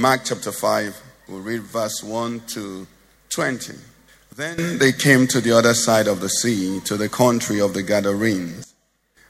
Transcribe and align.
Mark 0.00 0.22
chapter 0.24 0.50
5, 0.50 1.02
we'll 1.28 1.40
read 1.40 1.60
verse 1.60 2.02
1 2.02 2.40
to 2.54 2.86
20. 3.28 3.74
Then 4.34 4.78
they 4.78 4.92
came 4.92 5.26
to 5.26 5.42
the 5.42 5.52
other 5.52 5.74
side 5.74 6.06
of 6.06 6.20
the 6.20 6.28
sea, 6.30 6.80
to 6.86 6.96
the 6.96 7.10
country 7.10 7.60
of 7.60 7.74
the 7.74 7.82
Gadarenes. 7.82 8.74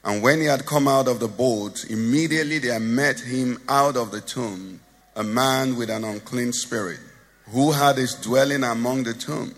And 0.05 0.23
when 0.23 0.39
he 0.39 0.45
had 0.45 0.65
come 0.65 0.87
out 0.87 1.09
of 1.09 1.19
the 1.19 1.27
boat, 1.27 1.83
immediately 1.89 2.59
there 2.59 2.79
met 2.79 3.19
him 3.19 3.59
out 3.67 3.97
of 3.97 4.11
the 4.11 4.21
tomb 4.21 4.79
a 5.17 5.23
man 5.23 5.75
with 5.75 5.89
an 5.89 6.05
unclean 6.05 6.53
spirit, 6.53 7.01
who 7.49 7.73
had 7.73 7.97
his 7.97 8.13
dwelling 8.15 8.63
among 8.63 9.03
the 9.03 9.13
tombs. 9.13 9.55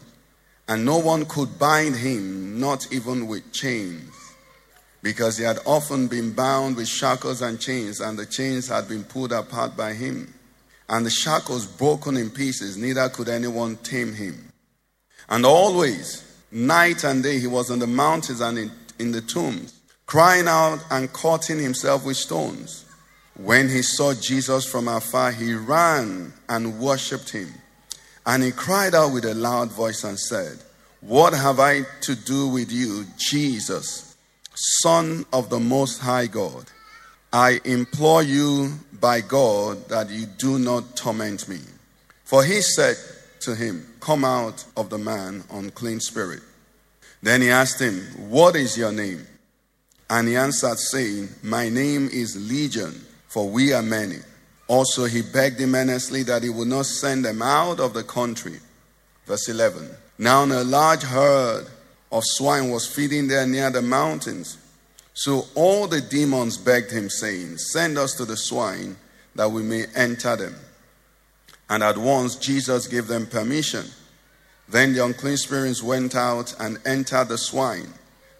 And 0.67 0.83
no 0.83 0.97
one 0.97 1.25
could 1.27 1.59
bind 1.59 1.95
him, 1.97 2.59
not 2.59 2.91
even 2.91 3.27
with 3.27 3.53
chains 3.53 4.09
because 5.03 5.37
he 5.37 5.43
had 5.43 5.59
often 5.65 6.07
been 6.07 6.31
bound 6.31 6.77
with 6.77 6.87
shackles 6.87 7.41
and 7.41 7.59
chains, 7.59 7.99
and 7.99 8.17
the 8.17 8.25
chains 8.25 8.69
had 8.69 8.87
been 8.87 9.03
pulled 9.03 9.33
apart 9.33 9.75
by 9.75 9.91
him, 9.91 10.33
and 10.89 11.05
the 11.05 11.09
shackles 11.09 11.65
broken 11.65 12.17
in 12.17 12.29
pieces, 12.29 12.77
neither 12.77 13.09
could 13.09 13.29
anyone 13.29 13.77
tame 13.77 14.13
him. 14.13 14.51
And 15.29 15.45
always, 15.45 16.23
night 16.51 17.03
and 17.03 17.23
day, 17.23 17.39
he 17.39 17.47
was 17.47 17.71
on 17.71 17.79
the 17.79 17.87
mountains 17.87 18.41
and 18.41 18.57
in, 18.57 18.71
in 18.99 19.11
the 19.11 19.21
tombs, 19.21 19.79
crying 20.05 20.47
out 20.47 20.79
and 20.91 21.11
cutting 21.13 21.59
himself 21.59 22.05
with 22.05 22.17
stones. 22.17 22.85
When 23.35 23.69
he 23.69 23.81
saw 23.81 24.13
Jesus 24.13 24.65
from 24.65 24.87
afar, 24.87 25.31
he 25.31 25.55
ran 25.55 26.33
and 26.47 26.79
worshipped 26.79 27.31
him. 27.31 27.49
And 28.25 28.43
he 28.43 28.51
cried 28.51 28.93
out 28.93 29.13
with 29.13 29.25
a 29.25 29.33
loud 29.33 29.71
voice 29.71 30.03
and 30.03 30.19
said, 30.19 30.59
What 31.01 31.33
have 31.33 31.59
I 31.59 31.81
to 32.01 32.15
do 32.15 32.47
with 32.47 32.71
you, 32.71 33.05
Jesus? 33.17 34.15
Son 34.53 35.25
of 35.33 35.49
the 35.49 35.59
Most 35.59 35.99
High 35.99 36.27
God, 36.27 36.65
I 37.33 37.59
implore 37.65 38.21
you 38.21 38.73
by 39.01 39.21
God 39.21 39.89
that 39.89 40.11
you 40.11 40.27
do 40.27 40.59
not 40.59 40.95
torment 40.95 41.49
me. 41.49 41.57
For 42.25 42.43
he 42.43 42.61
said 42.61 42.95
to 43.39 43.55
him, 43.55 43.87
Come 43.99 44.23
out 44.23 44.63
of 44.77 44.91
the 44.91 44.99
man, 44.99 45.43
unclean 45.51 45.99
spirit. 45.99 46.41
Then 47.23 47.41
he 47.41 47.49
asked 47.49 47.81
him, 47.81 48.01
What 48.29 48.55
is 48.55 48.77
your 48.77 48.91
name? 48.91 49.25
And 50.11 50.27
he 50.27 50.35
answered, 50.35 50.77
saying, 50.77 51.29
My 51.41 51.69
name 51.69 52.07
is 52.13 52.37
Legion, 52.49 53.03
for 53.27 53.49
we 53.49 53.73
are 53.73 53.81
many. 53.81 54.19
Also, 54.67 55.05
he 55.05 55.23
begged 55.23 55.59
him 55.59 55.73
earnestly 55.73 56.21
that 56.23 56.43
he 56.43 56.49
would 56.49 56.67
not 56.67 56.85
send 56.85 57.25
them 57.25 57.41
out 57.41 57.79
of 57.79 57.95
the 57.95 58.03
country. 58.03 58.59
Verse 59.25 59.49
11. 59.49 59.89
Now, 60.19 60.45
a 60.45 60.63
large 60.63 61.01
herd 61.01 61.65
of 62.11 62.23
swine 62.25 62.69
was 62.69 62.85
feeding 62.85 63.27
there 63.27 63.47
near 63.47 63.71
the 63.71 63.81
mountains. 63.81 64.59
So 65.13 65.45
all 65.55 65.87
the 65.87 66.01
demons 66.01 66.57
begged 66.57 66.91
him, 66.91 67.09
saying, 67.09 67.57
Send 67.57 67.97
us 67.97 68.13
to 68.15 68.25
the 68.25 68.37
swine 68.37 68.97
that 69.35 69.51
we 69.51 69.63
may 69.63 69.85
enter 69.95 70.35
them. 70.35 70.55
And 71.69 71.83
at 71.83 71.97
once 71.97 72.35
Jesus 72.35 72.87
gave 72.87 73.07
them 73.07 73.25
permission. 73.25 73.85
Then 74.67 74.93
the 74.93 75.05
unclean 75.05 75.37
spirits 75.37 75.83
went 75.83 76.15
out 76.15 76.55
and 76.59 76.79
entered 76.85 77.27
the 77.27 77.37
swine. 77.37 77.93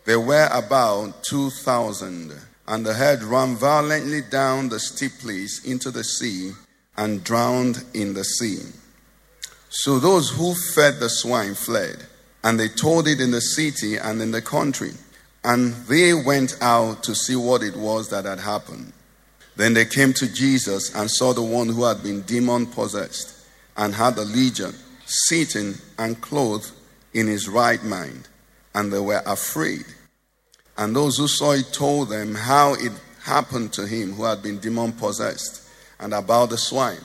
There 0.06 0.20
were 0.20 0.50
about 0.52 1.24
2,000. 1.24 2.34
And 2.68 2.86
the 2.86 2.94
herd 2.94 3.24
ran 3.24 3.56
violently 3.56 4.22
down 4.22 4.70
the 4.70 4.80
steep 4.80 5.12
place 5.20 5.66
into 5.66 5.92
the 5.92 6.04
sea 6.04 6.54
and 6.96 7.24
drowned 7.24 7.84
in 7.94 8.14
the 8.14 8.24
sea. 8.24 8.60
So 9.70 10.00
those 10.00 10.30
who 10.30 10.54
fed 10.74 11.00
the 11.00 11.10
swine 11.10 11.56
fled, 11.56 12.06
and 12.44 12.60
they 12.60 12.70
told 12.70 13.08
it 13.08 13.20
in 13.20 13.32
the 13.32 13.42
city 13.42 13.98
and 13.98 14.22
in 14.22 14.32
the 14.32 14.42
country. 14.42 14.92
And 15.44 15.74
they 15.88 16.14
went 16.14 16.58
out 16.62 17.04
to 17.04 17.16
see 17.16 17.36
what 17.36 17.64
it 17.64 17.76
was 17.76 18.10
that 18.10 18.26
had 18.26 18.40
happened. 18.40 18.94
Then 19.56 19.74
they 19.74 19.86
came 19.86 20.14
to 20.14 20.32
Jesus 20.32 20.96
and 20.96 21.10
saw 21.10 21.34
the 21.34 21.44
one 21.44 21.68
who 21.68 21.84
had 21.84 22.02
been 22.02 22.22
demon 22.22 22.66
possessed 22.66 23.46
and 23.78 23.94
had 23.94 24.18
a 24.18 24.24
legion, 24.24 24.74
sitting 25.06 25.76
and 26.00 26.20
clothed 26.22 26.72
in 27.14 27.28
his 27.28 27.50
right 27.50 27.84
mind. 27.84 28.28
And 28.74 28.92
they 28.92 29.00
were 29.00 29.22
afraid. 29.26 29.86
And 30.78 30.96
those 30.96 31.18
who 31.18 31.28
saw 31.28 31.52
it 31.52 31.72
told 31.72 32.10
them 32.10 32.34
how 32.34 32.74
it 32.74 32.92
happened 33.24 33.74
to 33.74 33.86
him 33.86 34.14
who 34.14 34.24
had 34.24 34.42
been 34.42 34.60
demon 34.60 34.94
possessed 34.94 35.68
and 36.00 36.14
about 36.14 36.50
the 36.50 36.58
swine. 36.58 36.98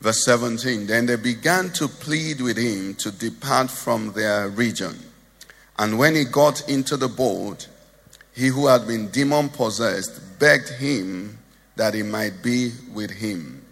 Verse 0.00 0.24
17 0.24 0.86
Then 0.86 1.06
they 1.06 1.16
began 1.16 1.70
to 1.70 1.88
plead 1.88 2.40
with 2.40 2.56
him 2.56 2.94
to 2.96 3.10
depart 3.10 3.70
from 3.70 4.12
their 4.12 4.48
region. 4.48 4.98
And 5.78 5.98
when 5.98 6.14
he 6.14 6.24
got 6.24 6.68
into 6.68 6.96
the 6.96 7.08
boat, 7.08 7.68
he 8.34 8.48
who 8.48 8.66
had 8.66 8.86
been 8.86 9.08
demon 9.08 9.48
possessed 9.48 10.38
begged 10.38 10.68
him 10.68 11.38
that 11.76 11.94
he 11.94 12.02
might 12.02 12.42
be 12.42 12.72
with 12.92 13.10
him. 13.10 13.64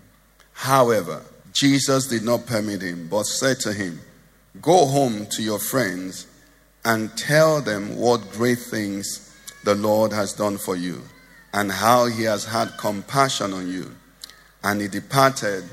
However, 0.52 1.22
Jesus 1.52 2.06
did 2.06 2.22
not 2.22 2.46
permit 2.46 2.82
him, 2.82 3.08
but 3.08 3.24
said 3.24 3.60
to 3.60 3.72
him, 3.72 4.00
Go 4.60 4.86
home 4.86 5.26
to 5.26 5.42
your 5.42 5.58
friends 5.58 6.26
and 6.84 7.16
tell 7.16 7.60
them 7.60 7.96
what 7.96 8.32
great 8.32 8.58
things 8.58 9.34
the 9.64 9.74
Lord 9.74 10.12
has 10.12 10.32
done 10.32 10.58
for 10.58 10.76
you 10.76 11.02
and 11.52 11.70
how 11.70 12.06
he 12.06 12.24
has 12.24 12.44
had 12.44 12.76
compassion 12.78 13.52
on 13.52 13.68
you. 13.68 13.94
And 14.62 14.80
he 14.80 14.88
departed 14.88 15.64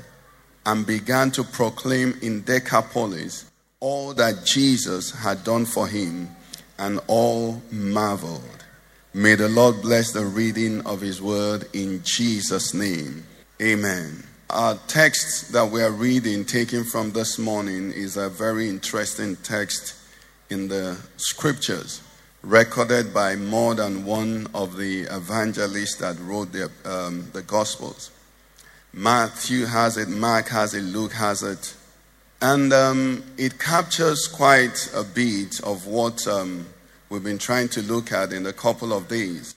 and 0.66 0.86
began 0.86 1.30
to 1.32 1.44
proclaim 1.44 2.18
in 2.22 2.42
Decapolis 2.42 3.47
all 3.80 4.12
that 4.14 4.44
Jesus 4.44 5.12
had 5.12 5.44
done 5.44 5.64
for 5.64 5.86
him, 5.86 6.28
and 6.78 7.00
all 7.06 7.62
marveled. 7.70 8.64
May 9.14 9.34
the 9.34 9.48
Lord 9.48 9.82
bless 9.82 10.12
the 10.12 10.24
reading 10.24 10.84
of 10.86 11.00
his 11.00 11.20
word 11.20 11.66
in 11.72 12.02
Jesus' 12.04 12.74
name. 12.74 13.24
Amen. 13.60 14.24
Our 14.50 14.76
text 14.86 15.52
that 15.52 15.70
we 15.70 15.82
are 15.82 15.90
reading, 15.90 16.44
taken 16.44 16.84
from 16.84 17.12
this 17.12 17.38
morning, 17.38 17.92
is 17.92 18.16
a 18.16 18.28
very 18.28 18.68
interesting 18.68 19.36
text 19.36 19.94
in 20.50 20.68
the 20.68 20.98
scriptures, 21.16 22.00
recorded 22.42 23.12
by 23.12 23.36
more 23.36 23.74
than 23.74 24.04
one 24.04 24.46
of 24.54 24.76
the 24.76 25.02
evangelists 25.02 25.96
that 25.96 26.18
wrote 26.20 26.52
the, 26.52 26.70
um, 26.84 27.28
the 27.32 27.42
Gospels. 27.42 28.10
Matthew 28.92 29.66
has 29.66 29.96
it, 29.96 30.08
Mark 30.08 30.48
has 30.48 30.74
it, 30.74 30.82
Luke 30.82 31.12
has 31.12 31.42
it. 31.42 31.74
And 32.40 32.72
um, 32.72 33.24
it 33.36 33.58
captures 33.58 34.28
quite 34.28 34.90
a 34.94 35.02
bit 35.02 35.60
of 35.60 35.86
what 35.86 36.26
um, 36.28 36.66
we've 37.10 37.24
been 37.24 37.38
trying 37.38 37.68
to 37.70 37.82
look 37.82 38.12
at 38.12 38.32
in 38.32 38.46
a 38.46 38.52
couple 38.52 38.92
of 38.92 39.08
days. 39.08 39.56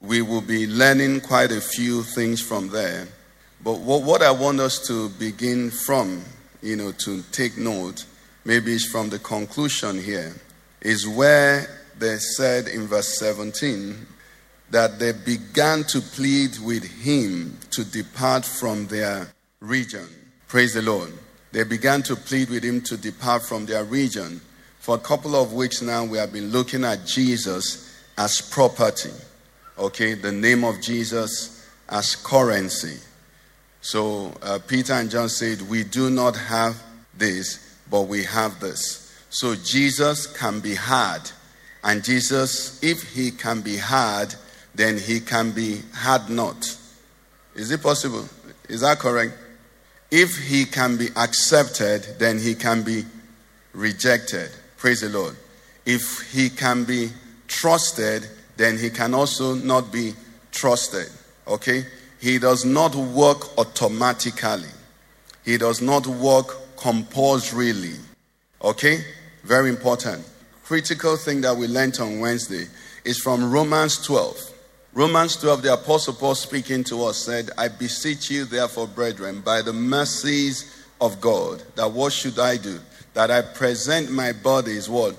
We 0.00 0.22
will 0.22 0.40
be 0.40 0.68
learning 0.68 1.22
quite 1.22 1.50
a 1.50 1.60
few 1.60 2.04
things 2.04 2.40
from 2.40 2.68
there. 2.68 3.08
But 3.64 3.80
what, 3.80 4.04
what 4.04 4.22
I 4.22 4.30
want 4.30 4.60
us 4.60 4.86
to 4.86 5.08
begin 5.08 5.70
from, 5.70 6.22
you 6.62 6.76
know, 6.76 6.92
to 6.92 7.22
take 7.32 7.58
note, 7.58 8.04
maybe 8.44 8.74
is 8.74 8.86
from 8.86 9.10
the 9.10 9.18
conclusion 9.18 10.00
here, 10.00 10.36
is 10.80 11.08
where 11.08 11.68
they 11.98 12.16
said 12.18 12.68
in 12.68 12.86
verse 12.86 13.18
17 13.18 14.06
that 14.70 15.00
they 15.00 15.10
began 15.12 15.82
to 15.82 16.00
plead 16.00 16.58
with 16.62 16.84
him 16.84 17.58
to 17.70 17.84
depart 17.84 18.44
from 18.44 18.86
their 18.86 19.32
region. 19.58 20.06
Praise 20.46 20.74
the 20.74 20.82
Lord. 20.82 21.12
They 21.52 21.64
began 21.64 22.02
to 22.02 22.16
plead 22.16 22.50
with 22.50 22.62
him 22.62 22.80
to 22.82 22.96
depart 22.96 23.42
from 23.42 23.66
their 23.66 23.84
region. 23.84 24.40
For 24.80 24.96
a 24.96 25.00
couple 25.00 25.34
of 25.34 25.52
weeks 25.52 25.82
now, 25.82 26.04
we 26.04 26.18
have 26.18 26.32
been 26.32 26.50
looking 26.50 26.84
at 26.84 27.06
Jesus 27.06 28.02
as 28.16 28.40
property. 28.40 29.12
Okay, 29.78 30.14
the 30.14 30.32
name 30.32 30.64
of 30.64 30.80
Jesus 30.80 31.66
as 31.88 32.16
currency. 32.16 32.98
So 33.80 34.34
uh, 34.42 34.58
Peter 34.66 34.92
and 34.92 35.10
John 35.10 35.28
said, 35.28 35.62
We 35.62 35.84
do 35.84 36.10
not 36.10 36.36
have 36.36 36.82
this, 37.16 37.78
but 37.90 38.02
we 38.02 38.24
have 38.24 38.60
this. 38.60 39.04
So 39.30 39.54
Jesus 39.54 40.26
can 40.26 40.60
be 40.60 40.74
had. 40.74 41.30
And 41.84 42.02
Jesus, 42.02 42.82
if 42.82 43.14
he 43.14 43.30
can 43.30 43.60
be 43.60 43.76
had, 43.76 44.34
then 44.74 44.98
he 44.98 45.20
can 45.20 45.52
be 45.52 45.82
had 45.94 46.28
not. 46.28 46.76
Is 47.54 47.70
it 47.70 47.82
possible? 47.82 48.28
Is 48.68 48.80
that 48.80 48.98
correct? 48.98 49.34
If 50.10 50.38
he 50.38 50.64
can 50.64 50.96
be 50.96 51.08
accepted, 51.16 52.16
then 52.18 52.38
he 52.38 52.54
can 52.54 52.82
be 52.82 53.04
rejected. 53.72 54.50
Praise 54.76 55.02
the 55.02 55.10
Lord. 55.10 55.36
If 55.84 56.32
he 56.32 56.48
can 56.48 56.84
be 56.84 57.10
trusted, 57.46 58.26
then 58.56 58.78
he 58.78 58.90
can 58.90 59.14
also 59.14 59.54
not 59.54 59.92
be 59.92 60.14
trusted. 60.50 61.08
Okay? 61.46 61.84
He 62.20 62.38
does 62.38 62.64
not 62.64 62.94
work 62.94 63.58
automatically. 63.58 64.68
He 65.44 65.58
does 65.58 65.80
not 65.82 66.06
work 66.06 66.76
compulsorily. 66.76 67.96
Okay? 68.62 68.98
Very 69.44 69.68
important. 69.68 70.24
Critical 70.64 71.16
thing 71.16 71.40
that 71.42 71.56
we 71.56 71.66
learned 71.66 71.98
on 72.00 72.20
Wednesday 72.20 72.66
is 73.04 73.18
from 73.18 73.50
Romans 73.50 74.04
12. 74.04 74.52
Romans 74.94 75.36
12, 75.36 75.62
the 75.62 75.74
Apostle 75.74 76.14
Paul 76.14 76.34
speaking 76.34 76.82
to 76.84 77.04
us 77.04 77.18
said, 77.18 77.50
I 77.58 77.68
beseech 77.68 78.30
you, 78.30 78.44
therefore, 78.44 78.86
brethren, 78.86 79.42
by 79.42 79.62
the 79.62 79.72
mercies 79.72 80.84
of 81.00 81.20
God, 81.20 81.62
that 81.76 81.92
what 81.92 82.12
should 82.12 82.38
I 82.38 82.56
do? 82.56 82.80
That 83.14 83.30
I 83.30 83.42
present 83.42 84.10
my 84.10 84.32
bodies, 84.32 84.88
what? 84.88 85.14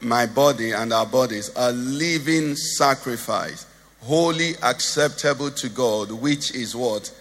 My 0.00 0.26
body 0.26 0.72
and 0.72 0.92
our 0.92 1.06
bodies 1.06 1.50
a 1.56 1.72
living 1.72 2.56
sacrifice, 2.56 3.66
wholly 4.02 4.56
acceptable 4.62 5.50
to 5.52 5.68
God, 5.68 6.10
which 6.10 6.54
is 6.54 6.76
what? 6.76 7.12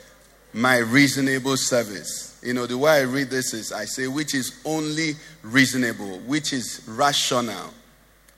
My 0.51 0.79
reasonable 0.79 1.57
service. 1.57 2.37
You 2.43 2.53
know, 2.53 2.65
the 2.65 2.77
way 2.77 2.99
I 2.99 3.01
read 3.01 3.29
this 3.29 3.53
is 3.53 3.71
I 3.71 3.85
say, 3.85 4.07
which 4.07 4.35
is 4.35 4.59
only 4.65 5.13
reasonable, 5.43 6.19
which 6.19 6.51
is 6.51 6.81
rational. 6.87 7.73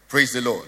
Praise 0.09 0.33
the 0.33 0.41
Lord. 0.41 0.67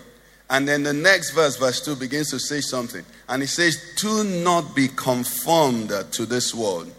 And 0.49 0.67
then 0.67 0.83
the 0.83 0.93
next 0.93 1.31
verse, 1.31 1.57
verse 1.57 1.83
2, 1.83 1.95
begins 1.95 2.29
to 2.31 2.39
say 2.39 2.61
something. 2.61 3.03
And 3.27 3.43
it 3.43 3.47
says, 3.47 3.95
Do 3.97 4.23
not 4.23 4.75
be 4.75 4.87
conformed 4.87 5.91
to 6.11 6.25
this 6.25 6.55
world, 6.55 6.93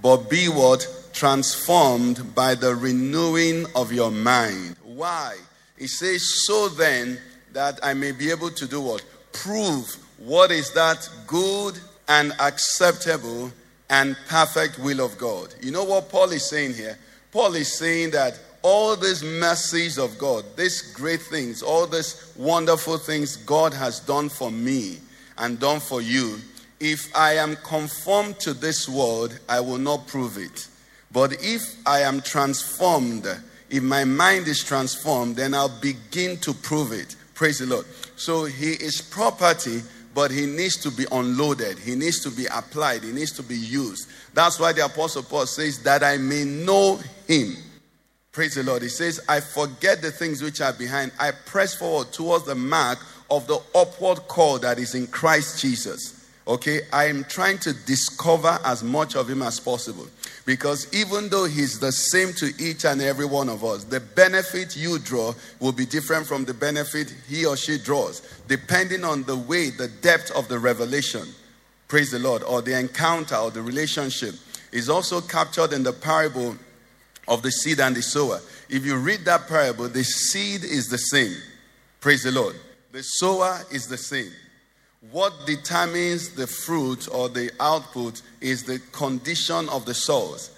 but 0.00 0.30
be 0.30 0.46
what? 0.46 0.86
Transformed 1.12 2.34
by 2.34 2.54
the 2.54 2.74
renewing 2.74 3.66
of 3.74 3.92
your 3.92 4.10
mind. 4.10 4.76
Why? 4.84 5.36
It 5.78 5.88
says, 5.88 6.46
So 6.46 6.68
then 6.68 7.18
that 7.52 7.80
I 7.82 7.94
may 7.94 8.12
be 8.12 8.30
able 8.30 8.50
to 8.50 8.66
do 8.66 8.80
what? 8.80 9.04
Prove 9.32 9.96
what 10.18 10.50
is 10.50 10.72
that 10.74 11.08
good 11.26 11.78
and 12.08 12.32
acceptable 12.38 13.50
and 13.90 14.16
perfect 14.28 14.78
will 14.78 15.04
of 15.04 15.18
God. 15.18 15.54
You 15.60 15.72
know 15.72 15.84
what 15.84 16.08
Paul 16.08 16.30
is 16.30 16.48
saying 16.48 16.74
here? 16.74 16.98
Paul 17.32 17.54
is 17.54 17.76
saying 17.78 18.12
that 18.12 18.38
all 18.62 18.96
these 18.96 19.22
mercies 19.22 19.98
of 19.98 20.16
God, 20.18 20.44
these 20.56 20.92
great 20.92 21.20
things, 21.20 21.62
all 21.62 21.86
these 21.86 22.32
wonderful 22.36 22.96
things 22.96 23.36
God 23.36 23.74
has 23.74 24.00
done 24.00 24.28
for 24.28 24.50
me 24.50 24.98
and 25.38 25.58
done 25.58 25.80
for 25.80 26.00
you, 26.00 26.38
if 26.80 27.14
I 27.14 27.34
am 27.34 27.56
conformed 27.56 28.38
to 28.40 28.54
this 28.54 28.88
world, 28.88 29.38
I 29.48 29.60
will 29.60 29.78
not 29.78 30.06
prove 30.06 30.38
it. 30.38 30.68
But 31.12 31.34
if 31.40 31.62
I 31.86 32.00
am 32.00 32.20
transformed, 32.20 33.26
if 33.70 33.82
my 33.82 34.04
mind 34.04 34.48
is 34.48 34.64
transformed, 34.64 35.36
then 35.36 35.54
I'll 35.54 35.80
begin 35.80 36.38
to 36.38 36.54
prove 36.54 36.92
it. 36.92 37.16
Praise 37.34 37.58
the 37.58 37.66
Lord. 37.66 37.86
So 38.16 38.44
he 38.44 38.72
is 38.72 39.00
property, 39.00 39.82
but 40.14 40.30
he 40.30 40.46
needs 40.46 40.76
to 40.82 40.90
be 40.90 41.06
unloaded. 41.10 41.78
He 41.78 41.94
needs 41.94 42.20
to 42.24 42.30
be 42.30 42.46
applied. 42.46 43.02
He 43.02 43.12
needs 43.12 43.32
to 43.32 43.42
be 43.42 43.56
used. 43.56 44.08
That's 44.34 44.58
why 44.58 44.72
the 44.72 44.84
Apostle 44.84 45.22
Paul 45.22 45.46
says, 45.46 45.82
That 45.82 46.02
I 46.02 46.16
may 46.18 46.44
know 46.44 47.00
him. 47.26 47.56
Praise 48.32 48.54
the 48.54 48.62
Lord. 48.62 48.80
He 48.80 48.88
says, 48.88 49.20
I 49.28 49.40
forget 49.40 50.00
the 50.00 50.10
things 50.10 50.42
which 50.42 50.62
are 50.62 50.72
behind. 50.72 51.12
I 51.20 51.32
press 51.32 51.74
forward 51.74 52.12
towards 52.12 52.46
the 52.46 52.54
mark 52.54 52.98
of 53.30 53.46
the 53.46 53.60
upward 53.74 54.26
call 54.26 54.58
that 54.60 54.78
is 54.78 54.94
in 54.94 55.06
Christ 55.06 55.60
Jesus. 55.60 56.18
Okay, 56.48 56.80
I 56.94 57.04
am 57.04 57.24
trying 57.24 57.58
to 57.58 57.74
discover 57.84 58.58
as 58.64 58.82
much 58.82 59.16
of 59.16 59.28
him 59.28 59.42
as 59.42 59.60
possible. 59.60 60.06
Because 60.46 60.92
even 60.94 61.28
though 61.28 61.44
he's 61.44 61.78
the 61.78 61.92
same 61.92 62.32
to 62.34 62.52
each 62.58 62.86
and 62.86 63.02
every 63.02 63.26
one 63.26 63.50
of 63.50 63.62
us, 63.64 63.84
the 63.84 64.00
benefit 64.00 64.76
you 64.76 64.98
draw 64.98 65.34
will 65.60 65.70
be 65.70 65.84
different 65.84 66.26
from 66.26 66.46
the 66.46 66.54
benefit 66.54 67.14
he 67.28 67.44
or 67.44 67.56
she 67.56 67.78
draws, 67.78 68.22
depending 68.48 69.04
on 69.04 69.24
the 69.24 69.36
way, 69.36 69.68
the 69.70 69.88
depth 70.00 70.32
of 70.32 70.48
the 70.48 70.58
revelation. 70.58 71.28
Praise 71.86 72.10
the 72.10 72.18
Lord, 72.18 72.42
or 72.42 72.62
the 72.62 72.76
encounter 72.76 73.36
or 73.36 73.50
the 73.50 73.62
relationship 73.62 74.34
is 74.72 74.88
also 74.88 75.20
captured 75.20 75.74
in 75.74 75.82
the 75.82 75.92
parable 75.92 76.56
of 77.28 77.42
the 77.42 77.50
seed 77.50 77.80
and 77.80 77.94
the 77.94 78.02
sower. 78.02 78.40
If 78.68 78.84
you 78.84 78.96
read 78.96 79.24
that 79.26 79.48
parable, 79.48 79.88
the 79.88 80.04
seed 80.04 80.64
is 80.64 80.88
the 80.88 80.98
same. 80.98 81.34
Praise 82.00 82.22
the 82.22 82.32
Lord. 82.32 82.56
The 82.90 83.02
sower 83.02 83.60
is 83.70 83.86
the 83.86 83.98
same. 83.98 84.30
What 85.10 85.32
determines 85.46 86.30
the 86.30 86.46
fruit 86.46 87.08
or 87.12 87.28
the 87.28 87.50
output 87.58 88.22
is 88.40 88.64
the 88.64 88.78
condition 88.92 89.68
of 89.68 89.84
the 89.84 89.94
souls. 89.94 90.50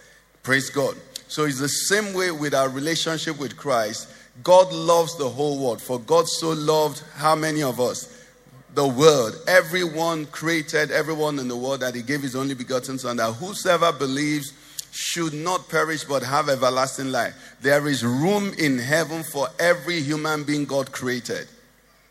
Praise 0.42 0.68
God. 0.68 0.96
So 1.28 1.44
it's 1.44 1.58
the 1.58 1.68
same 1.68 2.12
way 2.12 2.30
with 2.30 2.54
our 2.54 2.68
relationship 2.68 3.38
with 3.38 3.56
Christ. 3.56 4.08
God 4.42 4.72
loves 4.72 5.16
the 5.16 5.28
whole 5.28 5.58
world. 5.58 5.80
For 5.80 5.98
God 5.98 6.28
so 6.28 6.50
loved 6.50 7.02
how 7.14 7.34
many 7.34 7.62
of 7.62 7.80
us? 7.80 8.26
The 8.74 8.86
world. 8.86 9.34
Everyone 9.46 10.26
created, 10.26 10.90
everyone 10.90 11.38
in 11.38 11.48
the 11.48 11.56
world 11.56 11.80
that 11.80 11.94
He 11.94 12.02
gave 12.02 12.22
His 12.22 12.36
only 12.36 12.54
begotten 12.54 12.98
Son, 12.98 13.16
that 13.16 13.32
whosoever 13.32 13.92
believes 13.92 14.52
should 14.94 15.34
not 15.34 15.68
perish 15.68 16.04
but 16.04 16.22
have 16.22 16.48
everlasting 16.48 17.10
life. 17.10 17.56
There 17.60 17.88
is 17.88 18.04
room 18.04 18.52
in 18.56 18.78
heaven 18.78 19.24
for 19.24 19.48
every 19.58 20.00
human 20.00 20.44
being 20.44 20.66
God 20.66 20.92
created. 20.92 21.48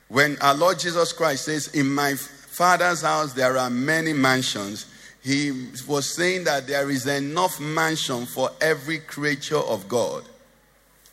When 0.10 0.38
our 0.42 0.54
Lord 0.54 0.80
Jesus 0.80 1.14
Christ 1.14 1.46
says, 1.46 1.70
In 1.70 1.90
my 1.90 2.16
Father's 2.16 3.02
house 3.02 3.32
there 3.32 3.58
are 3.58 3.70
many 3.70 4.12
mansions, 4.12 4.86
he 5.24 5.70
was 5.88 6.14
saying 6.14 6.44
that 6.44 6.68
there 6.68 6.90
is 6.90 7.08
enough 7.08 7.58
mansion 7.58 8.26
for 8.26 8.52
every 8.60 9.00
creature 9.00 9.56
of 9.56 9.88
God. 9.88 10.26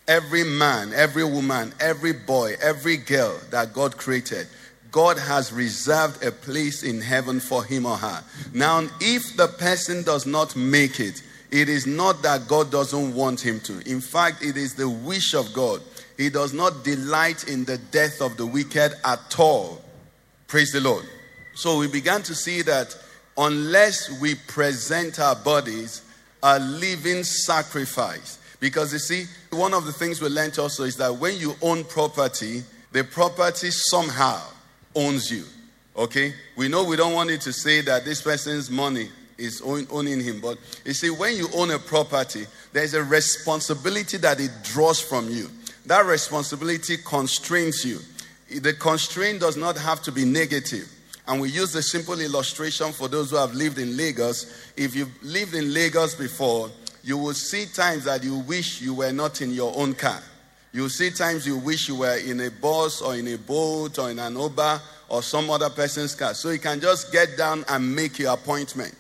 Every 0.09 0.43
man, 0.43 0.93
every 0.93 1.23
woman, 1.23 1.73
every 1.79 2.13
boy, 2.13 2.57
every 2.61 2.97
girl 2.97 3.39
that 3.51 3.73
God 3.73 3.97
created, 3.97 4.49
God 4.91 5.19
has 5.19 5.53
reserved 5.53 6.25
a 6.25 6.33
place 6.33 6.83
in 6.83 7.01
heaven 7.01 7.39
for 7.39 7.63
him 7.63 7.87
or 7.87 7.97
her. 7.97 8.25
Now, 8.53 8.89
if 9.01 9.37
the 9.37 9.47
person 9.47 10.03
does 10.03 10.27
not 10.27 10.57
make 10.57 10.99
it, 10.99 11.23
it 11.51 11.69
is 11.69 11.87
not 11.87 12.23
that 12.23 12.47
God 12.47 12.71
doesn't 12.71 13.15
want 13.15 13.41
him 13.41 13.61
to. 13.61 13.81
In 13.91 14.01
fact, 14.01 14.43
it 14.43 14.57
is 14.57 14.75
the 14.75 14.89
wish 14.89 15.35
of 15.35 15.53
God. 15.53 15.81
He 16.17 16.31
does 16.31 16.53
not 16.53 16.85
delight 16.85 17.49
in 17.49 17.65
the 17.65 17.79
death 17.79 18.21
of 18.21 18.37
the 18.37 18.47
wicked 18.47 18.93
at 19.05 19.39
all. 19.39 19.83
Praise 20.47 20.71
the 20.73 20.81
Lord. 20.81 21.05
So 21.55 21.79
we 21.79 21.89
began 21.89 22.23
to 22.23 22.35
see 22.35 22.63
that 22.63 22.97
unless 23.37 24.21
we 24.21 24.35
present 24.35 25.19
our 25.19 25.35
bodies 25.35 26.03
a 26.43 26.59
living 26.59 27.25
sacrifice, 27.25 28.39
because 28.61 28.93
you 28.93 28.99
see, 28.99 29.25
one 29.51 29.75
of 29.75 29.87
the 29.87 29.93
things 29.93 30.21
we 30.21 30.29
learned 30.29 30.59
also 30.59 30.85
is 30.85 30.97
that 30.97 31.17
when 31.17 31.37
you 31.37 31.55
own 31.63 31.83
property, 31.85 32.63
the 32.93 33.03
property 33.03 33.71
somehow 33.71 34.41
owns 34.95 35.31
you. 35.31 35.45
Okay? 35.97 36.35
We 36.57 36.69
know 36.69 36.85
we 36.85 36.97
don't 36.97 37.15
want 37.15 37.31
it 37.31 37.41
to 37.43 37.53
say 37.53 37.81
that 37.83 38.05
this 38.05 38.23
person's 38.23 38.71
money 38.71 39.09
is 39.41 39.63
own, 39.63 39.87
owning 39.91 40.21
him, 40.21 40.41
but 40.41 40.59
you 40.85 40.93
see, 40.93 41.11
when 41.11 41.37
you 41.37 41.49
own 41.55 41.71
a 41.71 41.79
property, 41.79 42.47
there's 42.73 42.95
a 42.95 43.03
responsibility 43.03 44.17
that 44.19 44.41
it 44.41 44.51
draws 44.63 45.01
from 45.01 45.29
you. 45.29 45.49
That 45.87 46.07
responsibility 46.07 46.99
constrains 46.99 47.85
you. 47.85 47.99
The 48.61 48.75
constraint 48.75 49.41
does 49.41 49.57
not 49.57 49.77
have 49.77 50.03
to 50.03 50.13
be 50.13 50.25
negative. 50.25 50.89
And 51.27 51.41
we 51.41 51.49
use 51.49 51.73
the 51.73 51.83
simple 51.83 52.21
illustration 52.21 52.93
for 52.93 53.09
those 53.09 53.31
who 53.31 53.37
have 53.37 53.55
lived 53.55 53.79
in 53.79 53.97
Lagos. 53.97 54.73
If 54.77 54.95
you've 54.95 55.23
lived 55.23 55.55
in 55.55 55.73
Lagos 55.73 56.15
before, 56.15 56.71
you 57.03 57.17
will 57.17 57.35
see 57.35 57.67
times 57.67 58.05
that 58.05 58.25
you 58.25 58.39
wish 58.39 58.81
you 58.81 58.95
were 58.95 59.13
not 59.13 59.41
in 59.41 59.53
your 59.53 59.73
own 59.77 59.95
car. 59.95 60.21
You 60.73 60.89
see 60.89 61.11
times 61.11 61.47
you 61.47 61.57
wish 61.57 61.89
you 61.89 61.97
were 61.97 62.17
in 62.17 62.41
a 62.41 62.51
bus 62.51 63.01
or 63.01 63.17
in 63.17 63.27
a 63.29 63.39
boat 63.39 63.99
or 63.99 64.11
in 64.11 64.19
an 64.19 64.39
Uber 64.39 64.81
or 65.09 65.23
some 65.23 65.51
other 65.51 65.71
person's 65.71 66.15
car. 66.15 66.35
So 66.35 66.51
you 66.51 66.59
can 66.59 66.81
just 66.81 67.13
get 67.13 67.37
down 67.37 67.65
and 67.69 67.95
make 67.95 68.19
your 68.19 68.35
appointment. 68.35 68.95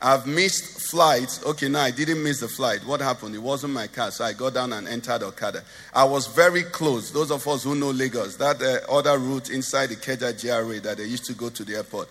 I've 0.00 0.26
missed 0.26 0.90
flights. 0.90 1.44
Okay, 1.44 1.68
no, 1.68 1.80
I 1.80 1.90
didn't 1.90 2.22
miss 2.22 2.40
the 2.40 2.48
flight. 2.48 2.84
What 2.84 3.00
happened? 3.00 3.34
It 3.34 3.42
wasn't 3.42 3.72
my 3.72 3.86
car, 3.86 4.10
so 4.10 4.24
I 4.24 4.34
got 4.34 4.54
down 4.54 4.72
and 4.74 4.86
entered 4.86 5.22
Okada. 5.22 5.62
I 5.94 6.04
was 6.04 6.26
very 6.26 6.64
close. 6.64 7.10
Those 7.10 7.30
of 7.30 7.46
us 7.48 7.64
who 7.64 7.74
know 7.74 7.90
Lagos, 7.90 8.36
that 8.36 8.60
uh, 8.60 8.92
other 8.92 9.18
route 9.18 9.50
inside 9.50 9.86
the 9.86 9.96
Ikeja 9.96 10.38
GRA 10.40 10.80
that 10.80 10.98
they 10.98 11.06
used 11.06 11.24
to 11.26 11.32
go 11.32 11.48
to 11.48 11.64
the 11.64 11.76
airport. 11.76 12.08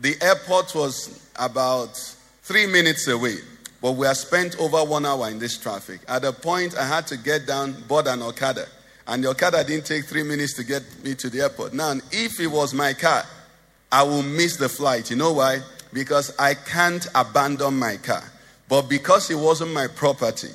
The 0.00 0.16
airport 0.20 0.74
was 0.74 1.28
about 1.36 1.96
three 2.42 2.66
minutes 2.66 3.06
away, 3.06 3.36
but 3.80 3.92
we 3.92 4.08
had 4.08 4.16
spent 4.16 4.58
over 4.58 4.78
one 4.84 5.06
hour 5.06 5.30
in 5.30 5.38
this 5.38 5.56
traffic. 5.56 6.00
At 6.08 6.24
a 6.24 6.32
point, 6.32 6.76
I 6.76 6.84
had 6.84 7.06
to 7.08 7.16
get 7.16 7.46
down, 7.46 7.80
board 7.86 8.08
an 8.08 8.22
Okada, 8.22 8.66
and 9.06 9.22
the 9.22 9.28
Okada 9.28 9.62
didn't 9.62 9.86
take 9.86 10.06
three 10.06 10.24
minutes 10.24 10.54
to 10.54 10.64
get 10.64 10.82
me 11.04 11.14
to 11.14 11.30
the 11.30 11.42
airport. 11.42 11.74
Now, 11.74 11.94
if 12.10 12.40
it 12.40 12.48
was 12.48 12.74
my 12.74 12.92
car, 12.92 13.24
I 13.92 14.02
will 14.02 14.24
miss 14.24 14.56
the 14.56 14.68
flight. 14.68 15.10
You 15.10 15.16
know 15.16 15.34
why? 15.34 15.60
Because 15.94 16.36
I 16.38 16.54
can't 16.54 17.06
abandon 17.14 17.78
my 17.78 17.96
car. 17.96 18.22
But 18.68 18.82
because 18.82 19.30
it 19.30 19.36
wasn't 19.36 19.72
my 19.72 19.86
property, 19.86 20.50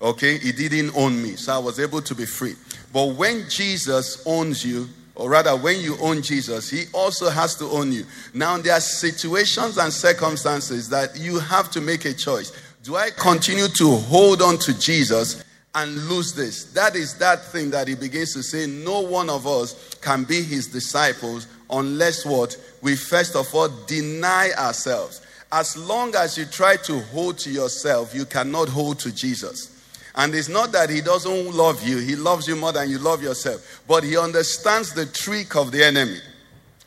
okay, 0.00 0.34
it 0.36 0.56
didn't 0.56 0.94
own 0.94 1.20
me. 1.20 1.36
So 1.36 1.54
I 1.54 1.58
was 1.58 1.80
able 1.80 2.02
to 2.02 2.14
be 2.14 2.26
free. 2.26 2.54
But 2.92 3.16
when 3.16 3.48
Jesus 3.48 4.22
owns 4.26 4.64
you, 4.64 4.88
or 5.14 5.30
rather, 5.30 5.56
when 5.56 5.80
you 5.80 5.96
own 6.00 6.22
Jesus, 6.22 6.70
he 6.70 6.84
also 6.92 7.30
has 7.30 7.54
to 7.56 7.64
own 7.66 7.92
you. 7.92 8.04
Now, 8.34 8.56
there 8.58 8.74
are 8.74 8.80
situations 8.80 9.78
and 9.78 9.92
circumstances 9.92 10.88
that 10.88 11.18
you 11.18 11.38
have 11.38 11.70
to 11.72 11.80
make 11.80 12.04
a 12.04 12.12
choice. 12.14 12.52
Do 12.82 12.96
I 12.96 13.10
continue 13.10 13.68
to 13.68 13.96
hold 13.96 14.42
on 14.42 14.58
to 14.58 14.78
Jesus 14.78 15.44
and 15.74 15.96
lose 16.08 16.32
this? 16.34 16.64
That 16.72 16.96
is 16.96 17.16
that 17.18 17.44
thing 17.44 17.70
that 17.70 17.88
he 17.88 17.94
begins 17.94 18.34
to 18.34 18.42
say 18.42 18.66
no 18.66 19.00
one 19.00 19.30
of 19.30 19.46
us 19.46 19.94
can 20.00 20.24
be 20.24 20.42
his 20.42 20.66
disciples 20.66 21.46
unless 21.72 22.24
what? 22.24 22.56
We 22.82 22.94
first 22.94 23.34
of 23.34 23.52
all 23.54 23.68
deny 23.86 24.50
ourselves. 24.56 25.22
As 25.50 25.76
long 25.76 26.14
as 26.14 26.38
you 26.38 26.44
try 26.46 26.76
to 26.76 27.00
hold 27.00 27.38
to 27.38 27.50
yourself, 27.50 28.14
you 28.14 28.24
cannot 28.24 28.68
hold 28.68 28.98
to 29.00 29.12
Jesus. 29.12 29.68
And 30.14 30.34
it's 30.34 30.48
not 30.48 30.72
that 30.72 30.90
he 30.90 31.00
doesn't 31.00 31.54
love 31.54 31.86
you, 31.86 31.98
he 31.98 32.16
loves 32.16 32.46
you 32.46 32.54
more 32.56 32.72
than 32.72 32.90
you 32.90 32.98
love 32.98 33.22
yourself. 33.22 33.82
But 33.88 34.04
he 34.04 34.16
understands 34.16 34.92
the 34.92 35.06
trick 35.06 35.56
of 35.56 35.72
the 35.72 35.82
enemy, 35.84 36.18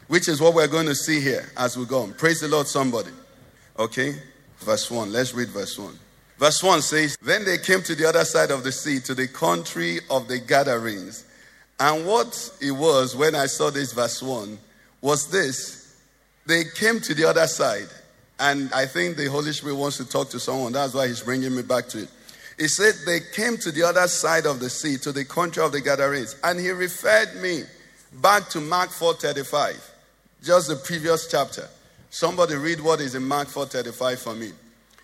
which 0.07 0.27
is 0.27 0.39
what 0.39 0.53
we're 0.53 0.67
going 0.67 0.85
to 0.85 0.95
see 0.95 1.19
here 1.19 1.51
as 1.57 1.75
we 1.77 1.85
go 1.85 2.03
on. 2.03 2.13
Praise 2.13 2.39
the 2.39 2.47
Lord, 2.47 2.67
somebody. 2.67 3.11
Okay? 3.77 4.15
Verse 4.59 4.89
1. 4.89 5.11
Let's 5.11 5.33
read 5.33 5.49
verse 5.49 5.77
1. 5.77 5.99
Verse 6.37 6.61
1 6.61 6.81
says, 6.81 7.17
Then 7.21 7.45
they 7.45 7.57
came 7.57 7.81
to 7.83 7.95
the 7.95 8.07
other 8.07 8.25
side 8.25 8.51
of 8.51 8.63
the 8.63 8.71
sea, 8.71 8.99
to 9.01 9.15
the 9.15 9.27
country 9.27 9.99
of 10.09 10.27
the 10.27 10.39
Gadarenes. 10.39 11.25
And 11.79 12.05
what 12.05 12.51
it 12.61 12.71
was 12.71 13.15
when 13.15 13.35
I 13.35 13.47
saw 13.47 13.69
this 13.69 13.91
verse 13.93 14.21
1 14.21 14.57
was 15.05 15.27
this 15.27 16.01
they 16.47 16.63
came 16.63 16.99
to 16.99 17.13
the 17.13 17.25
other 17.25 17.45
side. 17.45 17.87
And 18.39 18.73
I 18.73 18.85
think 18.85 19.17
the 19.17 19.27
Holy 19.27 19.53
Spirit 19.53 19.75
wants 19.75 19.97
to 19.97 20.05
talk 20.05 20.29
to 20.31 20.39
someone. 20.39 20.73
That's 20.73 20.93
why 20.93 21.07
he's 21.07 21.21
bringing 21.21 21.55
me 21.55 21.61
back 21.61 21.87
to 21.89 22.03
it. 22.03 22.09
He 22.57 22.67
said 22.67 22.93
they 23.05 23.19
came 23.33 23.57
to 23.57 23.71
the 23.71 23.83
other 23.83 24.07
side 24.07 24.45
of 24.45 24.59
the 24.59 24.69
sea, 24.69 24.97
to 24.97 25.11
the 25.11 25.23
country 25.23 25.63
of 25.63 25.71
the 25.71 25.79
Gadarenes. 25.79 26.35
And 26.43 26.59
he 26.59 26.71
referred 26.71 27.35
me 27.41 27.63
back 28.21 28.49
to 28.49 28.59
Mark 28.59 28.89
4:35, 28.89 29.75
just 30.43 30.67
the 30.67 30.75
previous 30.75 31.27
chapter. 31.27 31.67
Somebody 32.09 32.55
read 32.55 32.81
what 32.81 32.99
is 32.99 33.15
in 33.15 33.25
Mark 33.25 33.47
4:35 33.47 34.19
for 34.19 34.33
me. 34.35 34.51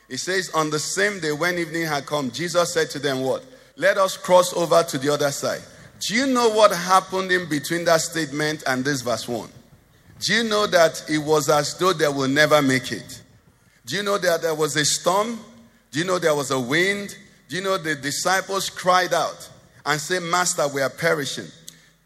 It 0.10 0.18
says, 0.18 0.50
On 0.54 0.70
the 0.70 0.80
same 0.80 1.20
day 1.20 1.32
when 1.32 1.58
evening 1.58 1.86
had 1.86 2.06
come, 2.06 2.32
Jesus 2.32 2.74
said 2.74 2.90
to 2.92 3.00
them, 3.00 3.22
What? 3.22 3.44
Let 3.78 3.98
us 3.98 4.18
cross 4.18 4.52
over 4.54 4.84
to 4.84 4.98
the 4.98 5.14
other 5.14 5.32
side. 5.32 5.62
Do 6.00 6.16
you 6.16 6.28
know 6.28 6.50
what 6.50 6.72
happened 6.72 7.32
in 7.32 7.48
between 7.48 7.86
that 7.86 8.02
statement 8.02 8.64
and 8.66 8.84
this 8.84 9.02
verse 9.02 9.28
1? 9.28 9.50
Do 10.22 10.36
you 10.36 10.44
know 10.44 10.68
that 10.68 11.04
it 11.10 11.18
was 11.18 11.50
as 11.50 11.76
though 11.78 11.94
they 11.94 12.08
will 12.08 12.28
never 12.28 12.62
make 12.62 12.92
it? 12.92 13.24
Do 13.88 13.96
you 13.96 14.04
know 14.04 14.20
that 14.20 14.44
there 14.44 14.54
was 14.54 14.76
a 14.76 14.86
storm? 14.86 15.40
Do 15.90 16.00
you 16.00 16.06
know 16.06 16.20
there 16.20 16.36
was 16.36 16.52
a 16.52 16.60
wind? 16.60 17.18
Do 17.50 17.56
you 17.56 17.64
know 17.64 17.78
the 17.78 17.96
disciples 17.96 18.70
cried 18.70 19.14
out 19.14 19.50
and 19.84 20.00
said, 20.00 20.22
Master, 20.22 20.68
we 20.68 20.82
are 20.82 20.92
perishing. 20.92 21.48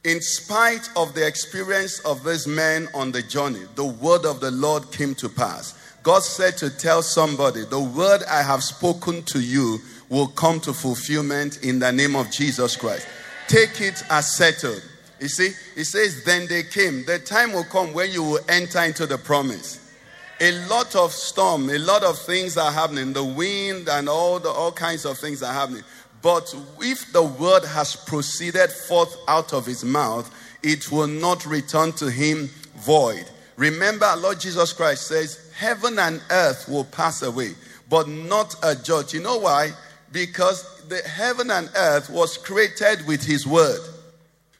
In 0.05 0.22
spite 0.22 0.89
of 0.95 1.13
the 1.13 1.27
experience 1.27 2.00
of 2.00 2.24
these 2.24 2.48
men 2.48 2.88
on 2.93 3.12
the 3.12 3.22
journey, 3.22 3.62
the 3.75 3.86
word 3.86 4.25
of 4.25 4.39
the 4.39 4.51
Lord 4.51 4.91
came 4.93 5.13
to 5.15 5.27
pass. 5.27 5.77
God 6.01 6.24
said 6.24 6.55
to 6.57 6.69
tell 6.69 7.01
somebody, 7.01 7.65
The 7.65 7.79
word 7.79 8.24
I 8.29 8.43
have 8.43 8.63
spoken 8.63 9.24
to 9.24 9.41
you 9.41 9.79
will 10.07 10.27
come 10.27 10.62
to 10.62 10.72
fulfillment 10.72 11.63
in 11.63 11.79
the 11.79 11.91
name 11.91 12.15
of 12.15 12.31
Jesus 12.31 12.77
Christ. 12.77 13.07
Take 13.48 13.81
it 13.81 14.03
as 14.10 14.38
settled. 14.38 14.84
You 15.25 15.29
see, 15.29 15.53
it 15.75 15.86
says, 15.86 16.24
Then 16.24 16.46
they 16.46 16.62
came. 16.62 17.03
The 17.03 17.17
time 17.17 17.51
will 17.51 17.63
come 17.63 17.94
when 17.94 18.12
you 18.12 18.22
will 18.22 18.39
enter 18.48 18.84
into 18.84 19.08
the 19.08 19.17
promise. 19.17 19.91
A 20.39 20.51
lot 20.67 20.96
of 20.96 21.12
storm, 21.12 21.67
a 21.72 21.79
lot 21.79 22.03
of 22.03 22.20
things 22.20 22.58
are 22.58 22.72
happening. 22.72 23.12
The 23.12 23.24
wind 23.24 23.89
and 23.89 24.08
all 24.08 24.39
the 24.39 24.51
all 24.51 24.72
kinds 24.72 25.03
of 25.03 25.17
things 25.17 25.41
are 25.41 25.51
happening. 25.51 25.82
But 26.22 26.55
if 26.79 27.12
the 27.12 27.24
word 27.24 27.65
has 27.65 27.96
proceeded 27.96 28.72
forth 28.72 29.17
out 29.27 29.51
of 29.51 29.65
his 29.65 29.84
mouth, 29.84 30.29
it 30.62 30.91
will 30.91 31.08
not 31.08 31.44
return 31.48 31.91
to 31.94 32.12
him 32.12 32.48
void. 32.75 33.25
Remember, 33.55 34.13
Lord 34.17 34.39
Jesus 34.39 34.74
Christ 34.74 35.08
says, 35.08 35.51
Heaven 35.58 35.98
and 35.98 36.22
earth 36.29 36.70
will 36.70 36.86
pass 36.86 37.24
away, 37.24 37.55
but 37.89 38.08
not 38.08 38.55
a 38.62 38.75
judge. 38.75 39.15
You 39.15 39.24
know 39.24 39.39
why? 39.39 39.72
Because 40.12 40.84
the 40.88 41.01
heaven 41.01 41.50
and 41.50 41.72
earth 41.75 42.12
was 42.12 42.38
created 42.38 43.08
with 43.08 43.24
his 43.24 43.48
word. 43.48 43.82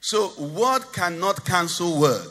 So, 0.08 0.34
word 0.38 0.84
cannot 0.94 1.46
cancel 1.46 2.00
word. 2.00 2.30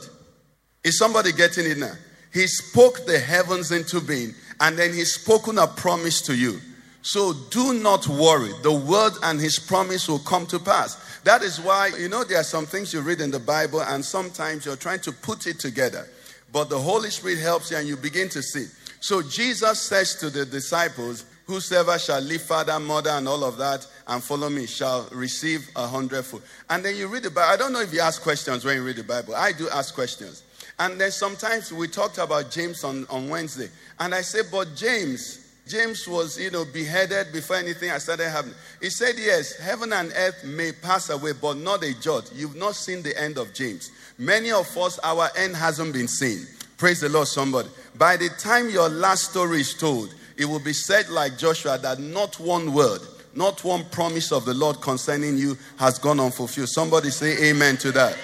Is 0.84 0.96
somebody 0.96 1.32
getting 1.32 1.68
it 1.68 1.76
now? 1.76 1.94
He 2.32 2.46
spoke 2.46 3.04
the 3.04 3.18
heavens 3.18 3.72
into 3.72 4.00
being, 4.00 4.32
and 4.60 4.78
then 4.78 4.92
He's 4.92 5.14
spoken 5.14 5.58
a 5.58 5.66
promise 5.66 6.22
to 6.22 6.36
you. 6.36 6.60
So 7.02 7.32
do 7.50 7.74
not 7.74 8.06
worry. 8.06 8.52
The 8.62 8.72
word 8.72 9.14
and 9.24 9.40
His 9.40 9.58
promise 9.58 10.06
will 10.06 10.20
come 10.20 10.46
to 10.46 10.60
pass. 10.60 11.18
That 11.24 11.42
is 11.42 11.60
why, 11.60 11.90
you 11.98 12.08
know, 12.08 12.22
there 12.22 12.38
are 12.38 12.44
some 12.44 12.64
things 12.64 12.94
you 12.94 13.00
read 13.00 13.20
in 13.20 13.32
the 13.32 13.40
Bible, 13.40 13.80
and 13.80 14.04
sometimes 14.04 14.64
you're 14.64 14.76
trying 14.76 15.00
to 15.00 15.10
put 15.10 15.48
it 15.48 15.58
together. 15.58 16.06
But 16.52 16.70
the 16.70 16.78
Holy 16.78 17.10
Spirit 17.10 17.40
helps 17.40 17.72
you, 17.72 17.78
and 17.78 17.88
you 17.88 17.96
begin 17.96 18.28
to 18.28 18.40
see. 18.40 18.66
So 19.00 19.20
Jesus 19.20 19.80
says 19.80 20.14
to 20.20 20.30
the 20.30 20.46
disciples, 20.46 21.24
Whosoever 21.46 21.98
shall 21.98 22.20
leave 22.20 22.42
father, 22.42 22.78
mother, 22.78 23.10
and 23.10 23.26
all 23.26 23.42
of 23.42 23.58
that, 23.58 23.84
and 24.06 24.22
follow 24.22 24.50
me 24.50 24.66
shall 24.66 25.08
receive 25.12 25.68
a 25.76 25.86
hundredfold. 25.86 26.42
And 26.70 26.84
then 26.84 26.96
you 26.96 27.08
read 27.08 27.22
the 27.22 27.30
Bible. 27.30 27.52
I 27.52 27.56
don't 27.56 27.72
know 27.72 27.80
if 27.80 27.92
you 27.92 28.00
ask 28.00 28.22
questions 28.22 28.64
when 28.64 28.76
you 28.76 28.84
read 28.84 28.96
the 28.96 29.04
Bible. 29.04 29.34
I 29.34 29.52
do 29.52 29.68
ask 29.70 29.94
questions. 29.94 30.42
And 30.78 31.00
then 31.00 31.10
sometimes 31.10 31.72
we 31.72 31.88
talked 31.88 32.18
about 32.18 32.50
James 32.50 32.84
on, 32.84 33.06
on 33.08 33.28
Wednesday. 33.28 33.68
And 33.98 34.14
I 34.14 34.22
said, 34.22 34.46
but 34.50 34.74
James, 34.74 35.54
James 35.68 36.06
was, 36.08 36.38
you 36.38 36.50
know, 36.50 36.64
beheaded 36.64 37.32
before 37.32 37.56
anything 37.56 37.90
I 37.90 37.98
started 37.98 38.28
happening. 38.28 38.56
He 38.82 38.90
said, 38.90 39.14
yes, 39.16 39.56
heaven 39.56 39.92
and 39.92 40.12
earth 40.16 40.44
may 40.44 40.72
pass 40.72 41.10
away, 41.10 41.32
but 41.40 41.56
not 41.56 41.84
a 41.84 41.98
jot. 42.00 42.30
You've 42.34 42.56
not 42.56 42.74
seen 42.74 43.02
the 43.02 43.18
end 43.20 43.38
of 43.38 43.54
James. 43.54 43.90
Many 44.18 44.50
of 44.50 44.76
us, 44.76 44.98
our 45.04 45.28
end 45.36 45.56
hasn't 45.56 45.92
been 45.92 46.08
seen. 46.08 46.46
Praise 46.76 47.00
the 47.00 47.08
Lord, 47.08 47.28
somebody. 47.28 47.68
By 47.96 48.16
the 48.16 48.28
time 48.30 48.68
your 48.68 48.88
last 48.88 49.30
story 49.30 49.60
is 49.60 49.74
told, 49.74 50.12
it 50.36 50.44
will 50.44 50.58
be 50.58 50.72
said 50.72 51.08
like 51.08 51.38
Joshua 51.38 51.78
that 51.78 52.00
not 52.00 52.38
one 52.40 52.74
word, 52.74 53.00
not 53.36 53.64
one 53.64 53.84
promise 53.86 54.32
of 54.32 54.44
the 54.44 54.54
Lord 54.54 54.80
concerning 54.80 55.36
you 55.36 55.56
has 55.78 55.98
gone 55.98 56.20
unfulfilled. 56.20 56.68
Somebody 56.68 57.10
say 57.10 57.50
amen 57.50 57.76
to 57.78 57.92
that. 57.92 58.16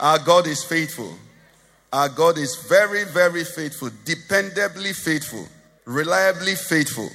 Our 0.00 0.18
God 0.18 0.46
is 0.46 0.64
faithful. 0.64 1.14
Our 1.92 2.08
God 2.08 2.38
is 2.38 2.56
very, 2.56 3.04
very 3.04 3.44
faithful, 3.44 3.90
dependably 4.04 4.92
faithful, 4.92 5.46
reliably 5.84 6.56
faithful, 6.56 7.08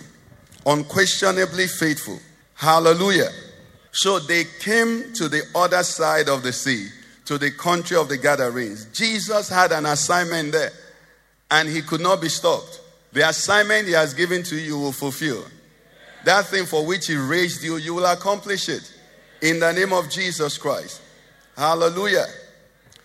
unquestionably 0.65 1.67
faithful. 1.67 2.17
Hallelujah. 2.53 3.29
So 3.91 4.19
they 4.19 4.45
came 4.59 5.11
to 5.15 5.27
the 5.27 5.43
other 5.55 5.83
side 5.83 6.29
of 6.29 6.43
the 6.43 6.53
sea, 6.53 6.87
to 7.25 7.37
the 7.37 7.51
country 7.51 7.97
of 7.97 8.07
the 8.07 8.17
Gadarenes. 8.17 8.85
Jesus 8.93 9.49
had 9.49 9.73
an 9.73 9.85
assignment 9.85 10.53
there, 10.53 10.71
and 11.51 11.67
he 11.67 11.81
could 11.81 12.01
not 12.01 12.21
be 12.21 12.29
stopped. 12.29 12.79
The 13.11 13.27
assignment 13.27 13.87
he 13.87 13.93
has 13.93 14.13
given 14.13 14.43
to 14.43 14.55
you, 14.55 14.77
will 14.77 14.91
fulfill. 14.91 15.43
That 16.25 16.45
thing 16.45 16.65
for 16.65 16.85
which 16.85 17.07
he 17.07 17.15
raised 17.15 17.63
you, 17.63 17.77
you 17.77 17.93
will 17.93 18.05
accomplish 18.05 18.69
it. 18.69 18.93
In 19.41 19.59
the 19.59 19.71
name 19.71 19.93
of 19.93 20.09
Jesus 20.09 20.57
Christ. 20.57 21.01
Hallelujah. 21.55 22.25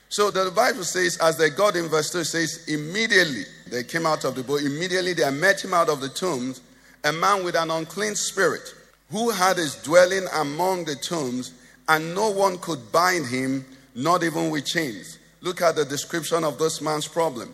So 0.09 0.31
the 0.31 0.51
Bible 0.51 0.85
says, 0.85 1.19
as 1.19 1.37
they 1.37 1.51
got 1.51 1.77
in 1.77 1.89
verse 1.89 2.11
2, 2.11 2.25
says, 2.25 2.69
immediately 2.69 3.45
they 3.69 3.83
came 3.83 4.07
out 4.07 4.25
of 4.25 4.35
the 4.37 4.43
boat, 4.43 4.63
immediately 4.63 5.13
they 5.13 5.29
met 5.31 5.65
him 5.65 5.75
out 5.75 5.89
of 5.89 6.01
the 6.01 6.09
tombs, 6.09 6.61
a 7.03 7.13
man 7.13 7.45
with 7.45 7.57
an 7.57 7.71
unclean 7.71 8.15
spirit, 8.15 8.75
who 9.11 9.31
had 9.31 9.57
his 9.57 9.75
dwelling 9.77 10.27
among 10.35 10.85
the 10.85 10.95
tombs, 10.95 11.53
and 11.89 12.15
no 12.15 12.31
one 12.31 12.59
could 12.59 12.93
bind 12.93 13.27
him, 13.27 13.65
not 13.95 14.23
even 14.23 14.51
with 14.51 14.65
chains. 14.67 15.19
Look 15.41 15.61
at 15.63 15.77
the 15.77 15.85
description 15.85 16.45
of 16.45 16.59
this 16.59 16.81
man's 16.81 17.09
problem. 17.09 17.53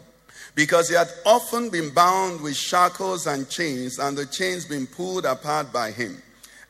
Because 0.55 0.89
he 0.89 0.95
had 0.95 1.09
often 1.25 1.71
been 1.71 1.91
bound 1.91 2.41
with 2.41 2.57
shackles 2.57 3.27
and 3.27 3.49
chains, 3.49 3.99
and 3.99 4.17
the 4.17 4.27
chains 4.27 4.65
been 4.65 4.87
pulled 4.87 5.25
apart 5.25 5.73
by 5.73 5.91
him, 5.91 6.21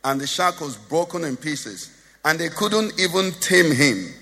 and 0.03 0.21
the 0.21 0.27
shackles 0.27 0.77
broken 0.77 1.23
in 1.23 1.35
pieces, 1.35 1.89
and 2.23 2.39
they 2.39 2.49
couldn't 2.49 2.99
even 2.99 3.31
tame 3.39 3.71
him. 3.73 4.13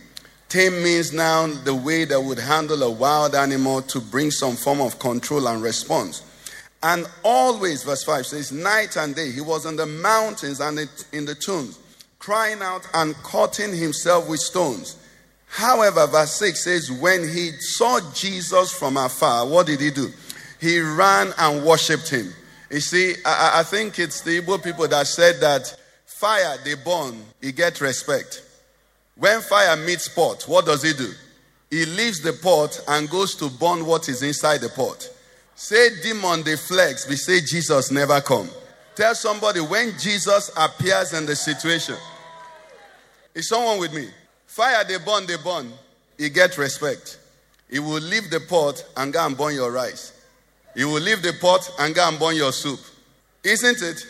Tame 0.47 0.81
means 0.81 1.13
now 1.13 1.45
the 1.45 1.75
way 1.75 2.05
they 2.05 2.17
would 2.17 2.39
handle 2.39 2.81
a 2.81 2.89
wild 2.89 3.35
animal 3.35 3.83
to 3.83 4.01
bring 4.01 4.31
some 4.31 4.55
form 4.55 4.81
of 4.81 4.97
control 4.97 5.47
and 5.47 5.61
response. 5.61 6.23
And 6.81 7.05
always, 7.23 7.83
verse 7.83 8.03
5 8.03 8.25
says, 8.25 8.51
night 8.51 8.95
and 8.95 9.13
day, 9.13 9.31
he 9.31 9.41
was 9.41 9.65
in 9.65 9.75
the 9.75 9.85
mountains 9.85 10.59
and 10.59 10.79
in 11.11 11.25
the 11.25 11.35
tombs, 11.35 11.77
crying 12.17 12.61
out 12.61 12.87
and 12.93 13.13
cutting 13.17 13.75
himself 13.75 14.27
with 14.27 14.39
stones. 14.39 14.95
However, 15.49 16.05
verse 16.07 16.35
6 16.35 16.63
says, 16.63 16.91
when 16.91 17.27
he 17.27 17.51
saw 17.59 17.99
Jesus 18.13 18.71
from 18.71 18.97
afar, 18.97 19.47
what 19.47 19.65
did 19.65 19.81
he 19.81 19.89
do? 19.91 20.09
He 20.61 20.79
ran 20.79 21.33
and 21.37 21.65
worshipped 21.65 22.09
him. 22.09 22.31
You 22.69 22.79
see, 22.79 23.15
I, 23.25 23.59
I 23.59 23.63
think 23.63 23.97
it's 23.97 24.21
the 24.21 24.41
Igbo 24.41 24.63
people 24.63 24.87
that 24.87 25.07
said 25.07 25.39
that 25.41 25.75
fire 26.05 26.57
they 26.63 26.75
burn, 26.75 27.23
he 27.41 27.51
get 27.51 27.81
respect. 27.81 28.43
When 29.15 29.41
fire 29.41 29.75
meets 29.75 30.07
pot, 30.07 30.43
what 30.47 30.65
does 30.65 30.83
he 30.83 30.93
do? 30.93 31.11
He 31.71 31.85
leaves 31.85 32.21
the 32.21 32.33
pot 32.33 32.79
and 32.87 33.09
goes 33.09 33.35
to 33.35 33.49
burn 33.49 33.85
what 33.85 34.07
is 34.07 34.21
inside 34.21 34.61
the 34.61 34.69
pot. 34.69 35.09
Say 35.55 35.89
demon 36.01 36.43
they 36.43 36.55
flex, 36.57 37.07
we 37.09 37.15
say 37.15 37.41
Jesus 37.41 37.91
never 37.91 38.21
come. 38.21 38.49
Tell 38.95 39.15
somebody 39.15 39.61
when 39.61 39.97
Jesus 39.97 40.51
appears 40.55 41.13
in 41.13 41.25
the 41.25 41.35
situation. 41.35 41.95
Is 43.33 43.49
someone 43.49 43.79
with 43.79 43.93
me? 43.93 44.09
Fire 44.49 44.83
they 44.83 44.97
burn, 44.97 45.27
they 45.27 45.37
burn. 45.37 45.71
He 46.17 46.27
get 46.27 46.57
respect. 46.57 47.19
He 47.69 47.77
will 47.77 48.01
leave 48.01 48.31
the 48.31 48.39
pot 48.39 48.83
and 48.97 49.13
go 49.13 49.23
and 49.23 49.37
burn 49.37 49.53
your 49.53 49.71
rice. 49.71 50.11
He 50.75 50.83
will 50.85 50.99
leave 50.99 51.21
the 51.21 51.33
pot 51.39 51.69
and 51.77 51.93
go 51.93 52.09
and 52.09 52.17
burn 52.17 52.35
your 52.35 52.51
soup. 52.51 52.79
Isn't 53.43 53.79
it? 53.83 54.03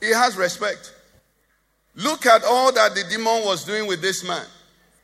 He 0.00 0.10
has 0.10 0.36
respect. 0.36 0.92
Look 1.94 2.26
at 2.26 2.44
all 2.44 2.72
that 2.72 2.94
the 2.94 3.04
demon 3.08 3.42
was 3.46 3.64
doing 3.64 3.86
with 3.86 4.02
this 4.02 4.22
man. 4.22 4.44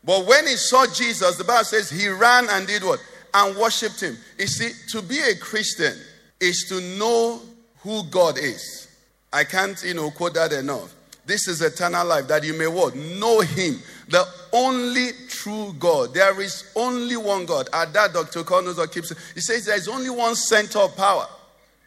But 0.04 0.26
when 0.26 0.46
he 0.46 0.56
saw 0.56 0.84
Jesus, 0.84 1.38
the 1.38 1.44
Bible 1.44 1.64
says 1.64 1.88
he 1.88 2.08
ran 2.08 2.48
and 2.50 2.66
did 2.66 2.84
what? 2.84 3.00
And 3.32 3.56
worshipped 3.56 4.02
him. 4.02 4.18
You 4.38 4.46
see, 4.46 4.72
to 4.90 5.00
be 5.00 5.18
a 5.20 5.34
Christian 5.36 5.94
is 6.38 6.66
to 6.68 6.82
know 6.98 7.40
who 7.78 8.04
God 8.10 8.36
is. 8.36 8.88
I 9.32 9.44
can't, 9.44 9.82
you 9.82 9.94
know, 9.94 10.10
quote 10.10 10.34
that 10.34 10.52
enough. 10.52 10.94
This 11.24 11.46
is 11.48 11.62
eternal 11.62 12.06
life 12.06 12.28
that 12.28 12.44
you 12.44 12.52
may 12.52 12.66
what? 12.66 12.94
Know 12.94 13.40
him, 13.40 13.80
the 14.12 14.28
only 14.52 15.08
true 15.28 15.74
God. 15.78 16.12
There 16.12 16.38
is 16.42 16.70
only 16.76 17.16
one 17.16 17.46
God. 17.46 17.70
At 17.72 17.94
that, 17.94 18.12
Dr. 18.12 18.44
Cornells 18.44 18.78
keeps 18.92 19.10
he 19.32 19.40
says 19.40 19.64
there 19.64 19.76
is 19.76 19.88
only 19.88 20.10
one 20.10 20.34
center 20.34 20.80
of 20.80 20.94
power. 20.96 21.26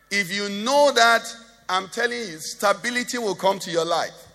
If 0.10 0.36
you 0.36 0.50
know 0.50 0.92
that, 0.96 1.24
I'm 1.70 1.88
telling 1.88 2.18
you, 2.18 2.40
stability 2.40 3.20
will 3.20 3.36
come 3.36 3.60
to 3.60 3.70
your 3.70 3.86
life. 3.86 4.28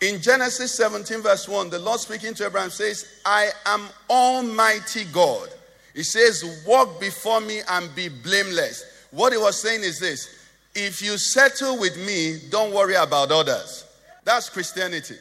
In 0.00 0.22
Genesis 0.22 0.72
17, 0.74 1.20
verse 1.20 1.46
1, 1.46 1.68
the 1.68 1.78
Lord 1.78 2.00
speaking 2.00 2.32
to 2.34 2.46
Abraham 2.46 2.70
says, 2.70 3.20
I 3.26 3.50
am 3.66 3.88
Almighty 4.08 5.04
God. 5.12 5.50
He 5.94 6.02
says, 6.02 6.64
Walk 6.66 6.98
before 6.98 7.42
me 7.42 7.60
and 7.68 7.94
be 7.94 8.08
blameless. 8.08 9.06
What 9.10 9.32
he 9.32 9.38
was 9.38 9.60
saying 9.60 9.82
is 9.82 10.00
this 10.00 10.34
if 10.74 11.02
you 11.02 11.18
settle 11.18 11.78
with 11.78 11.98
me, 12.06 12.38
don't 12.48 12.72
worry 12.72 12.94
about 12.94 13.30
others. 13.30 13.84
That's 14.24 14.48
Christianity. 14.48 15.16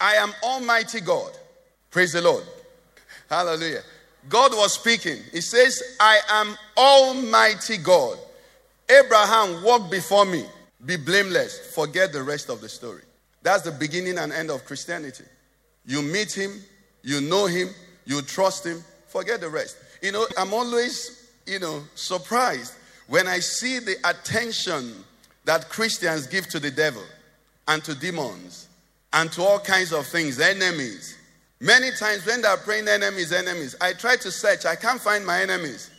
I 0.00 0.14
am 0.14 0.32
Almighty 0.42 1.02
God. 1.02 1.32
Praise 1.90 2.12
the 2.12 2.22
Lord. 2.22 2.44
Hallelujah. 3.28 3.82
God 4.28 4.52
was 4.52 4.74
speaking. 4.74 5.18
He 5.32 5.40
says, 5.40 5.96
I 5.98 6.20
am 6.28 6.56
Almighty 6.76 7.78
God. 7.78 8.18
Abraham, 8.88 9.62
walk 9.62 9.90
before 9.90 10.24
me, 10.24 10.44
be 10.84 10.96
blameless, 10.96 11.72
forget 11.74 12.12
the 12.12 12.22
rest 12.22 12.48
of 12.48 12.60
the 12.60 12.68
story. 12.68 13.02
That's 13.42 13.62
the 13.62 13.72
beginning 13.72 14.18
and 14.18 14.32
end 14.32 14.50
of 14.50 14.64
Christianity. 14.64 15.24
You 15.86 16.02
meet 16.02 16.32
him, 16.32 16.60
you 17.02 17.20
know 17.20 17.46
him, 17.46 17.68
you 18.04 18.20
trust 18.22 18.66
him, 18.66 18.82
forget 19.06 19.40
the 19.40 19.48
rest. 19.48 19.76
You 20.02 20.12
know, 20.12 20.26
I'm 20.36 20.52
always, 20.52 21.30
you 21.46 21.58
know, 21.60 21.82
surprised 21.94 22.74
when 23.06 23.28
I 23.28 23.38
see 23.38 23.78
the 23.78 23.96
attention 24.04 24.92
that 25.44 25.68
Christians 25.68 26.26
give 26.26 26.48
to 26.48 26.58
the 26.58 26.70
devil 26.70 27.02
and 27.68 27.82
to 27.84 27.94
demons 27.94 28.68
and 29.12 29.30
to 29.32 29.42
all 29.42 29.58
kinds 29.58 29.92
of 29.92 30.06
things, 30.06 30.38
enemies. 30.40 31.16
Many 31.60 31.90
times 31.92 32.24
when 32.24 32.40
they're 32.40 32.56
praying 32.56 32.88
enemies, 32.88 33.32
enemies, 33.32 33.76
I 33.80 33.92
try 33.92 34.16
to 34.16 34.30
search, 34.30 34.64
I 34.64 34.76
can't 34.76 35.00
find 35.00 35.26
my 35.26 35.42
enemies. 35.42 35.90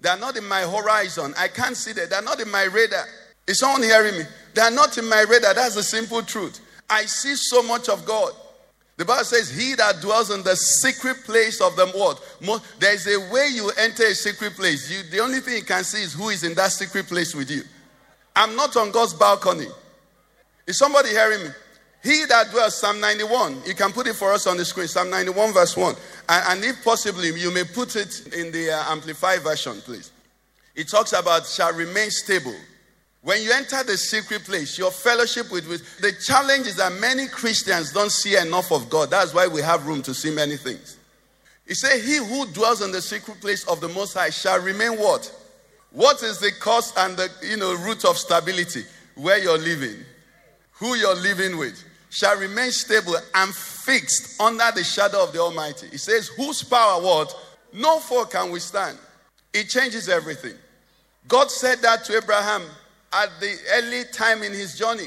They're 0.00 0.16
not 0.16 0.36
in 0.36 0.44
my 0.46 0.62
horizon. 0.62 1.34
I 1.38 1.48
can't 1.48 1.76
see 1.76 1.92
them. 1.92 2.08
They're 2.08 2.22
not 2.22 2.40
in 2.40 2.50
my 2.50 2.64
radar. 2.64 3.04
Is 3.46 3.58
someone 3.58 3.82
hearing 3.82 4.16
me? 4.18 4.24
They're 4.54 4.70
not 4.70 4.96
in 4.96 5.06
my 5.08 5.22
radar. 5.28 5.52
That's 5.52 5.74
the 5.74 5.82
simple 5.82 6.22
truth. 6.22 6.60
I 6.88 7.04
see 7.04 7.34
so 7.36 7.62
much 7.62 7.88
of 7.88 8.06
God. 8.06 8.32
The 8.96 9.04
Bible 9.04 9.24
says, 9.24 9.50
He 9.50 9.74
that 9.74 10.00
dwells 10.00 10.30
in 10.30 10.42
the 10.42 10.56
secret 10.56 11.24
place 11.24 11.60
of 11.60 11.76
the 11.76 11.86
what? 11.88 12.62
There's 12.78 13.06
a 13.06 13.18
way 13.32 13.48
you 13.52 13.70
enter 13.78 14.04
a 14.04 14.14
secret 14.14 14.54
place. 14.54 14.90
You, 14.90 15.02
the 15.10 15.20
only 15.20 15.40
thing 15.40 15.56
you 15.56 15.64
can 15.64 15.84
see 15.84 16.02
is 16.02 16.14
who 16.14 16.30
is 16.30 16.44
in 16.44 16.54
that 16.54 16.72
secret 16.72 17.06
place 17.06 17.34
with 17.34 17.50
you. 17.50 17.62
I'm 18.34 18.56
not 18.56 18.76
on 18.76 18.90
God's 18.90 19.14
balcony. 19.14 19.66
Is 20.66 20.78
somebody 20.78 21.10
hearing 21.10 21.44
me? 21.44 21.50
He 22.02 22.24
that 22.26 22.50
dwells, 22.50 22.78
Psalm 22.78 23.00
91, 23.00 23.62
you 23.66 23.74
can 23.74 23.92
put 23.92 24.06
it 24.06 24.14
for 24.14 24.32
us 24.32 24.46
on 24.46 24.56
the 24.56 24.64
screen, 24.64 24.88
Psalm 24.88 25.10
91, 25.10 25.52
verse 25.52 25.76
1. 25.76 25.94
And, 26.28 26.44
and 26.48 26.64
if 26.64 26.82
possibly, 26.82 27.28
you 27.38 27.52
may 27.52 27.64
put 27.64 27.96
it 27.96 28.34
in 28.34 28.50
the 28.52 28.70
uh, 28.70 28.92
Amplified 28.92 29.40
version, 29.40 29.80
please. 29.82 30.10
It 30.74 30.88
talks 30.88 31.12
about 31.12 31.46
shall 31.46 31.74
remain 31.74 32.10
stable 32.10 32.54
when 33.22 33.42
you 33.42 33.52
enter 33.52 33.82
the 33.82 33.98
secret 33.98 34.44
place, 34.44 34.78
your 34.78 34.90
fellowship 34.90 35.52
with, 35.52 35.68
with 35.68 36.00
the 36.00 36.12
challenge 36.12 36.66
is 36.66 36.76
that 36.76 36.92
many 36.92 37.26
Christians 37.28 37.92
don't 37.92 38.10
see 38.10 38.36
enough 38.36 38.72
of 38.72 38.88
God. 38.88 39.10
That's 39.10 39.34
why 39.34 39.46
we 39.46 39.60
have 39.60 39.86
room 39.86 40.00
to 40.02 40.14
see 40.14 40.30
many 40.30 40.56
things. 40.56 40.96
He 41.66 41.74
said, 41.74 42.00
He 42.00 42.16
who 42.16 42.46
dwells 42.46 42.80
in 42.80 42.92
the 42.92 43.02
secret 43.02 43.40
place 43.40 43.68
of 43.68 43.80
the 43.80 43.88
Most 43.88 44.14
High 44.14 44.30
shall 44.30 44.58
remain 44.60 44.92
what? 44.92 45.30
What 45.90 46.22
is 46.22 46.38
the 46.38 46.50
cause 46.52 46.94
and 46.96 47.16
the 47.16 47.28
you 47.42 47.58
know 47.58 47.74
root 47.74 48.04
of 48.06 48.16
stability? 48.16 48.84
Where 49.16 49.38
you're 49.38 49.58
living, 49.58 49.96
who 50.72 50.94
you're 50.94 51.16
living 51.16 51.58
with, 51.58 51.84
shall 52.10 52.36
remain 52.36 52.70
stable 52.72 53.16
and 53.34 53.54
fixed 53.54 54.40
under 54.40 54.70
the 54.74 54.84
shadow 54.84 55.22
of 55.24 55.32
the 55.32 55.40
Almighty. 55.40 55.86
He 55.90 55.96
says, 55.96 56.28
Whose 56.28 56.62
power 56.62 57.00
what? 57.00 57.34
No 57.72 58.00
foe 58.00 58.24
can 58.24 58.50
withstand. 58.50 58.98
It 59.52 59.68
changes 59.68 60.08
everything. 60.08 60.54
God 61.28 61.50
said 61.50 61.78
that 61.82 62.04
to 62.04 62.16
Abraham 62.16 62.62
at 63.12 63.28
the 63.40 63.56
early 63.74 64.04
time 64.12 64.42
in 64.42 64.52
his 64.52 64.76
journey. 64.76 65.06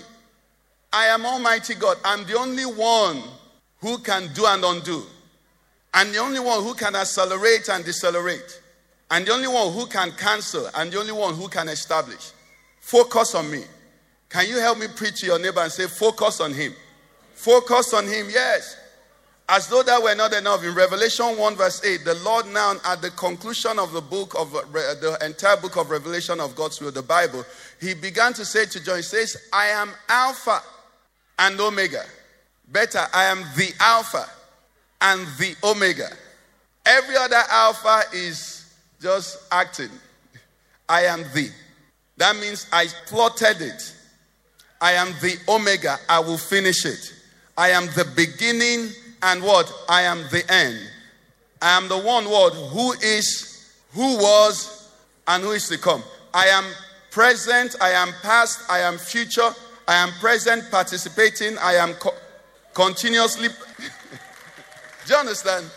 I 0.92 1.06
am 1.08 1.26
Almighty 1.26 1.76
God. 1.76 1.98
I'm 2.06 2.26
the 2.26 2.38
only 2.38 2.66
one 2.66 3.22
who 3.80 3.98
can 3.98 4.32
do 4.34 4.46
and 4.46 4.64
undo. 4.64 5.04
I'm 5.94 6.12
the 6.12 6.20
only 6.20 6.40
one 6.40 6.64
who 6.64 6.74
can 6.74 6.96
accelerate 6.96 7.70
and 7.70 7.84
decelerate. 7.84 8.62
I'm 9.12 9.26
the 9.26 9.34
only 9.34 9.48
one 9.48 9.74
who 9.74 9.86
can 9.88 10.12
cancel. 10.12 10.70
and 10.76 10.92
the 10.92 11.00
only 11.00 11.12
one 11.12 11.36
who 11.36 11.48
can 11.48 11.68
establish. 11.68 12.32
Focus 12.80 13.36
on 13.36 13.50
me. 13.52 13.64
Can 14.30 14.48
you 14.48 14.60
help 14.60 14.78
me 14.78 14.88
preach 14.88 15.20
to 15.20 15.26
your 15.28 15.40
neighbor 15.40 15.62
and 15.62 15.72
say, 15.72 15.88
Focus 15.88 16.42
on 16.42 16.54
him? 16.54 16.74
Focus 17.44 17.94
on 17.94 18.08
him, 18.08 18.28
yes. 18.30 18.78
As 19.50 19.68
though 19.68 19.84
that 19.84 20.02
were 20.02 20.16
not 20.16 20.34
enough, 20.34 20.64
in 20.64 20.74
Revelation 20.74 21.38
1, 21.38 21.56
verse 21.58 21.84
8, 21.84 22.06
the 22.06 22.16
Lord 22.24 22.48
now, 22.48 22.76
at 22.86 23.02
the 23.02 23.10
conclusion 23.12 23.78
of 23.80 23.92
the 23.92 24.00
book 24.00 24.34
of 24.40 24.56
uh, 24.56 24.62
the 24.72 25.18
entire 25.26 25.58
book 25.58 25.76
of 25.76 25.90
Revelation 25.90 26.40
of 26.40 26.56
God's 26.56 26.80
will, 26.80 26.92
the 26.94 27.02
Bible, 27.02 27.44
he 27.82 27.96
began 27.96 28.32
to 28.34 28.46
say 28.46 28.66
to 28.66 28.82
John, 28.82 28.96
He 28.96 29.02
says, 29.02 29.36
I 29.52 29.68
am 29.68 29.92
Alpha 30.08 30.62
and 31.38 31.60
Omega. 31.60 32.06
Better, 32.70 33.02
I 33.14 33.26
am 33.26 33.40
the 33.58 33.74
Alpha 33.82 34.26
and 35.02 35.28
the 35.38 35.54
Omega. 35.66 36.08
Every 36.86 37.18
other 37.18 37.42
Alpha 37.50 38.04
is 38.14 38.74
just 39.02 39.38
acting. 39.52 39.90
I 40.88 41.02
am 41.02 41.24
the. 41.34 41.50
That 42.16 42.38
means 42.38 42.68
I 42.72 42.88
plotted 43.08 43.62
it. 43.62 43.96
I 44.80 44.94
am 44.94 45.10
the 45.22 45.38
Omega. 45.50 45.98
I 46.08 46.22
will 46.22 46.38
finish 46.38 46.86
it. 46.86 47.13
I 47.58 47.70
am 47.70 47.86
the 47.88 48.06
beginning 48.16 48.90
and 49.22 49.44
what? 49.44 49.72
I 49.88 50.04
am 50.04 50.24
the 50.32 50.44
end. 50.52 50.80
I 51.62 51.78
am 51.78 51.88
the 51.88 51.98
one 51.98 52.26
what? 52.26 52.54
Who 52.54 52.94
is, 52.94 53.74
who 53.94 54.18
was, 54.18 54.92
and 55.28 55.44
who 55.44 55.52
is 55.52 55.68
to 55.70 55.78
come. 55.78 56.04
I 56.34 56.48
am 56.48 56.66
present, 57.12 57.76
I 57.80 57.92
am 57.92 58.10
past, 58.22 58.70
I 58.70 58.80
am 58.80 58.98
future, 58.98 59.50
I 59.88 59.96
am 59.96 60.10
present, 60.20 60.70
participating, 60.72 61.58
I 61.60 61.74
am 61.74 61.94
co- 61.94 62.16
continuously. 62.74 63.50
Do 65.06 65.14
you 65.14 65.20
understand? 65.20 65.70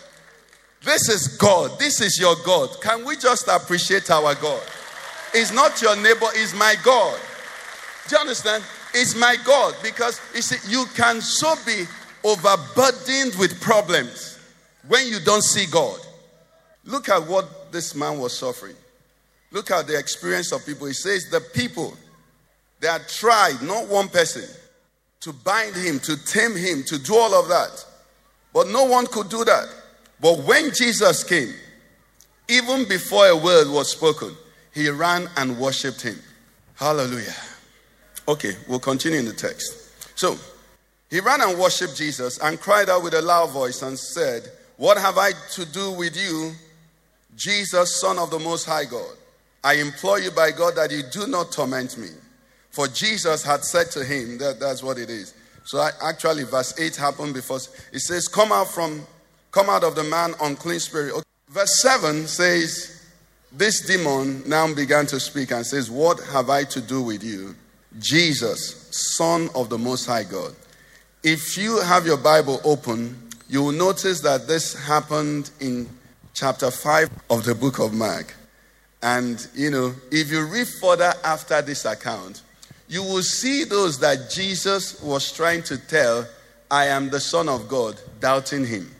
This 0.83 1.09
is 1.09 1.37
God. 1.37 1.77
This 1.79 2.01
is 2.01 2.19
your 2.19 2.35
God. 2.45 2.69
Can 2.81 3.05
we 3.05 3.17
just 3.17 3.47
appreciate 3.47 4.09
our 4.09 4.35
God? 4.35 4.61
It's 5.33 5.51
not 5.53 5.81
your 5.81 5.95
neighbor, 5.95 6.27
it's 6.33 6.53
my 6.53 6.75
God. 6.83 7.19
Do 8.07 8.15
you 8.15 8.21
understand? 8.21 8.63
It's 8.93 9.15
my 9.15 9.35
God 9.45 9.75
because 9.83 10.19
you 10.33 10.41
see, 10.41 10.71
you 10.71 10.85
can 10.95 11.21
so 11.21 11.55
be 11.65 11.85
overburdened 12.23 13.35
with 13.39 13.59
problems 13.61 14.39
when 14.87 15.07
you 15.07 15.19
don't 15.19 15.43
see 15.43 15.65
God. 15.71 15.99
Look 16.85 17.09
at 17.09 17.27
what 17.27 17.71
this 17.71 17.95
man 17.95 18.19
was 18.19 18.37
suffering. 18.37 18.75
Look 19.51 19.71
at 19.71 19.87
the 19.87 19.97
experience 19.97 20.51
of 20.51 20.65
people. 20.65 20.87
He 20.87 20.93
says, 20.93 21.29
The 21.29 21.41
people, 21.41 21.95
they 22.79 22.95
tried, 23.07 23.61
not 23.61 23.87
one 23.87 24.09
person, 24.09 24.43
to 25.21 25.33
bind 25.33 25.75
him, 25.75 25.99
to 25.99 26.23
tame 26.25 26.55
him, 26.55 26.83
to 26.83 26.99
do 26.99 27.15
all 27.15 27.33
of 27.33 27.47
that. 27.49 27.85
But 28.53 28.67
no 28.69 28.85
one 28.85 29.07
could 29.07 29.29
do 29.29 29.43
that. 29.45 29.67
But 30.19 30.39
when 30.39 30.71
Jesus 30.73 31.23
came, 31.23 31.53
even 32.49 32.87
before 32.87 33.27
a 33.27 33.35
word 33.35 33.67
was 33.67 33.91
spoken, 33.91 34.35
he 34.73 34.89
ran 34.89 35.29
and 35.37 35.57
worshiped 35.57 36.01
him. 36.01 36.17
Hallelujah. 36.75 37.35
Okay, 38.27 38.55
we'll 38.67 38.79
continue 38.79 39.19
in 39.19 39.25
the 39.25 39.33
text. 39.33 39.73
So, 40.17 40.37
he 41.09 41.21
ran 41.21 41.41
and 41.41 41.57
worshiped 41.57 41.95
Jesus 41.95 42.37
and 42.39 42.59
cried 42.59 42.89
out 42.89 43.03
with 43.03 43.13
a 43.13 43.21
loud 43.21 43.51
voice 43.51 43.81
and 43.81 43.97
said, 43.97 44.51
What 44.75 44.97
have 44.97 45.17
I 45.17 45.31
to 45.51 45.65
do 45.65 45.91
with 45.91 46.17
you, 46.17 46.51
Jesus, 47.35 48.01
Son 48.01 48.19
of 48.19 48.29
the 48.29 48.39
Most 48.39 48.65
High 48.65 48.85
God? 48.85 49.15
I 49.63 49.75
implore 49.75 50.19
you 50.19 50.31
by 50.31 50.51
God 50.51 50.75
that 50.75 50.91
you 50.91 51.03
do 51.11 51.27
not 51.27 51.51
torment 51.51 51.97
me. 51.97 52.09
For 52.71 52.87
Jesus 52.87 53.43
had 53.43 53.63
said 53.63 53.89
to 53.91 54.03
him, 54.03 54.37
that, 54.37 54.59
that's 54.59 54.83
what 54.83 54.97
it 54.97 55.09
is. 55.09 55.33
So 55.63 55.79
I, 55.79 55.91
actually, 56.01 56.43
verse 56.43 56.77
8 56.79 56.95
happened 56.95 57.33
before. 57.33 57.57
It 57.91 57.99
says, 57.99 58.27
Come 58.27 58.51
out 58.51 58.67
from, 58.67 59.05
come 59.51 59.69
out 59.69 59.83
of 59.83 59.95
the 59.95 60.03
man, 60.03 60.33
unclean 60.41 60.79
spirit. 60.79 61.13
Okay. 61.13 61.23
Verse 61.49 61.81
7 61.81 62.27
says, 62.27 63.05
This 63.51 63.81
demon 63.81 64.47
now 64.47 64.73
began 64.73 65.05
to 65.07 65.19
speak 65.19 65.51
and 65.51 65.65
says, 65.65 65.89
What 65.89 66.19
have 66.31 66.49
I 66.49 66.65
to 66.65 66.81
do 66.81 67.01
with 67.01 67.23
you, 67.23 67.55
Jesus, 67.99 68.87
Son 69.17 69.49
of 69.55 69.69
the 69.69 69.77
Most 69.77 70.05
High 70.05 70.23
God? 70.23 70.53
If 71.23 71.57
you 71.57 71.81
have 71.81 72.05
your 72.05 72.17
Bible 72.17 72.61
open, 72.63 73.29
you 73.49 73.63
will 73.63 73.71
notice 73.71 74.21
that 74.21 74.47
this 74.47 74.73
happened 74.73 75.51
in 75.59 75.89
chapter 76.33 76.69
5 76.69 77.09
of 77.29 77.43
the 77.43 77.55
book 77.55 77.79
of 77.79 77.93
Mark. 77.93 78.35
And, 79.01 79.45
you 79.53 79.71
know, 79.71 79.93
if 80.11 80.31
you 80.31 80.45
read 80.45 80.67
further 80.81 81.13
after 81.23 81.61
this 81.61 81.85
account, 81.85 82.41
you 82.87 83.03
will 83.03 83.23
see 83.23 83.63
those 83.63 83.99
that 83.99 84.29
Jesus 84.29 85.01
was 85.01 85.31
trying 85.31 85.63
to 85.63 85.77
tell, 85.77 86.27
I 86.69 86.85
am 86.85 87.09
the 87.09 87.19
Son 87.19 87.49
of 87.49 87.67
God, 87.67 87.99
doubting 88.19 88.65
him. 88.65 88.91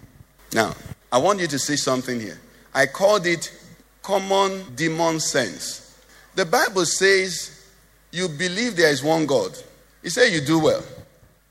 Now, 0.53 0.75
I 1.11 1.17
want 1.19 1.39
you 1.39 1.47
to 1.47 1.59
see 1.59 1.77
something 1.77 2.19
here. 2.19 2.39
I 2.73 2.85
called 2.85 3.25
it 3.25 3.51
common 4.01 4.63
demon 4.75 5.19
sense. 5.19 5.99
The 6.35 6.45
Bible 6.45 6.85
says 6.85 7.56
you 8.17 8.27
believe 8.27 8.75
there 8.75 8.89
is 8.91 9.03
one 9.03 9.25
God, 9.25 9.51
he 10.01 10.09
said 10.09 10.33
you 10.33 10.41
do 10.41 10.59
well. 10.59 10.83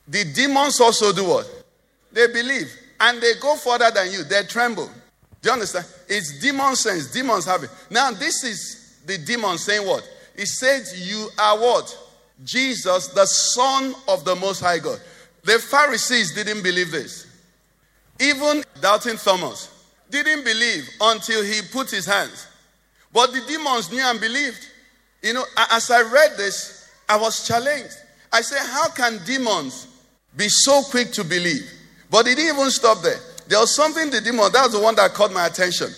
The 0.09 0.25
demons 0.35 0.81
also 0.81 1.13
do 1.13 1.25
what? 1.25 1.65
They 2.13 2.27
believe. 2.29 2.73
And 2.99 3.21
they 3.21 3.35
go 3.41 3.57
further 3.57 3.91
than 3.91 4.11
you. 4.11 4.25
They 4.25 4.43
tremble. 4.45 4.87
Do 5.43 5.49
you 5.49 5.53
understand? 5.53 5.87
It's 6.09 6.41
demon 6.41 6.77
sense. 6.77 7.13
Demons 7.13 7.45
have 7.45 7.63
it. 7.65 7.71
Now, 7.91 8.11
this 8.11 8.43
is 8.43 9.01
the 9.05 9.19
demon 9.19 9.59
saying 9.59 9.87
what? 9.87 10.09
He 10.37 10.47
said, 10.47 10.83
You 10.97 11.29
are 11.39 11.59
what? 11.59 11.99
Jesus, 12.45 13.09
the 13.09 13.27
Son 13.27 13.95
of 14.09 14.25
the 14.25 14.35
Most 14.35 14.61
High 14.61 14.79
God. 14.79 15.01
The 15.45 15.59
Pharisees 15.59 16.35
didn't 16.35 16.63
believe 16.63 16.91
this. 16.91 17.27
Even 18.19 18.65
doubting 18.81 19.17
Thomas 19.17 19.71
didn't 20.11 20.45
believe 20.45 20.89
until 21.01 21.43
he 21.43 21.61
put 21.73 21.91
his 21.91 22.07
hands. 22.07 22.47
But 23.13 23.33
the 23.33 23.41
demons 23.47 23.91
knew 23.91 24.03
and 24.03 24.21
believed. 24.21 24.67
You 25.27 25.33
know, 25.33 25.45
as 25.73 25.91
I 25.91 26.03
read 26.03 26.37
this, 26.37 26.89
I 27.09 27.17
was 27.17 27.45
challenged. 27.49 27.97
I 28.33 28.43
said, 28.43 28.61
How 28.61 28.89
can 28.91 29.19
demons 29.27 29.89
be 30.37 30.49
so 30.49 30.83
quick 30.85 31.11
to 31.15 31.25
believe? 31.25 31.69
But 32.09 32.29
it 32.29 32.37
didn't 32.37 32.57
even 32.57 32.71
stop 32.71 33.03
there. 33.03 33.19
There 33.49 33.59
was 33.59 33.75
something 33.75 34.09
the 34.09 34.21
demon, 34.21 34.53
that 34.53 34.62
was 34.62 34.73
the 34.75 34.81
one 34.81 34.95
that 34.95 35.15
caught 35.15 35.33
my 35.33 35.47
attention. 35.47 35.89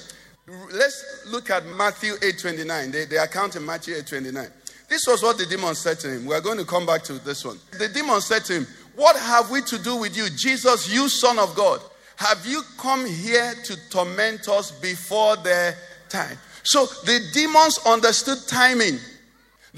Let's 0.73 1.27
look 1.29 1.51
at 1.51 1.67
Matthew 1.67 2.15
8:29, 2.15 2.91
the, 2.91 3.05
the 3.05 3.23
account 3.23 3.57
in 3.57 3.67
Matthew 3.67 3.97
8:29. 3.97 4.51
This 4.89 5.07
was 5.07 5.23
what 5.23 5.37
the 5.37 5.45
demon 5.45 5.75
said 5.75 6.01
to 6.01 6.09
him. 6.09 6.25
We 6.25 6.35
are 6.35 6.41
going 6.41 6.57
to 6.57 6.65
come 6.65 6.87
back 6.87 7.03
to 7.05 7.13
this 7.13 7.45
one. 7.45 7.59
The 7.73 7.89
demon 7.89 8.23
said 8.23 8.47
to 8.47 8.55
him, 8.55 8.67
What 8.97 9.15
have 9.19 9.51
we 9.51 9.61
to 9.61 9.79
do 9.79 9.97
with 9.97 10.17
you, 10.17 10.31
Jesus, 10.31 10.91
you 10.91 11.11
son 11.11 11.39
of 11.39 11.55
God? 11.55 11.83
Have 12.17 12.47
you 12.47 12.63
come 12.79 13.05
here 13.05 13.53
to 13.65 13.91
torment 13.91 14.49
us 14.49 14.71
before 14.71 15.37
the 15.37 15.75
time? 16.09 16.39
So 16.63 16.87
the 17.05 17.21
demons 17.35 17.79
understood 17.85 18.39
timing. 18.49 18.99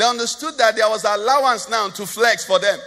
They 0.01 0.07
understood 0.07 0.57
that 0.57 0.77
there 0.77 0.89
was 0.89 1.05
allowance 1.05 1.69
now 1.69 1.91
to 1.91 2.07
flex 2.07 2.47
for 2.47 2.59
them. 2.59 2.79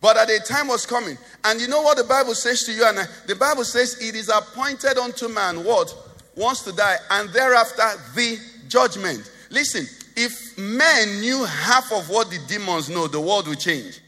But 0.00 0.14
that 0.14 0.28
a 0.28 0.40
time 0.40 0.66
was 0.66 0.84
coming. 0.84 1.16
And 1.44 1.60
you 1.60 1.68
know 1.68 1.82
what 1.82 1.98
the 1.98 2.02
Bible 2.02 2.34
says 2.34 2.64
to 2.64 2.72
you 2.72 2.84
and 2.84 2.98
I? 2.98 3.04
The 3.28 3.36
Bible 3.36 3.62
says 3.62 4.02
it 4.02 4.16
is 4.16 4.28
appointed 4.28 4.98
unto 4.98 5.28
man 5.28 5.62
what? 5.62 5.94
Wants 6.34 6.62
to 6.62 6.72
die. 6.72 6.96
And 7.12 7.28
thereafter 7.30 7.84
the 8.16 8.38
judgment. 8.66 9.30
Listen, 9.50 9.86
if 10.16 10.58
men 10.58 11.20
knew 11.20 11.44
half 11.44 11.92
of 11.92 12.08
what 12.10 12.28
the 12.28 12.40
demons 12.48 12.88
know, 12.88 13.06
the 13.06 13.20
world 13.20 13.46
would 13.46 13.60
change. 13.60 14.00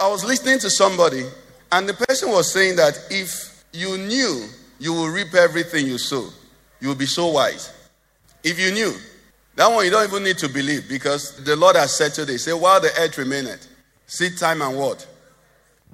I 0.00 0.08
was 0.08 0.24
listening 0.24 0.58
to 0.58 0.70
somebody, 0.70 1.22
and 1.70 1.88
the 1.88 1.94
person 1.94 2.30
was 2.30 2.52
saying 2.52 2.74
that 2.76 2.98
if 3.10 3.64
you 3.72 3.96
knew 3.96 4.48
you 4.80 4.92
will 4.92 5.08
reap 5.08 5.34
everything 5.34 5.86
you 5.86 5.98
sow, 5.98 6.30
you 6.80 6.88
will 6.88 6.96
be 6.96 7.06
so 7.06 7.28
wise. 7.28 7.72
If 8.42 8.58
you 8.58 8.72
knew, 8.72 8.92
that 9.56 9.68
one 9.68 9.84
you 9.84 9.90
don't 9.90 10.06
even 10.06 10.22
need 10.22 10.38
to 10.38 10.48
believe 10.48 10.88
because 10.88 11.42
the 11.44 11.56
Lord 11.56 11.76
has 11.76 11.96
said 11.96 12.12
to 12.14 12.26
today, 12.26 12.36
say, 12.36 12.52
while 12.52 12.80
the 12.80 12.90
earth 12.98 13.16
remaineth, 13.18 13.66
seed 14.06 14.36
time 14.38 14.62
and 14.62 14.76
what? 14.76 15.06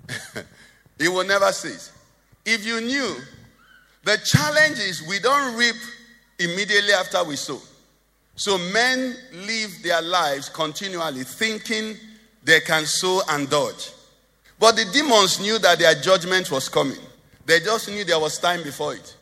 it 0.99 1.09
will 1.09 1.25
never 1.25 1.51
cease. 1.53 1.93
If 2.45 2.67
you 2.67 2.81
knew, 2.81 3.17
the 4.05 4.19
challenge 4.25 4.79
is 4.79 5.07
we 5.09 5.21
don't 5.21 5.57
reap 5.57 5.77
immediately 6.41 6.93
after 6.93 7.23
we 7.23 7.37
sow. 7.37 7.61
So 8.35 8.59
men 8.59 9.15
live 9.33 9.71
their 9.83 10.03
lives 10.03 10.49
continually 10.49 11.23
thinking 11.23 11.97
they 12.43 12.61
can 12.61 12.85
sow 12.87 13.21
and 13.29 13.49
dodge. 13.49 13.93
But 14.59 14.77
the 14.77 14.87
demons 14.93 15.41
knew 15.41 15.59
that 15.61 15.79
their 15.79 15.95
judgment 15.95 16.51
was 16.51 16.69
coming. 16.69 16.99
They 17.47 17.61
just 17.61 17.89
knew 17.89 18.05
there 18.05 18.19
was 18.19 18.39
time 18.39 18.63
before 18.63 18.95
it. 18.95 19.17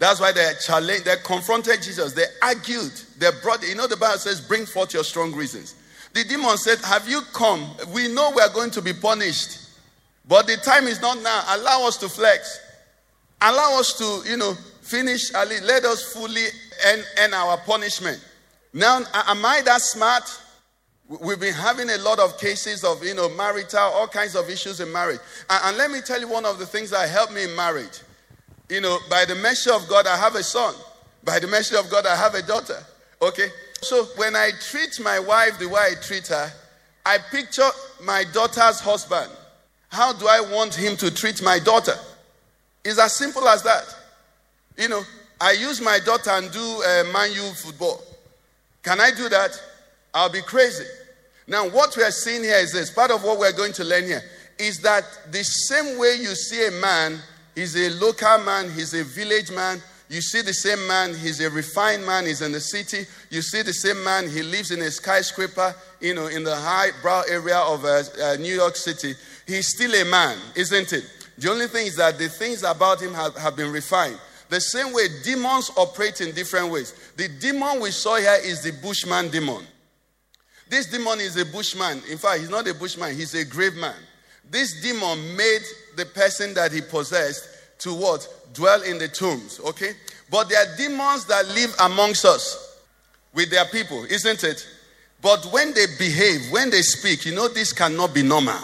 That's 0.00 0.18
why 0.18 0.32
they 0.32 0.50
challenged, 0.66 1.04
they 1.04 1.14
confronted 1.22 1.82
Jesus. 1.82 2.14
They 2.14 2.24
argued. 2.42 2.90
They 3.18 3.28
brought, 3.42 3.62
you 3.62 3.74
know, 3.74 3.86
the 3.86 3.98
Bible 3.98 4.16
says, 4.18 4.40
bring 4.40 4.64
forth 4.64 4.94
your 4.94 5.04
strong 5.04 5.32
reasons. 5.34 5.74
The 6.14 6.24
demon 6.24 6.56
said, 6.56 6.78
Have 6.86 7.06
you 7.06 7.20
come? 7.34 7.68
We 7.92 8.08
know 8.08 8.32
we 8.34 8.40
are 8.40 8.48
going 8.48 8.70
to 8.72 8.82
be 8.82 8.94
punished. 8.94 9.58
But 10.26 10.46
the 10.46 10.56
time 10.56 10.84
is 10.86 11.02
not 11.02 11.22
now. 11.22 11.42
Allow 11.50 11.86
us 11.86 11.98
to 11.98 12.08
flex. 12.08 12.58
Allow 13.42 13.78
us 13.78 13.92
to, 13.98 14.28
you 14.28 14.38
know, 14.38 14.54
finish. 14.80 15.32
Let 15.34 15.84
us 15.84 16.12
fully 16.14 16.46
end, 16.86 17.04
end 17.18 17.34
our 17.34 17.58
punishment. 17.58 18.24
Now, 18.72 19.00
am 19.12 19.44
I 19.44 19.60
that 19.66 19.82
smart? 19.82 20.24
We- 21.08 21.18
We've 21.22 21.40
been 21.40 21.52
having 21.54 21.90
a 21.90 21.98
lot 21.98 22.18
of 22.20 22.38
cases 22.40 22.84
of, 22.84 23.04
you 23.04 23.14
know, 23.14 23.28
marital, 23.28 23.80
all 23.80 24.08
kinds 24.08 24.34
of 24.34 24.48
issues 24.48 24.80
in 24.80 24.90
marriage. 24.90 25.20
And, 25.50 25.60
and 25.64 25.76
let 25.76 25.90
me 25.90 26.00
tell 26.00 26.18
you 26.20 26.28
one 26.28 26.46
of 26.46 26.58
the 26.58 26.66
things 26.66 26.88
that 26.90 27.08
helped 27.10 27.34
me 27.34 27.44
in 27.44 27.54
marriage. 27.54 28.00
You 28.70 28.80
know, 28.80 28.98
by 29.10 29.24
the 29.24 29.34
mercy 29.34 29.70
of 29.70 29.86
God, 29.88 30.06
I 30.06 30.16
have 30.16 30.36
a 30.36 30.42
son. 30.42 30.74
By 31.24 31.38
the 31.38 31.48
mercy 31.48 31.76
of 31.76 31.90
God, 31.90 32.06
I 32.06 32.16
have 32.16 32.34
a 32.34 32.42
daughter. 32.42 32.78
Okay? 33.20 33.48
So 33.82 34.04
when 34.16 34.36
I 34.36 34.50
treat 34.70 35.00
my 35.02 35.18
wife 35.18 35.58
the 35.58 35.68
way 35.68 35.80
I 35.80 35.94
treat 36.00 36.28
her, 36.28 36.52
I 37.04 37.18
picture 37.30 37.68
my 38.04 38.24
daughter's 38.32 38.80
husband. 38.80 39.30
How 39.88 40.12
do 40.12 40.26
I 40.28 40.40
want 40.40 40.74
him 40.74 40.96
to 40.98 41.12
treat 41.12 41.42
my 41.42 41.58
daughter? 41.58 41.96
It's 42.84 42.98
as 42.98 43.16
simple 43.16 43.48
as 43.48 43.62
that. 43.64 43.84
You 44.78 44.88
know, 44.88 45.02
I 45.40 45.52
use 45.52 45.80
my 45.80 45.98
daughter 46.04 46.30
and 46.30 46.50
do 46.52 46.60
uh, 46.60 47.04
Man 47.12 47.32
U 47.32 47.42
football. 47.54 48.02
Can 48.82 49.00
I 49.00 49.10
do 49.10 49.28
that? 49.28 49.60
I'll 50.14 50.30
be 50.30 50.42
crazy. 50.42 50.84
Now, 51.46 51.68
what 51.68 51.96
we 51.96 52.04
are 52.04 52.10
seeing 52.10 52.44
here 52.44 52.56
is 52.58 52.72
this 52.72 52.90
part 52.90 53.10
of 53.10 53.24
what 53.24 53.38
we're 53.38 53.52
going 53.52 53.72
to 53.74 53.84
learn 53.84 54.04
here 54.04 54.22
is 54.58 54.80
that 54.82 55.04
the 55.30 55.42
same 55.42 55.98
way 55.98 56.16
you 56.20 56.34
see 56.34 56.66
a 56.66 56.70
man, 56.70 57.18
he's 57.60 57.76
a 57.76 57.90
local 58.02 58.38
man, 58.38 58.70
he's 58.70 58.94
a 58.94 59.04
village 59.04 59.50
man. 59.50 59.82
You 60.08 60.22
see 60.22 60.42
the 60.42 60.54
same 60.54 60.86
man, 60.88 61.14
he's 61.14 61.40
a 61.40 61.50
refined 61.50 62.04
man, 62.04 62.26
he's 62.26 62.40
in 62.40 62.52
the 62.52 62.60
city. 62.60 63.06
You 63.28 63.42
see 63.42 63.62
the 63.62 63.74
same 63.74 64.02
man, 64.02 64.28
he 64.28 64.42
lives 64.42 64.70
in 64.70 64.80
a 64.80 64.90
skyscraper, 64.90 65.74
you 66.00 66.14
know, 66.14 66.26
in 66.26 66.42
the 66.42 66.56
high 66.56 66.88
brow 67.02 67.22
area 67.28 67.58
of 67.58 67.84
uh, 67.84 68.02
uh, 68.20 68.36
New 68.36 68.54
York 68.54 68.76
City. 68.76 69.14
He's 69.46 69.68
still 69.68 69.94
a 69.94 70.04
man, 70.10 70.38
isn't 70.56 70.92
it? 70.92 71.04
The 71.38 71.50
only 71.50 71.68
thing 71.68 71.86
is 71.86 71.96
that 71.96 72.18
the 72.18 72.28
things 72.28 72.62
about 72.62 73.00
him 73.00 73.14
have, 73.14 73.36
have 73.36 73.56
been 73.56 73.70
refined. 73.70 74.18
The 74.48 74.60
same 74.60 74.92
way 74.92 75.06
demons 75.22 75.70
operate 75.76 76.20
in 76.20 76.34
different 76.34 76.72
ways. 76.72 76.92
The 77.16 77.28
demon 77.28 77.80
we 77.80 77.90
saw 77.92 78.16
here 78.16 78.38
is 78.42 78.62
the 78.62 78.72
bushman 78.72 79.28
demon. 79.28 79.64
This 80.68 80.86
demon 80.86 81.20
is 81.20 81.36
a 81.36 81.44
bushman. 81.44 82.02
In 82.10 82.18
fact, 82.18 82.40
he's 82.40 82.50
not 82.50 82.66
a 82.66 82.74
bushman, 82.74 83.14
he's 83.14 83.34
a 83.34 83.44
grave 83.44 83.76
man. 83.76 83.96
This 84.50 84.82
demon 84.82 85.36
made 85.36 85.62
the 85.96 86.06
person 86.06 86.54
that 86.54 86.72
he 86.72 86.80
possessed 86.80 87.49
to 87.80 87.94
what? 87.94 88.26
Dwell 88.52 88.82
in 88.82 88.98
the 88.98 89.08
tombs, 89.08 89.60
okay? 89.60 89.92
But 90.30 90.48
there 90.48 90.60
are 90.60 90.76
demons 90.76 91.24
that 91.26 91.46
live 91.48 91.74
amongst 91.80 92.24
us 92.24 92.78
with 93.34 93.50
their 93.50 93.64
people, 93.66 94.04
isn't 94.04 94.44
it? 94.44 94.66
But 95.22 95.44
when 95.46 95.74
they 95.74 95.86
behave, 95.98 96.50
when 96.50 96.70
they 96.70 96.82
speak, 96.82 97.26
you 97.26 97.34
know 97.34 97.48
this 97.48 97.72
cannot 97.72 98.14
be 98.14 98.22
normal. 98.22 98.60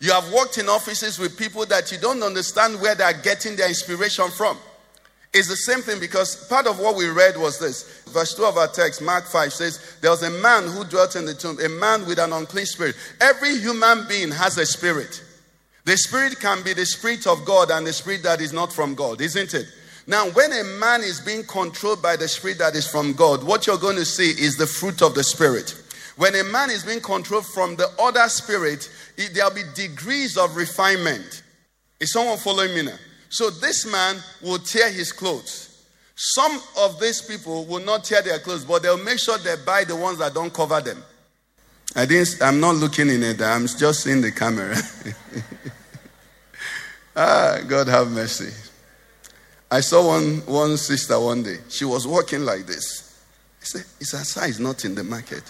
You 0.00 0.12
have 0.12 0.30
worked 0.32 0.58
in 0.58 0.68
offices 0.68 1.18
with 1.18 1.38
people 1.38 1.64
that 1.66 1.90
you 1.90 1.98
don't 1.98 2.22
understand 2.22 2.80
where 2.80 2.94
they 2.94 3.04
are 3.04 3.22
getting 3.22 3.56
their 3.56 3.68
inspiration 3.68 4.28
from. 4.30 4.58
It's 5.32 5.48
the 5.48 5.56
same 5.56 5.80
thing 5.80 5.98
because 5.98 6.46
part 6.48 6.66
of 6.66 6.78
what 6.78 6.94
we 6.94 7.08
read 7.08 7.36
was 7.36 7.58
this. 7.58 8.04
Verse 8.06 8.34
2 8.34 8.44
of 8.44 8.56
our 8.56 8.68
text, 8.68 9.02
Mark 9.02 9.24
5, 9.24 9.52
says, 9.52 9.96
There 10.00 10.10
was 10.10 10.22
a 10.22 10.30
man 10.30 10.68
who 10.68 10.84
dwelt 10.84 11.16
in 11.16 11.24
the 11.24 11.34
tomb, 11.34 11.58
a 11.58 11.68
man 11.68 12.06
with 12.06 12.18
an 12.18 12.32
unclean 12.32 12.66
spirit. 12.66 12.94
Every 13.20 13.56
human 13.58 14.06
being 14.06 14.30
has 14.30 14.58
a 14.58 14.66
spirit. 14.66 15.22
The 15.84 15.96
spirit 15.98 16.40
can 16.40 16.62
be 16.62 16.72
the 16.72 16.86
spirit 16.86 17.26
of 17.26 17.44
God 17.44 17.70
and 17.70 17.86
the 17.86 17.92
spirit 17.92 18.22
that 18.22 18.40
is 18.40 18.52
not 18.52 18.72
from 18.72 18.94
God, 18.94 19.20
isn't 19.20 19.52
it? 19.52 19.66
Now, 20.06 20.28
when 20.30 20.52
a 20.52 20.64
man 20.64 21.02
is 21.02 21.20
being 21.20 21.44
controlled 21.44 22.02
by 22.02 22.16
the 22.16 22.28
spirit 22.28 22.58
that 22.58 22.74
is 22.74 22.86
from 22.86 23.12
God, 23.12 23.42
what 23.42 23.66
you're 23.66 23.78
going 23.78 23.96
to 23.96 24.04
see 24.04 24.30
is 24.30 24.56
the 24.56 24.66
fruit 24.66 25.02
of 25.02 25.14
the 25.14 25.24
spirit. 25.24 25.74
When 26.16 26.34
a 26.36 26.44
man 26.44 26.70
is 26.70 26.84
being 26.84 27.00
controlled 27.00 27.46
from 27.46 27.76
the 27.76 27.88
other 27.98 28.28
spirit, 28.28 28.88
it- 29.16 29.34
there'll 29.34 29.50
be 29.50 29.62
degrees 29.74 30.36
of 30.36 30.56
refinement. 30.56 31.42
Is 32.00 32.12
someone 32.12 32.38
following 32.38 32.74
me 32.74 32.82
now? 32.82 32.98
So 33.28 33.50
this 33.50 33.84
man 33.84 34.22
will 34.42 34.58
tear 34.58 34.90
his 34.90 35.12
clothes. 35.12 35.68
Some 36.16 36.62
of 36.78 37.00
these 37.00 37.20
people 37.20 37.64
will 37.64 37.84
not 37.84 38.04
tear 38.04 38.22
their 38.22 38.38
clothes, 38.38 38.64
but 38.64 38.82
they'll 38.82 38.96
make 39.02 39.18
sure 39.18 39.36
they 39.38 39.56
buy 39.56 39.84
the 39.84 39.96
ones 39.96 40.18
that 40.18 40.32
don't 40.32 40.52
cover 40.52 40.80
them. 40.80 41.02
I 41.96 42.06
didn't, 42.06 42.40
I'm 42.40 42.60
not 42.60 42.76
looking 42.76 43.08
in 43.08 43.22
it, 43.22 43.40
I'm 43.40 43.66
just 43.66 44.02
seeing 44.04 44.20
the 44.20 44.32
camera. 44.32 44.76
ah, 47.16 47.58
God 47.66 47.88
have 47.88 48.10
mercy. 48.10 48.52
I 49.70 49.80
saw 49.80 50.06
one, 50.06 50.36
one 50.46 50.76
sister 50.76 51.18
one 51.18 51.42
day. 51.42 51.58
She 51.68 51.84
was 51.84 52.06
walking 52.06 52.44
like 52.44 52.66
this. 52.66 53.18
I 53.60 53.64
said, 53.64 53.84
Is 53.98 54.12
her 54.12 54.24
size 54.24 54.60
not 54.60 54.84
in 54.84 54.94
the 54.94 55.04
market? 55.04 55.42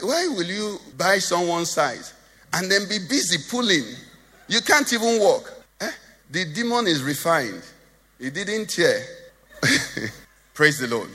Why 0.00 0.28
will 0.28 0.46
you 0.46 0.78
buy 0.96 1.18
someone's 1.18 1.70
size 1.70 2.14
and 2.52 2.70
then 2.70 2.88
be 2.88 2.98
busy 2.98 3.38
pulling? 3.50 3.84
You 4.48 4.60
can't 4.60 4.90
even 4.92 5.20
walk. 5.20 5.52
Eh? 5.80 5.90
The 6.30 6.44
demon 6.54 6.86
is 6.86 7.02
refined. 7.02 7.62
He 8.18 8.30
didn't 8.30 8.70
tear. 8.70 9.04
Praise 10.54 10.78
the 10.78 10.88
Lord. 10.88 11.10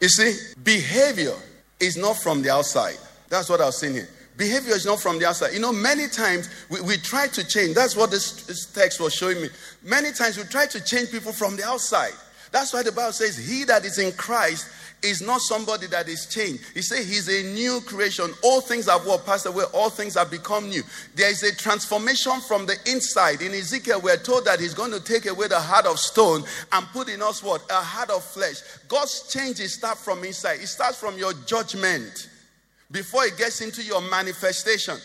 You 0.00 0.08
see, 0.08 0.54
behavior 0.62 1.36
is 1.78 1.96
not 1.96 2.16
from 2.16 2.42
the 2.42 2.50
outside. 2.50 2.96
That's 3.28 3.48
what 3.48 3.60
I 3.60 3.66
was 3.66 3.78
saying 3.78 3.94
here. 3.94 4.08
Behavior 4.40 4.72
is 4.72 4.86
not 4.86 4.98
from 4.98 5.18
the 5.18 5.26
outside. 5.26 5.52
You 5.52 5.60
know, 5.60 5.70
many 5.70 6.08
times 6.08 6.48
we, 6.70 6.80
we 6.80 6.96
try 6.96 7.26
to 7.26 7.46
change. 7.46 7.74
That's 7.74 7.94
what 7.94 8.10
this, 8.10 8.46
this 8.46 8.64
text 8.64 8.98
was 8.98 9.12
showing 9.12 9.38
me. 9.42 9.50
Many 9.82 10.12
times 10.12 10.38
we 10.38 10.44
try 10.44 10.64
to 10.64 10.82
change 10.82 11.12
people 11.12 11.30
from 11.30 11.56
the 11.56 11.64
outside. 11.64 12.14
That's 12.50 12.72
why 12.72 12.82
the 12.82 12.90
Bible 12.90 13.12
says, 13.12 13.36
He 13.36 13.64
that 13.64 13.84
is 13.84 13.98
in 13.98 14.12
Christ 14.12 14.70
is 15.02 15.20
not 15.20 15.42
somebody 15.42 15.88
that 15.88 16.08
is 16.08 16.24
changed. 16.24 16.64
He 16.72 16.80
said 16.80 17.04
he's 17.04 17.28
a 17.28 17.52
new 17.52 17.82
creation. 17.82 18.30
All 18.42 18.62
things 18.62 18.88
have 18.88 19.06
what 19.06 19.26
passed 19.26 19.44
away, 19.44 19.64
all 19.74 19.90
things 19.90 20.14
have 20.14 20.30
become 20.30 20.70
new. 20.70 20.84
There 21.16 21.30
is 21.30 21.42
a 21.42 21.54
transformation 21.54 22.40
from 22.40 22.64
the 22.64 22.76
inside. 22.86 23.42
In 23.42 23.52
Ezekiel, 23.52 24.00
we're 24.00 24.16
told 24.16 24.46
that 24.46 24.58
he's 24.58 24.74
going 24.74 24.92
to 24.92 25.00
take 25.04 25.26
away 25.26 25.48
the 25.48 25.60
heart 25.60 25.84
of 25.84 25.98
stone 25.98 26.44
and 26.72 26.86
put 26.88 27.10
in 27.10 27.20
us 27.20 27.42
what? 27.42 27.62
A 27.70 27.74
heart 27.74 28.08
of 28.08 28.24
flesh. 28.24 28.62
God's 28.88 29.30
changes 29.30 29.74
start 29.74 29.98
from 29.98 30.24
inside. 30.24 30.60
It 30.60 30.68
starts 30.68 30.98
from 30.98 31.18
your 31.18 31.34
judgment 31.44 32.29
before 32.90 33.24
it 33.24 33.36
gets 33.36 33.60
into 33.60 33.82
your 33.82 34.00
manifestation. 34.00 34.96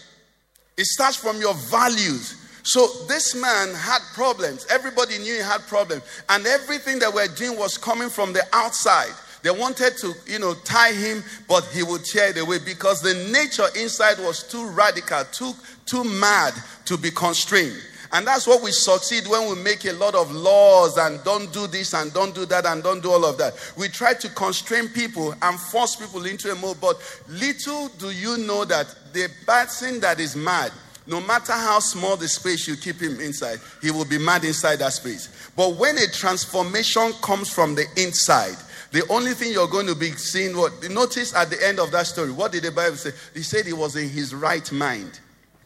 It 0.78 0.86
starts 0.86 1.16
from 1.16 1.40
your 1.40 1.54
values. 1.54 2.42
So 2.64 2.88
this 3.08 3.36
man 3.36 3.74
had 3.76 4.00
problems. 4.14 4.66
Everybody 4.70 5.20
knew 5.20 5.36
he 5.36 5.42
had 5.42 5.62
problems. 5.68 6.02
And 6.30 6.46
everything 6.46 7.00
that 7.00 7.14
we're 7.14 7.28
doing 7.28 7.58
was 7.58 7.78
coming 7.78 8.10
from 8.10 8.34
the 8.34 8.44
outside. 8.54 9.14
They 9.44 9.52
wanted 9.52 9.96
to, 9.98 10.14
you 10.26 10.40
know, 10.40 10.56
tie 10.64 10.94
him, 10.94 11.24
but 11.48 11.64
he 11.66 11.84
would 11.84 12.04
tear 12.04 12.30
it 12.30 12.38
away 12.40 12.58
because 12.66 13.02
the 13.02 13.14
nature 13.32 13.68
inside 13.80 14.18
was 14.18 14.42
too 14.42 14.68
radical, 14.70 15.24
too, 15.32 15.54
too 15.86 16.04
mad 16.04 16.54
to 16.86 16.98
be 16.98 17.12
constrained. 17.12 17.80
And 18.16 18.26
that's 18.26 18.48
what 18.48 18.64
we 18.64 18.72
succeed 18.72 19.28
when 19.28 19.50
we 19.50 19.62
make 19.62 19.84
a 19.84 19.92
lot 19.92 20.16
of 20.16 20.32
laws 20.32 20.98
and 20.98 21.22
don't 21.26 21.52
do 21.52 21.68
this 21.68 21.94
and 21.94 22.14
don't 22.14 22.34
do 22.34 22.46
that 22.46 22.66
and 22.66 22.82
don't 22.82 23.04
do 23.04 23.12
all 23.12 23.26
of 23.26 23.38
that. 23.40 23.56
We 23.78 23.90
try 23.90 24.14
to 24.14 24.30
constrain 24.30 24.88
people 24.88 25.36
and 25.42 25.60
force 25.60 25.98
people 25.98 26.26
into 26.26 26.50
a 26.50 26.56
mode. 26.56 26.80
But 26.80 26.96
little 27.28 27.90
do 28.00 28.12
you 28.12 28.38
know 28.38 28.64
that 28.64 28.88
the 29.12 29.30
person 29.46 30.00
that 30.00 30.22
is 30.22 30.34
mad, 30.34 30.72
no 31.06 31.20
matter 31.20 31.52
how 31.52 31.80
small 31.80 32.16
the 32.16 32.30
space 32.30 32.70
you 32.70 32.78
keep 32.78 33.02
him 33.02 33.20
inside, 33.20 33.60
he 33.82 33.92
will 33.92 34.06
be 34.06 34.18
mad 34.18 34.46
inside 34.46 34.78
that 34.78 34.94
space. 34.94 35.52
But 35.54 35.76
when 35.76 35.98
a 35.98 36.08
transformation 36.08 37.12
comes 37.22 37.50
from 37.50 37.76
the 37.76 37.84
inside, 37.98 38.56
the 38.94 39.06
only 39.10 39.34
thing 39.34 39.52
you're 39.52 39.68
going 39.68 39.88
to 39.88 39.96
be 39.96 40.12
seeing, 40.12 40.56
what 40.56 40.90
notice 40.90 41.36
at 41.36 41.50
the 41.50 41.68
end 41.68 41.82
of 41.82 41.92
that 41.92 42.08
story, 42.08 42.32
what 42.32 42.54
did 42.54 42.64
the 42.64 42.72
Bible 42.72 42.96
say? 42.96 43.12
He 43.34 43.44
said 43.44 43.66
he 43.66 43.74
was 43.74 43.98
in 43.98 44.08
his 44.08 44.34
right 44.34 44.72
mind. 44.72 45.20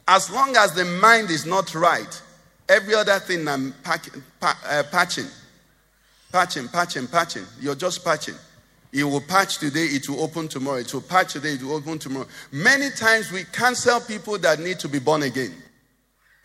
As 0.08 0.32
long 0.32 0.58
as 0.58 0.74
the 0.74 0.86
mind 0.86 1.30
is 1.30 1.46
not 1.46 1.76
right, 1.76 2.24
every 2.70 2.96
other 2.96 3.20
thing 3.20 3.48
I'm 3.48 3.74
pack, 3.84 4.08
pa- 4.40 4.60
uh, 4.66 4.84
patching, 4.92 5.26
patching, 6.32 6.68
patching, 6.70 7.08
patching. 7.08 7.44
You're 7.60 7.76
just 7.76 8.06
patching. 8.06 8.36
It 8.92 9.04
will 9.04 9.22
patch 9.22 9.58
today, 9.60 9.86
it 9.86 10.10
will 10.10 10.22
open 10.22 10.48
tomorrow. 10.48 10.78
It 10.78 10.92
will 10.94 11.02
patch 11.02 11.34
today, 11.34 11.54
it 11.54 11.64
will 11.64 11.76
open 11.76 12.00
tomorrow. 12.00 12.28
Many 12.52 12.90
times 12.92 13.32
we 13.32 13.44
cancel 13.44 14.00
people 14.02 14.38
that 14.40 14.60
need 14.60 14.80
to 14.80 14.88
be 14.88 15.00
born 15.00 15.24
again. 15.24 15.54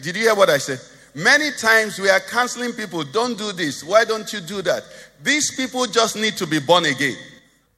Did 0.01 0.17
you 0.17 0.23
hear 0.23 0.35
what 0.35 0.51
I 0.51 0.59
said? 0.59 0.81
Many 1.15 1.53
times 1.53 1.99
we 1.99 2.11
are 2.11 2.21
canceling 2.21 2.73
people, 2.73 3.05
don't 3.05 3.39
do 3.39 3.53
this. 3.53 3.85
Why 3.85 4.05
don't 4.05 4.31
you 4.33 4.41
do 4.41 4.61
that? 4.63 4.83
These 5.23 5.57
people 5.57 5.87
just 5.87 6.17
need 6.17 6.37
to 6.37 6.47
be 6.47 6.59
born 6.59 6.87
again. 6.87 7.17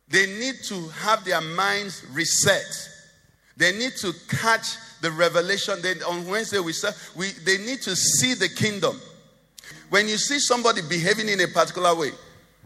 They 0.09 0.27
need 0.39 0.55
to 0.65 0.89
have 0.89 1.25
their 1.25 1.41
minds 1.41 2.05
reset. 2.13 2.65
They 3.57 3.73
need 3.73 3.93
to 3.99 4.13
catch 4.29 4.77
the 5.07 5.13
revelation. 5.13 5.81
Then 5.83 6.03
on 6.03 6.27
Wednesday 6.27 6.59
we 6.59 6.73
said 6.73 6.95
we 7.15 7.31
they 7.45 7.59
need 7.59 7.81
to 7.83 7.95
see 7.95 8.35
the 8.35 8.49
kingdom. 8.49 9.01
When 9.89 10.09
you 10.09 10.19
see 10.19 10.41
somebody 10.41 10.83
behaving 10.83 11.29
in 11.29 11.41
a 11.41 11.47
particular 11.47 11.95
way, 11.95 12.11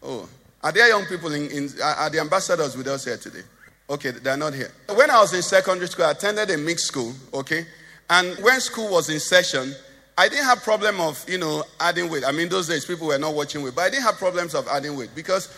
oh, 0.02 0.26
are 0.62 0.72
there 0.72 0.88
young 0.88 1.04
people 1.04 1.32
in, 1.34 1.50
in 1.50 1.68
are 1.82 2.08
the 2.08 2.20
ambassadors 2.20 2.76
with 2.76 2.86
us 2.86 3.04
here 3.04 3.18
today? 3.18 3.42
Okay, 3.90 4.10
they're 4.10 4.36
not 4.36 4.54
here. 4.54 4.70
When 4.94 5.10
I 5.10 5.20
was 5.20 5.34
in 5.34 5.42
secondary 5.42 5.88
school, 5.88 6.06
I 6.06 6.12
attended 6.12 6.48
a 6.50 6.56
mixed 6.56 6.86
school, 6.86 7.12
okay? 7.34 7.66
And 8.08 8.38
when 8.38 8.60
school 8.60 8.90
was 8.90 9.10
in 9.10 9.18
session, 9.18 9.74
I 10.16 10.28
didn't 10.28 10.44
have 10.44 10.62
problem 10.62 11.00
of, 11.00 11.22
you 11.28 11.38
know, 11.38 11.64
adding 11.80 12.08
weight. 12.08 12.24
I 12.24 12.30
mean, 12.30 12.48
those 12.48 12.68
days 12.68 12.84
people 12.84 13.08
were 13.08 13.18
not 13.18 13.34
watching 13.34 13.62
weight, 13.62 13.74
but 13.74 13.82
I 13.82 13.90
didn't 13.90 14.04
have 14.04 14.16
problems 14.16 14.54
of 14.54 14.68
adding 14.68 14.96
weight 14.96 15.10
because 15.14 15.48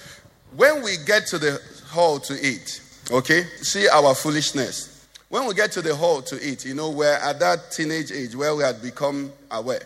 when 0.56 0.82
we 0.82 0.96
get 1.04 1.26
to 1.28 1.38
the 1.38 1.60
hall 1.88 2.18
to 2.20 2.34
eat, 2.34 2.80
okay, 3.10 3.44
see 3.60 3.86
our 3.88 4.14
foolishness. 4.14 4.91
When 5.32 5.46
we 5.46 5.54
get 5.54 5.72
to 5.72 5.80
the 5.80 5.96
hall 5.96 6.20
to 6.20 6.46
eat, 6.46 6.66
you 6.66 6.74
know, 6.74 6.90
we're 6.90 7.14
at 7.14 7.40
that 7.40 7.72
teenage 7.72 8.12
age 8.12 8.36
where 8.36 8.54
we 8.54 8.64
had 8.64 8.82
become 8.82 9.32
aware. 9.50 9.80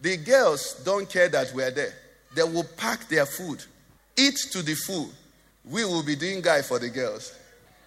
The 0.00 0.16
girls 0.16 0.82
don't 0.84 1.08
care 1.08 1.28
that 1.28 1.52
we're 1.54 1.70
there. 1.70 1.94
They 2.34 2.42
will 2.42 2.66
pack 2.76 3.06
their 3.08 3.24
food, 3.24 3.62
eat 4.16 4.36
to 4.50 4.60
the 4.60 4.74
full. 4.74 5.08
We 5.64 5.84
will 5.84 6.02
be 6.02 6.16
doing 6.16 6.40
guy 6.40 6.62
for 6.62 6.80
the 6.80 6.88
girls. 6.88 7.32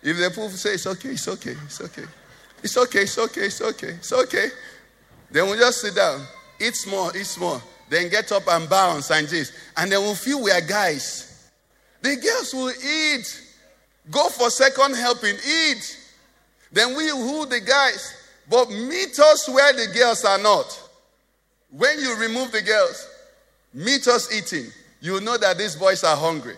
If 0.01 0.15
the 0.15 0.29
people 0.29 0.47
say 0.51 0.75
it's 0.75 0.87
okay, 0.87 1.09
it's 1.09 1.27
okay, 1.27 1.57
it's 1.65 1.81
okay. 1.81 2.05
It's 2.63 2.77
okay, 2.77 2.99
it's 2.99 3.17
okay, 3.17 3.41
it's 3.41 3.61
okay, 3.61 3.89
it's 3.89 4.13
okay. 4.13 4.47
Then 5.31 5.47
we'll 5.47 5.59
just 5.59 5.81
sit 5.81 5.95
down, 5.95 6.21
eat 6.61 6.77
small, 6.77 7.11
eat 7.13 7.25
small, 7.25 7.61
then 7.89 8.07
get 8.09 8.31
up 8.31 8.47
and 8.47 8.69
bounce 8.69 9.11
and 9.11 9.27
this. 9.27 9.51
And 9.75 9.91
then 9.91 9.99
we'll 9.99 10.15
feel 10.15 10.41
we 10.41 10.51
are 10.51 10.61
guys. 10.61 11.49
The 12.01 12.15
girls 12.15 12.53
will 12.53 12.71
eat, 12.71 13.43
go 14.09 14.29
for 14.29 14.49
second 14.49 14.95
helping, 14.95 15.35
eat. 15.35 16.03
Then 16.75 16.93
we 16.97 17.07
who 17.07 17.45
the 17.45 17.61
guys, 17.61 18.13
but 18.49 18.69
meet 18.69 19.17
us 19.17 19.47
where 19.47 19.71
the 19.71 19.93
girls 19.97 20.25
are 20.25 20.37
not. 20.37 20.67
When 21.69 21.97
you 22.01 22.17
remove 22.17 22.51
the 22.51 22.61
girls, 22.61 23.07
meet 23.73 24.05
us 24.07 24.29
eating. 24.35 24.69
You 24.99 25.21
know 25.21 25.37
that 25.37 25.57
these 25.57 25.77
boys 25.77 26.03
are 26.03 26.17
hungry. 26.17 26.57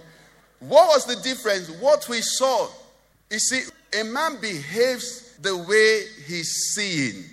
What 0.60 0.88
was 0.88 1.06
the 1.06 1.21
difference? 1.21 1.69
What 1.69 2.10
we 2.10 2.21
saw. 2.21 2.67
You 3.30 3.38
see, 3.38 3.62
a 3.99 4.03
man 4.06 4.41
behaves 4.41 5.38
the 5.39 5.56
way 5.56 6.06
he's 6.25 6.73
seeing. 6.73 7.23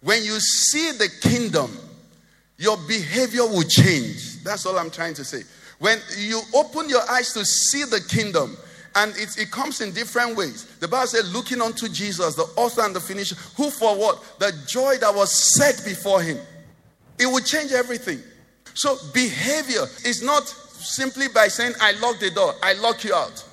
When 0.00 0.24
you 0.24 0.40
see 0.40 0.92
the 0.92 1.10
kingdom, 1.20 1.76
your 2.56 2.78
behavior 2.88 3.42
will 3.42 3.64
change. 3.64 4.42
That's 4.42 4.64
all 4.64 4.78
I'm 4.78 4.90
trying 4.90 5.12
to 5.14 5.24
say. 5.24 5.42
When 5.78 5.98
you 6.16 6.40
open 6.54 6.88
your 6.88 7.02
eyes 7.10 7.34
to 7.34 7.44
see 7.44 7.84
the 7.84 8.00
kingdom, 8.00 8.56
and 8.96 9.12
it, 9.16 9.36
it 9.38 9.50
comes 9.50 9.80
in 9.80 9.92
different 9.92 10.36
ways. 10.36 10.66
The 10.80 10.88
Bible 10.88 11.08
says, 11.08 11.32
looking 11.32 11.60
unto 11.60 11.88
Jesus, 11.88 12.34
the 12.34 12.46
author 12.56 12.82
and 12.82 12.94
the 12.94 13.00
finisher, 13.00 13.34
who 13.56 13.70
for 13.70 13.96
what? 13.96 14.22
The 14.38 14.52
joy 14.66 14.96
that 14.98 15.14
was 15.14 15.32
set 15.56 15.84
before 15.84 16.22
him. 16.22 16.38
It 17.18 17.26
will 17.26 17.40
change 17.40 17.72
everything. 17.72 18.20
So, 18.74 18.96
behavior 19.12 19.82
is 20.04 20.22
not 20.22 20.46
simply 20.48 21.28
by 21.28 21.48
saying, 21.48 21.74
I 21.80 21.92
lock 22.00 22.18
the 22.18 22.30
door, 22.30 22.54
I 22.62 22.74
lock 22.74 23.04
you 23.04 23.14
out. 23.14 23.44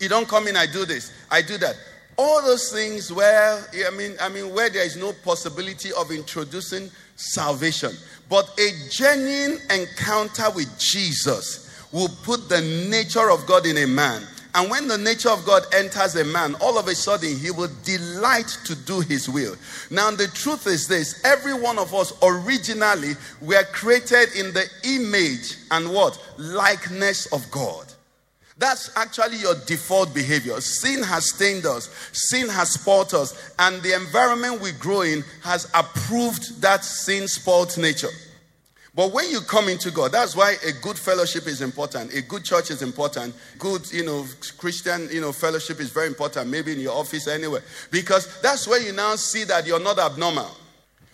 You 0.00 0.08
don't 0.08 0.28
come 0.28 0.46
in, 0.48 0.56
I 0.56 0.66
do 0.66 0.84
this, 0.84 1.12
I 1.30 1.42
do 1.42 1.56
that. 1.58 1.76
All 2.18 2.42
those 2.42 2.72
things 2.72 3.12
where 3.12 3.66
I 3.86 3.90
mean, 3.90 4.16
I 4.20 4.28
mean, 4.28 4.54
where 4.54 4.70
there 4.70 4.84
is 4.84 4.96
no 4.96 5.12
possibility 5.24 5.90
of 5.92 6.10
introducing 6.10 6.90
salvation, 7.16 7.92
but 8.28 8.48
a 8.58 8.70
genuine 8.90 9.58
encounter 9.70 10.50
with 10.54 10.78
Jesus 10.78 11.66
will 11.92 12.08
put 12.24 12.48
the 12.48 12.60
nature 12.90 13.30
of 13.30 13.46
God 13.46 13.66
in 13.66 13.78
a 13.78 13.86
man. 13.86 14.22
And 14.56 14.70
when 14.70 14.88
the 14.88 14.96
nature 14.96 15.28
of 15.28 15.44
God 15.44 15.64
enters 15.74 16.16
a 16.16 16.24
man, 16.24 16.54
all 16.62 16.78
of 16.78 16.88
a 16.88 16.94
sudden 16.94 17.36
he 17.36 17.50
will 17.50 17.70
delight 17.84 18.48
to 18.64 18.74
do 18.74 19.00
his 19.00 19.28
will. 19.28 19.54
Now, 19.90 20.10
the 20.10 20.28
truth 20.28 20.66
is 20.66 20.88
this 20.88 21.22
every 21.26 21.52
one 21.52 21.78
of 21.78 21.92
us 21.92 22.14
originally 22.22 23.16
were 23.42 23.64
created 23.64 24.34
in 24.34 24.54
the 24.54 24.64
image 24.84 25.56
and 25.70 25.92
what? 25.92 26.18
Likeness 26.38 27.30
of 27.34 27.48
God. 27.50 27.84
That's 28.56 28.90
actually 28.96 29.36
your 29.36 29.56
default 29.66 30.14
behavior. 30.14 30.58
Sin 30.62 31.02
has 31.02 31.34
stained 31.34 31.66
us, 31.66 31.90
sin 32.12 32.48
has 32.48 32.70
spoiled 32.70 33.12
us, 33.12 33.52
and 33.58 33.82
the 33.82 33.94
environment 33.94 34.62
we 34.62 34.72
grow 34.72 35.02
in 35.02 35.22
has 35.42 35.70
approved 35.74 36.62
that 36.62 36.82
sin 36.82 37.28
spoiled 37.28 37.76
nature. 37.76 38.08
But 38.96 39.12
when 39.12 39.30
you 39.30 39.42
come 39.42 39.68
into 39.68 39.90
God, 39.90 40.12
that's 40.12 40.34
why 40.34 40.56
a 40.66 40.72
good 40.72 40.98
fellowship 40.98 41.46
is 41.46 41.60
important. 41.60 42.14
A 42.14 42.22
good 42.22 42.42
church 42.44 42.70
is 42.70 42.80
important. 42.80 43.34
Good, 43.58 43.92
you 43.92 44.02
know, 44.02 44.24
Christian, 44.56 45.10
you 45.12 45.20
know, 45.20 45.32
fellowship 45.32 45.80
is 45.80 45.90
very 45.90 46.06
important. 46.06 46.48
Maybe 46.48 46.72
in 46.72 46.80
your 46.80 46.96
office, 46.96 47.28
anywhere, 47.28 47.62
because 47.90 48.40
that's 48.40 48.66
where 48.66 48.80
you 48.80 48.92
now 48.92 49.14
see 49.16 49.44
that 49.44 49.66
you're 49.66 49.80
not 49.80 49.98
abnormal. 49.98 50.50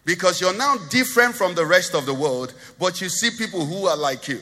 Because 0.04 0.40
you're 0.40 0.56
now 0.56 0.76
different 0.90 1.34
from 1.34 1.56
the 1.56 1.66
rest 1.66 1.94
of 1.94 2.06
the 2.06 2.14
world, 2.14 2.54
but 2.78 3.00
you 3.00 3.08
see 3.08 3.30
people 3.36 3.66
who 3.66 3.86
are 3.86 3.96
like 3.96 4.28
you. 4.28 4.40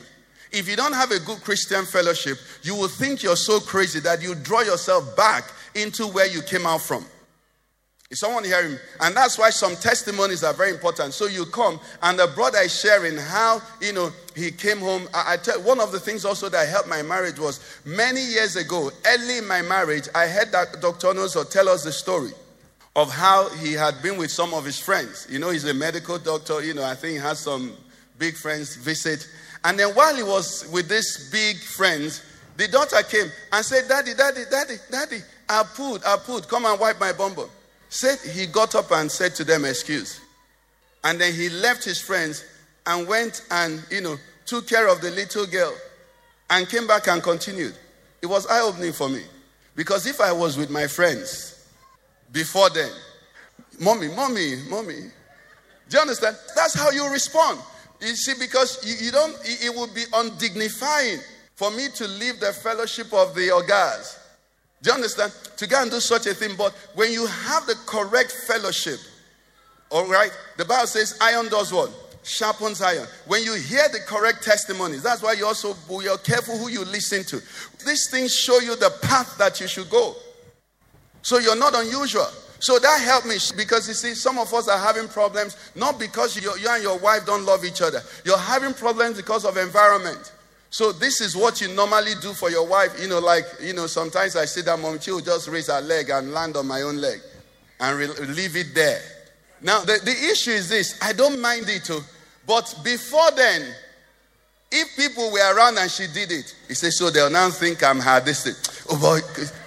If 0.51 0.69
you 0.69 0.75
don't 0.75 0.93
have 0.93 1.11
a 1.11 1.19
good 1.19 1.41
Christian 1.41 1.85
fellowship, 1.85 2.37
you 2.61 2.75
will 2.75 2.89
think 2.89 3.23
you're 3.23 3.35
so 3.35 3.59
crazy 3.59 3.99
that 4.01 4.21
you 4.21 4.35
draw 4.35 4.61
yourself 4.61 5.15
back 5.15 5.51
into 5.73 6.05
where 6.05 6.27
you 6.27 6.41
came 6.43 6.67
out 6.67 6.81
from. 6.81 7.05
Is 8.11 8.19
someone 8.19 8.43
hearing? 8.43 8.77
And 8.99 9.15
that's 9.15 9.37
why 9.37 9.51
some 9.51 9.73
testimonies 9.77 10.43
are 10.43 10.53
very 10.53 10.71
important. 10.71 11.13
So 11.13 11.27
you 11.27 11.45
come, 11.45 11.79
and 12.03 12.19
the 12.19 12.27
brother 12.35 12.57
is 12.59 12.77
sharing 12.77 13.15
how, 13.15 13.61
you 13.79 13.93
know, 13.93 14.11
he 14.35 14.51
came 14.51 14.79
home. 14.79 15.07
I, 15.13 15.33
I 15.33 15.37
tell 15.37 15.61
one 15.61 15.79
of 15.79 15.93
the 15.93 15.99
things 15.99 16.25
also 16.25 16.49
that 16.49 16.67
helped 16.67 16.89
my 16.89 17.01
marriage 17.03 17.39
was 17.39 17.61
many 17.85 18.21
years 18.21 18.57
ago, 18.57 18.91
early 19.05 19.37
in 19.37 19.47
my 19.47 19.61
marriage, 19.61 20.09
I 20.13 20.27
heard 20.27 20.51
that 20.51 20.81
Dr. 20.81 21.07
Onoso 21.07 21.49
tell 21.49 21.69
us 21.69 21.85
the 21.85 21.93
story 21.93 22.31
of 22.97 23.09
how 23.09 23.47
he 23.51 23.71
had 23.71 24.01
been 24.03 24.17
with 24.17 24.29
some 24.29 24.53
of 24.53 24.65
his 24.65 24.77
friends. 24.77 25.25
You 25.29 25.39
know, 25.39 25.49
he's 25.49 25.63
a 25.63 25.73
medical 25.73 26.19
doctor, 26.19 26.61
you 26.61 26.73
know, 26.73 26.83
I 26.83 26.95
think 26.95 27.13
he 27.13 27.19
has 27.19 27.39
some 27.39 27.77
big 28.19 28.35
friends 28.35 28.75
visit. 28.75 29.25
And 29.63 29.79
then 29.79 29.95
while 29.95 30.13
he 30.13 30.23
was 30.23 30.69
with 30.69 30.89
these 30.89 31.29
big 31.31 31.55
friends, 31.55 32.21
the 32.57 32.67
daughter 32.67 33.01
came 33.03 33.31
and 33.53 33.65
said, 33.65 33.87
Daddy, 33.87 34.13
Daddy, 34.15 34.41
Daddy, 34.51 34.75
Daddy, 34.91 35.21
I 35.47 35.63
put, 35.63 36.05
I 36.05 36.17
put, 36.17 36.49
come 36.49 36.65
and 36.65 36.77
wipe 36.77 36.99
my 36.99 37.13
bum 37.13 37.35
bum. 37.35 37.49
Said 37.91 38.19
he 38.19 38.47
got 38.47 38.73
up 38.73 38.89
and 38.91 39.11
said 39.11 39.35
to 39.35 39.43
them, 39.43 39.65
Excuse. 39.65 40.21
And 41.03 41.19
then 41.19 41.33
he 41.33 41.49
left 41.49 41.83
his 41.83 41.99
friends 41.99 42.45
and 42.85 43.05
went 43.05 43.45
and, 43.51 43.83
you 43.91 43.99
know, 43.99 44.15
took 44.45 44.65
care 44.65 44.87
of 44.87 45.01
the 45.01 45.11
little 45.11 45.45
girl 45.45 45.75
and 46.49 46.69
came 46.69 46.87
back 46.87 47.07
and 47.07 47.21
continued. 47.21 47.75
It 48.21 48.27
was 48.27 48.47
eye 48.47 48.61
opening 48.61 48.93
for 48.93 49.09
me. 49.09 49.23
Because 49.75 50.07
if 50.07 50.21
I 50.21 50.31
was 50.31 50.57
with 50.57 50.69
my 50.69 50.87
friends 50.87 51.67
before 52.31 52.69
then, 52.69 52.91
mommy, 53.77 54.07
mommy, 54.07 54.55
mommy, 54.69 55.11
do 55.89 55.97
you 55.97 55.99
understand? 55.99 56.37
That's 56.55 56.73
how 56.73 56.91
you 56.91 57.11
respond. 57.11 57.59
You 57.99 58.15
see, 58.15 58.35
because 58.39 58.85
you, 58.85 59.07
you 59.07 59.11
don't, 59.11 59.35
it, 59.43 59.65
it 59.65 59.75
would 59.75 59.93
be 59.93 60.05
undignifying 60.13 61.19
for 61.55 61.71
me 61.71 61.89
to 61.95 62.07
leave 62.07 62.39
the 62.39 62.53
fellowship 62.53 63.11
of 63.11 63.35
the 63.35 63.49
Ogas. 63.49 64.17
Do 64.81 64.89
you 64.89 64.95
understand? 64.95 65.31
To 65.57 65.67
go 65.67 65.81
and 65.81 65.91
do 65.91 65.99
such 65.99 66.25
a 66.25 66.33
thing. 66.33 66.55
But 66.57 66.73
when 66.95 67.11
you 67.11 67.25
have 67.27 67.65
the 67.67 67.75
correct 67.85 68.31
fellowship, 68.31 68.99
all 69.89 70.07
right, 70.07 70.31
the 70.57 70.65
Bible 70.65 70.87
says 70.87 71.17
iron 71.21 71.49
does 71.49 71.71
what? 71.71 71.91
Sharpens 72.23 72.81
iron. 72.81 73.07
When 73.27 73.43
you 73.43 73.55
hear 73.55 73.87
the 73.89 73.99
correct 74.07 74.43
testimonies, 74.43 75.03
that's 75.03 75.21
why 75.21 75.33
you 75.33 75.45
also 75.45 75.75
you're 76.01 76.17
careful 76.19 76.57
who 76.57 76.69
you 76.69 76.85
listen 76.85 77.23
to. 77.25 77.41
These 77.85 78.09
things 78.09 78.35
show 78.35 78.59
you 78.59 78.75
the 78.75 78.91
path 79.01 79.37
that 79.37 79.59
you 79.59 79.67
should 79.67 79.89
go. 79.89 80.15
So 81.21 81.39
you're 81.39 81.57
not 81.57 81.75
unusual. 81.75 82.27
So 82.59 82.77
that 82.77 83.01
helped 83.01 83.25
me 83.25 83.35
because 83.57 83.87
you 83.87 83.95
see, 83.95 84.13
some 84.13 84.37
of 84.37 84.53
us 84.53 84.67
are 84.67 84.77
having 84.77 85.07
problems 85.07 85.57
not 85.75 85.99
because 85.99 86.35
you, 86.35 86.51
you 86.59 86.69
and 86.69 86.83
your 86.83 86.99
wife 86.99 87.25
don't 87.25 87.43
love 87.43 87.65
each 87.65 87.81
other. 87.81 88.01
You're 88.23 88.37
having 88.37 88.73
problems 88.73 89.17
because 89.17 89.45
of 89.45 89.57
environment. 89.57 90.31
So 90.71 90.91
this 90.91 91.21
is 91.21 91.35
what 91.35 91.61
you 91.61 91.67
normally 91.67 92.13
do 92.21 92.33
for 92.33 92.49
your 92.49 92.65
wife. 92.65 92.99
You 92.99 93.07
know, 93.09 93.19
like 93.19 93.45
you 93.61 93.73
know, 93.73 93.85
sometimes 93.87 94.35
I 94.35 94.45
see 94.45 94.61
that 94.61 94.79
mom, 94.79 94.99
she 94.99 95.11
will 95.11 95.19
just 95.19 95.47
raise 95.47 95.67
her 95.67 95.81
leg 95.81 96.09
and 96.09 96.31
land 96.31 96.57
on 96.57 96.65
my 96.65 96.81
own 96.81 96.97
leg, 96.97 97.19
and 97.79 97.97
re- 97.99 98.07
leave 98.07 98.55
it 98.55 98.73
there. 98.73 99.01
Now 99.61 99.81
the, 99.81 99.99
the 100.03 100.29
issue 100.31 100.51
is 100.51 100.69
this: 100.69 100.97
I 101.01 101.13
don't 101.13 101.39
mind 101.39 101.69
it, 101.69 101.83
too, 101.83 101.99
but 102.47 102.73
before 102.83 103.31
then, 103.31 103.75
if 104.71 104.95
people 104.95 105.31
were 105.31 105.55
around 105.55 105.77
and 105.77 105.91
she 105.91 106.07
did 106.07 106.31
it, 106.31 106.55
he 106.67 106.73
said, 106.73 106.93
so 106.93 107.09
they'll 107.09 107.29
now 107.29 107.49
think 107.49 107.83
I'm 107.83 107.99
her. 107.99 108.23
Oh 108.89 108.97
boy, 108.97 109.19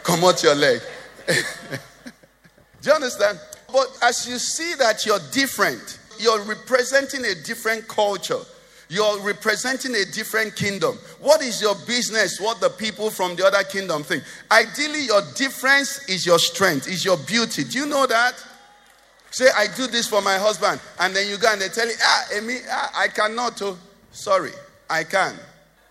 come 0.02 0.24
out 0.24 0.42
your 0.42 0.54
leg. 0.54 0.80
Do 1.26 1.34
you 2.82 2.92
understand? 2.92 3.38
But 3.70 3.86
as 4.02 4.28
you 4.28 4.38
see 4.38 4.74
that 4.78 5.04
you're 5.04 5.18
different, 5.32 5.98
you're 6.18 6.40
representing 6.42 7.24
a 7.26 7.34
different 7.34 7.86
culture. 7.86 8.40
You're 8.94 9.18
representing 9.22 9.96
a 9.96 10.04
different 10.04 10.54
kingdom. 10.54 10.96
What 11.18 11.42
is 11.42 11.61
your 11.61 11.74
business? 11.85 12.38
What 12.40 12.61
the 12.61 12.70
people 12.70 13.11
from 13.11 13.35
the 13.35 13.44
other 13.44 13.64
kingdom 13.64 14.04
think? 14.04 14.22
Ideally, 14.52 15.07
your 15.07 15.20
difference 15.35 16.09
is 16.09 16.24
your 16.24 16.38
strength, 16.38 16.87
is 16.87 17.04
your 17.04 17.16
beauty. 17.16 17.64
Do 17.64 17.76
you 17.76 17.87
know 17.87 18.07
that? 18.07 18.35
Say, 19.33 19.46
I 19.57 19.66
do 19.76 19.88
this 19.88 20.07
for 20.07 20.22
my 20.22 20.38
husband, 20.38 20.80
and 21.00 21.12
then 21.14 21.28
you 21.28 21.38
go 21.38 21.50
and 21.50 21.61
they 21.61 21.70
tell 21.70 21.88
you, 21.88 21.94
ah, 22.00 22.24
Amy, 22.37 22.59
ah, 22.70 22.92
I 22.94 23.09
cannot. 23.09 23.61
Oh, 23.62 23.76
sorry, 24.12 24.52
I 24.88 25.02
can. 25.02 25.35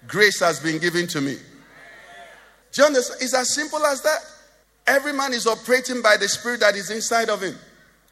Grace 0.08 0.40
has 0.40 0.62
been 0.62 0.80
given 0.80 1.06
to 1.08 1.20
me. 1.20 1.36
Do 2.72 2.82
you 2.84 2.86
understand? 2.86 3.22
It's 3.22 3.36
as 3.36 3.54
simple 3.54 3.86
as 3.86 4.02
that. 4.04 4.20
Every 4.88 5.12
man 5.12 5.34
is 5.34 5.46
operating 5.46 6.02
by 6.02 6.16
the 6.16 6.30
spirit 6.30 6.62
that 6.62 6.78
is 6.78 6.90
inside 6.90 7.28
of 7.28 7.42
him. 7.42 7.58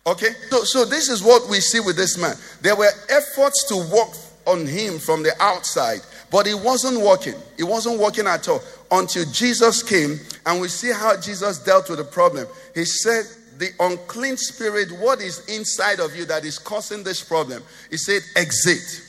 Okay? 0.06 0.32
So, 0.50 0.66
so 0.66 0.84
this 0.84 1.08
is 1.08 1.24
what 1.24 1.50
we 1.50 1.62
see 1.62 1.80
with 1.80 1.96
this 1.96 2.18
man. 2.18 2.36
There 2.60 2.76
were 2.76 2.92
efforts 3.08 3.64
to 3.70 3.78
work 3.78 4.12
on 4.46 4.66
him 4.66 5.00
from 5.00 5.24
the 5.24 5.32
outside, 5.40 6.00
but 6.30 6.48
it 6.48 6.60
wasn't 6.60 7.00
working. 7.02 7.36
It 7.58 7.64
wasn't 7.64 8.00
working 8.00 8.28
at 8.28 8.48
all 8.48 8.62
until 8.92 9.26
Jesus 9.32 9.84
came 9.84 10.20
and 10.46 10.62
we 10.62 10.68
see 10.68 10.92
how 10.92 11.20
Jesus 11.20 11.60
dealt 11.60 11.90
with 11.90 12.00
the 12.00 12.06
problem. 12.06 12.48
He 12.74 12.86
said, 12.86 13.26
The 13.58 13.70
unclean 13.80 14.38
spirit, 14.38 14.92
what 15.00 15.22
is 15.22 15.46
inside 15.48 16.00
of 16.00 16.16
you 16.16 16.26
that 16.26 16.46
is 16.46 16.58
causing 16.58 17.04
this 17.04 17.24
problem? 17.24 17.64
He 17.90 17.98
said, 17.98 18.22
Exit. 18.36 19.08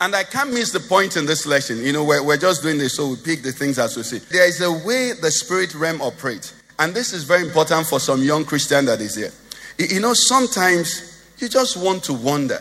And 0.00 0.16
I 0.16 0.24
can't 0.24 0.52
miss 0.52 0.72
the 0.72 0.80
point 0.80 1.16
in 1.16 1.26
this 1.26 1.46
lesson. 1.46 1.78
You 1.78 1.92
know, 1.92 2.04
we're, 2.04 2.24
we're 2.24 2.36
just 2.36 2.62
doing 2.62 2.78
this, 2.78 2.96
so 2.96 3.10
we 3.10 3.16
pick 3.16 3.42
the 3.42 3.52
things 3.52 3.78
as 3.78 3.96
we 3.96 4.02
see. 4.02 4.18
There 4.18 4.48
is 4.48 4.60
a 4.60 4.72
way 4.72 5.12
the 5.12 5.30
spirit 5.30 5.74
realm 5.74 6.02
operates. 6.02 6.54
And 6.78 6.92
this 6.94 7.12
is 7.12 7.22
very 7.24 7.42
important 7.46 7.86
for 7.86 8.00
some 8.00 8.22
young 8.22 8.44
Christian 8.44 8.86
that 8.86 9.00
is 9.00 9.14
here. 9.14 9.30
You 9.78 10.00
know, 10.00 10.12
sometimes 10.14 11.22
you 11.38 11.48
just 11.48 11.76
want 11.76 12.02
to 12.04 12.14
wonder. 12.14 12.60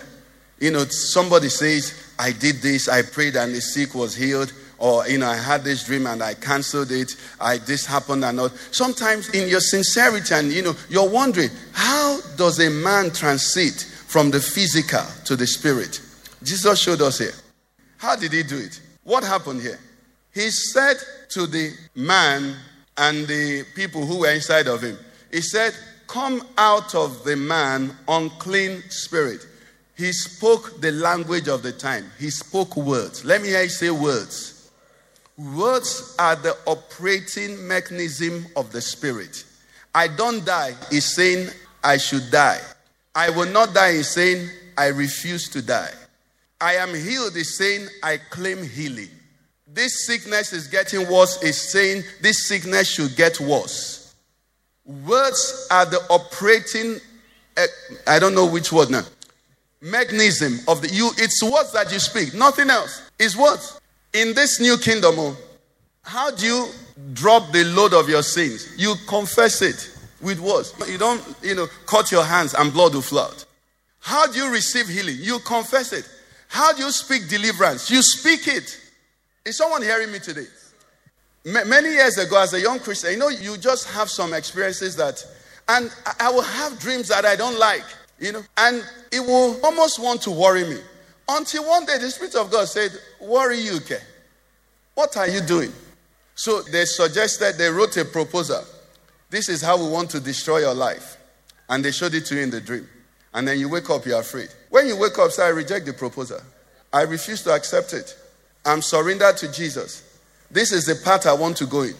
You 0.62 0.70
know, 0.70 0.86
somebody 0.86 1.50
says, 1.50 2.14
I 2.20 2.32
did 2.32 2.58
this, 2.58 2.88
I 2.88 3.02
prayed 3.02 3.36
and 3.36 3.54
the 3.54 3.60
sick 3.60 3.96
was 3.96 4.16
healed. 4.16 4.54
Or, 4.78 5.08
you 5.08 5.18
know, 5.18 5.28
I 5.28 5.36
had 5.36 5.64
this 5.64 5.84
dream 5.86 6.06
and 6.06 6.24
I 6.24 6.36
canceled 6.36 6.92
it. 6.92 7.16
I 7.40 7.58
this 7.58 7.86
happened 7.86 8.24
and 8.24 8.38
not. 8.38 8.52
Sometimes 8.72 9.30
in 9.30 9.50
your 9.50 9.60
sincerity 9.60 10.34
and 10.34 10.52
you 10.52 10.62
know, 10.62 10.76
you're 10.90 11.10
wondering, 11.10 11.50
how 11.74 12.20
does 12.38 12.60
a 12.60 12.70
man 12.70 13.12
transit 13.12 13.84
from 14.08 14.32
the 14.32 14.40
physical 14.40 15.04
to 15.26 15.36
the 15.36 15.48
spirit? 15.48 16.00
Jesus 16.44 16.80
showed 16.80 17.02
us 17.02 17.20
here. 17.20 17.34
How 17.98 18.16
did 18.16 18.32
he 18.32 18.44
do 18.44 18.58
it? 18.58 18.82
What 19.04 19.24
happened 19.24 19.62
here? 19.62 19.80
He 20.34 20.50
said 20.50 20.98
to 21.30 21.48
the 21.48 21.74
man 21.96 22.56
and 22.98 23.28
the 23.28 23.66
people 23.76 24.06
who 24.06 24.20
were 24.20 24.32
inside 24.32 24.68
of 24.68 24.82
him, 24.82 24.98
He 25.32 25.42
said, 25.42 25.74
Come 26.08 26.46
out 26.58 26.94
of 26.94 27.24
the 27.24 27.36
man, 27.36 27.96
unclean 28.08 28.84
spirit. 28.90 29.46
He 30.02 30.14
spoke 30.14 30.82
the 30.82 30.92
language 30.94 31.48
of 31.48 31.62
the 31.62 31.72
time. 31.72 32.10
He 32.18 32.32
spoke 32.32 32.76
words. 32.76 33.24
Let 33.24 33.44
me 33.44 33.50
hear 33.50 33.62
you 33.62 33.70
say 33.70 33.92
words. 33.92 34.72
Words 35.38 36.16
are 36.18 36.36
the 36.36 36.58
operating 36.66 37.68
mechanism 37.68 38.48
of 38.56 38.72
the 38.72 38.82
spirit. 38.82 39.46
I 39.94 40.08
don't 40.08 40.44
die 40.44 40.74
is 40.92 41.06
saying 41.14 41.50
I 41.84 41.98
should 41.98 42.32
die. 42.32 42.60
I 43.14 43.30
will 43.30 43.52
not 43.52 43.76
die 43.76 43.90
is 43.90 44.10
saying 44.10 44.50
I 44.76 44.88
refuse 44.88 45.48
to 45.50 45.62
die. 45.62 45.94
I 46.60 46.78
am 46.78 46.96
healed 46.96 47.36
is 47.36 47.56
saying 47.56 47.88
I 48.02 48.18
claim 48.32 48.68
healing. 48.68 49.10
This 49.68 50.08
sickness 50.08 50.52
is 50.52 50.66
getting 50.68 51.08
worse 51.12 51.44
is 51.44 51.72
saying 51.72 52.02
this 52.22 52.48
sickness 52.48 52.90
should 52.90 53.16
get 53.16 53.40
worse. 53.40 54.16
Words 54.84 55.68
are 55.70 55.86
the 55.86 56.00
operating, 56.10 57.00
eh, 57.56 57.68
I 58.08 58.18
don't 58.18 58.34
know 58.34 58.48
which 58.48 58.72
word 58.72 58.90
now, 58.90 59.04
mechanism 59.82 60.60
of 60.68 60.82
the 60.82 60.90
you. 60.90 61.12
It's 61.18 61.42
words 61.44 61.74
that 61.74 61.92
you 61.92 62.00
speak, 62.00 62.34
nothing 62.34 62.70
else. 62.70 63.10
It's 63.20 63.36
words. 63.36 63.80
In 64.14 64.34
this 64.34 64.60
new 64.60 64.78
kingdom, 64.78 65.16
oh, 65.18 65.38
how 66.04 66.32
do 66.32 66.46
you 66.46 66.68
drop 67.14 67.52
the 67.52 67.64
load 67.64 67.94
of 67.94 68.10
your 68.10 68.24
sins? 68.24 68.74
You 68.78 68.96
confess 69.08 69.62
it 69.62 69.90
with 70.22 70.40
words. 70.40 70.74
You 70.88 70.98
don't, 70.98 71.22
you 71.42 71.56
know, 71.56 71.68
cut 71.86 72.12
your 72.12 72.24
hands 72.24 72.54
and 72.54 72.72
blood 72.72 72.94
will 72.94 73.02
flood. 73.02 73.44
How 74.00 74.28
do 74.28 74.38
you 74.38 74.52
receive 74.52 74.88
healing? 74.88 75.18
You 75.20 75.40
confess 75.40 75.94
it. 75.94 76.08
How 76.48 76.74
do 76.74 76.84
you 76.84 76.92
speak 76.92 77.30
deliverance? 77.30 77.90
You 77.90 78.02
speak 78.02 78.48
it. 78.48 78.78
Is 79.46 79.58
someone 79.58 79.82
hearing 79.82 80.12
me 80.12 80.20
today? 80.20 80.46
M- 81.46 81.70
many 81.70 81.90
years 81.90 82.18
ago, 82.18 82.42
as 82.42 82.54
a 82.54 82.60
young 82.60 82.80
Christian, 82.80 83.12
you 83.12 83.18
know, 83.18 83.30
you 83.30 83.58
just 83.58 83.90
have 83.92 84.10
some 84.10 84.34
experiences 84.34 84.96
that, 84.98 85.26
and 85.70 85.92
I 86.20 86.30
will 86.30 86.42
have 86.42 86.78
dreams 86.80 87.08
that 87.08 87.26
I 87.26 87.36
don't 87.36 87.58
like, 87.58 87.86
you 88.22 88.32
know, 88.32 88.44
and 88.56 88.84
it 89.12 89.20
will 89.20 89.60
almost 89.66 90.00
want 90.00 90.22
to 90.22 90.32
worry 90.32 90.64
me. 90.64 90.78
Until 91.28 91.68
one 91.68 91.86
day, 91.86 91.98
the 91.98 92.10
Spirit 92.12 92.36
of 92.36 92.52
God 92.52 92.68
said, 92.68 92.92
Worry 93.20 93.60
you, 93.60 93.78
okay? 93.78 94.00
What 94.94 95.18
are 95.18 95.28
you 95.28 95.42
doing? 95.42 95.72
So 96.36 96.62
they 96.62 96.86
suggested, 96.86 97.58
they 97.58 97.70
wrote 97.70 97.98
a 97.98 98.06
proposal. 98.06 98.64
This 99.30 99.50
is 99.50 99.62
how 99.62 99.78
we 99.78 99.90
want 99.90 100.10
to 100.12 100.20
destroy 100.20 100.60
your 100.60 100.74
life. 100.74 101.18
And 101.70 101.84
they 101.84 101.92
showed 101.92 102.14
it 102.14 102.26
to 102.28 102.36
you 102.36 102.42
in 102.42 102.52
the 102.52 102.62
dream. 102.62 102.88
And 103.34 103.48
then 103.48 103.58
you 103.58 103.70
wake 103.70 103.90
up, 103.90 104.06
you're 104.06 104.20
afraid. 104.20 104.50
When 104.70 104.88
you 104.88 104.98
wake 104.98 105.18
up, 105.18 105.32
say, 105.32 105.46
I 105.46 105.50
reject 105.50 105.86
the 105.86 105.94
proposal. 105.94 106.40
I 106.94 107.04
refuse 107.04 107.42
to 107.44 107.52
accept 107.52 107.94
it. 107.94 108.16
I'm 108.66 108.82
surrendered 108.82 109.38
to 109.38 109.52
Jesus. 109.52 110.20
This 110.52 110.72
is 110.72 110.86
the 110.86 110.96
path 111.04 111.26
I 111.26 111.34
want 111.34 111.58
to 111.58 111.66
go 111.66 111.84
in. 111.84 111.96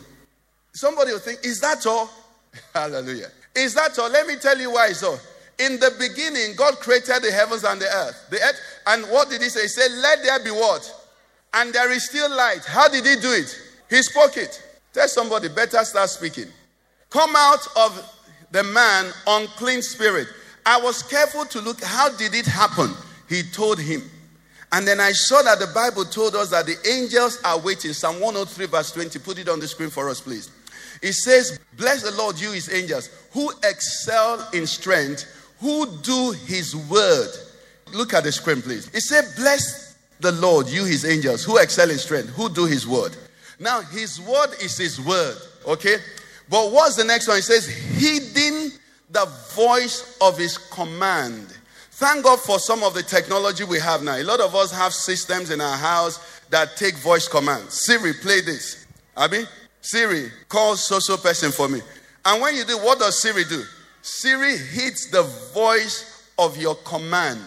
Somebody 0.74 1.14
will 1.14 1.20
think, 1.20 1.40
Is 1.44 1.62
that 1.62 1.86
all? 1.88 2.10
Hallelujah. 2.74 3.30
Is 3.56 3.74
that 3.76 3.98
all? 3.98 4.10
Let 4.10 4.28
me 4.28 4.36
tell 4.36 4.58
you 4.58 4.72
why 4.72 4.88
it's 4.90 5.04
all. 5.04 5.20
In 5.62 5.80
the 5.80 5.94
beginning, 6.00 6.56
God 6.56 6.80
created 6.80 7.22
the 7.22 7.32
heavens 7.32 7.64
and 7.64 7.80
the 7.80 7.86
earth. 7.86 8.28
The 8.30 8.42
earth, 8.42 8.60
and 8.88 9.04
what 9.06 9.30
did 9.30 9.42
He 9.42 9.50
say? 9.50 9.64
He 9.64 9.68
said, 9.68 9.92
Let 9.92 10.24
there 10.24 10.44
be 10.44 10.52
what? 10.52 10.90
And 11.54 11.74
there 11.74 11.92
is 11.92 12.08
still 12.08 12.30
light. 12.30 12.66
How 12.66 12.88
did 12.88 13.06
He 13.06 13.16
do 13.16 13.32
it? 13.32 13.56
He 13.90 14.02
spoke 14.02 14.38
it. 14.38 14.62
Tell 14.94 15.08
somebody, 15.08 15.50
better 15.50 15.84
start 15.84 16.10
speaking. 16.10 16.48
Come 17.10 17.34
out 17.36 17.68
of 17.76 18.18
the 18.52 18.64
man, 18.64 19.12
unclean 19.28 19.82
spirit. 19.82 20.28
I 20.66 20.80
was 20.80 21.04
careful 21.04 21.46
to 21.46 21.62
look, 21.62 21.82
how 21.84 22.10
did 22.10 22.34
it 22.36 22.46
happen? 22.46 22.92
He 23.28 23.44
told 23.44 23.80
him. 23.80 24.02
And 24.72 24.88
then 24.88 25.00
I 25.00 25.12
saw 25.12 25.42
that 25.42 25.60
the 25.60 25.68
Bible 25.68 26.06
told 26.06 26.36
us 26.36 26.50
that 26.50 26.66
the 26.66 26.78
angels 26.90 27.40
are 27.44 27.60
waiting. 27.60 27.94
Psalm 27.94 28.20
103, 28.20 28.66
verse 28.68 28.92
20. 28.92 29.20
Put 29.20 29.40
it 29.40 29.50
on 29.50 29.60
the 29.60 29.68
screen 29.68 29.90
for 29.90 30.10
us, 30.10 30.22
please. 30.22 30.50
It 31.02 31.14
says, 31.14 31.60
Bless 31.78 32.04
the 32.04 32.12
Lord, 32.12 32.40
you 32.40 32.52
his 32.52 32.72
angels, 32.72 33.10
who 33.32 33.52
excel 33.64 34.48
in 34.54 34.68
strength, 34.68 35.26
who 35.62 35.86
do 36.02 36.32
his 36.46 36.76
word. 36.76 37.30
Look 37.94 38.14
at 38.14 38.24
the 38.24 38.32
screen, 38.32 38.62
please. 38.62 38.88
It 38.94 39.02
said, 39.02 39.26
Bless 39.38 39.96
the 40.20 40.32
Lord, 40.34 40.68
you 40.68 40.84
his 40.84 41.06
angels, 41.06 41.44
who 41.44 41.58
excel 41.58 41.90
in 41.90 41.98
strength, 41.98 42.30
who 42.30 42.50
do 42.50 42.66
his 42.66 42.88
word. 42.88 43.16
Now, 43.60 43.82
his 43.82 44.20
word 44.20 44.50
is 44.62 44.78
his 44.78 45.00
word, 45.00 45.38
okay? 45.68 45.98
But 46.50 46.72
what's 46.72 46.96
the 46.96 47.04
next 47.04 47.28
one? 47.28 47.38
It 47.38 47.44
says, 47.44 47.68
Heeding 47.68 48.72
the 49.10 49.26
voice 49.54 50.18
of 50.20 50.38
his 50.38 50.58
command. 50.58 51.48
Thank 51.92 52.24
God 52.24 52.40
for 52.40 52.58
some 52.58 52.82
of 52.82 52.96
the 52.96 53.04
technology 53.04 53.64
we 53.64 53.80
have 53.80 54.02
now. 54.02 54.18
A 54.18 54.24
lot 54.24 54.40
of 54.40 54.56
us 54.56 54.72
have 54.72 54.94
systems 54.94 55.52
in 55.52 55.62
our 55.62 55.78
house 55.78 56.42
that 56.50 56.76
take 56.76 56.96
voice 56.96 57.28
commands. 57.28 57.86
Siri, 57.86 58.14
play 58.14 58.42
this. 58.42 58.88
Abby, 59.16 59.46
Siri, 59.82 60.32
call 60.50 60.76
so 60.76 60.98
so 61.00 61.18
person 61.18 61.52
for 61.52 61.70
me. 61.70 61.82
And 62.26 62.42
when 62.42 62.56
you 62.56 62.66
do, 62.66 62.78
what 62.80 62.98
does 62.98 63.22
Siri 63.22 63.44
do? 63.44 63.64
Siri 64.02 64.58
hits 64.58 65.10
the 65.12 65.24
voice 65.54 66.30
of 66.38 66.58
your 66.58 66.76
command. 66.76 67.40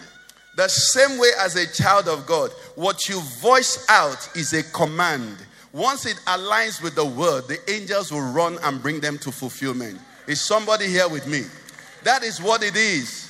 The 0.55 0.67
same 0.69 1.19
way 1.19 1.29
as 1.41 1.55
a 1.55 1.71
child 1.71 2.07
of 2.07 2.25
God, 2.25 2.51
what 2.75 3.09
you 3.09 3.19
voice 3.41 3.85
out 3.89 4.29
is 4.35 4.53
a 4.53 4.63
command. 4.71 5.37
Once 5.73 6.05
it 6.05 6.15
aligns 6.27 6.81
with 6.81 6.95
the 6.95 7.03
word, 7.03 7.45
the 7.49 7.59
angels 7.69 8.11
will 8.11 8.31
run 8.31 8.57
and 8.63 8.81
bring 8.81 9.01
them 9.01 9.17
to 9.17 9.31
fulfillment. 9.31 9.99
Is 10.27 10.39
somebody 10.39 10.87
here 10.87 11.09
with 11.09 11.27
me? 11.27 11.43
That 12.03 12.23
is 12.23 12.41
what 12.41 12.63
it 12.63 12.77
is. 12.77 13.25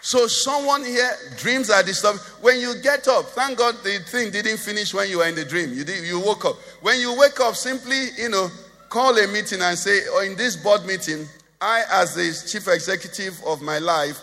So 0.00 0.26
someone 0.26 0.84
here 0.84 1.10
dreams 1.36 1.70
are 1.70 1.82
disturbed. 1.82 2.20
When 2.40 2.58
you 2.58 2.74
get 2.82 3.06
up, 3.06 3.26
thank 3.26 3.58
God 3.58 3.76
the 3.84 4.00
thing 4.00 4.30
didn't 4.30 4.58
finish 4.58 4.92
when 4.92 5.08
you 5.08 5.18
were 5.18 5.28
in 5.28 5.34
the 5.34 5.44
dream. 5.44 5.72
You 5.72 5.84
did, 5.84 6.04
you 6.04 6.18
woke 6.18 6.46
up. 6.46 6.56
When 6.80 6.98
you 6.98 7.16
wake 7.16 7.38
up, 7.38 7.54
simply 7.54 8.06
you 8.18 8.30
know 8.30 8.50
call 8.88 9.16
a 9.16 9.28
meeting 9.28 9.60
and 9.60 9.78
say, 9.78 10.00
"Oh, 10.08 10.22
in 10.22 10.36
this 10.36 10.56
board 10.56 10.84
meeting, 10.86 11.28
I, 11.60 11.84
as 11.92 12.14
the 12.14 12.48
chief 12.50 12.68
executive 12.68 13.40
of 13.44 13.60
my 13.60 13.78
life, 13.78 14.18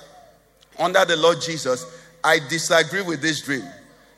under 0.79 1.05
the 1.05 1.15
Lord 1.15 1.39
Jesus, 1.41 1.85
I 2.23 2.39
disagree 2.49 3.01
with 3.01 3.21
this 3.21 3.41
dream. 3.41 3.63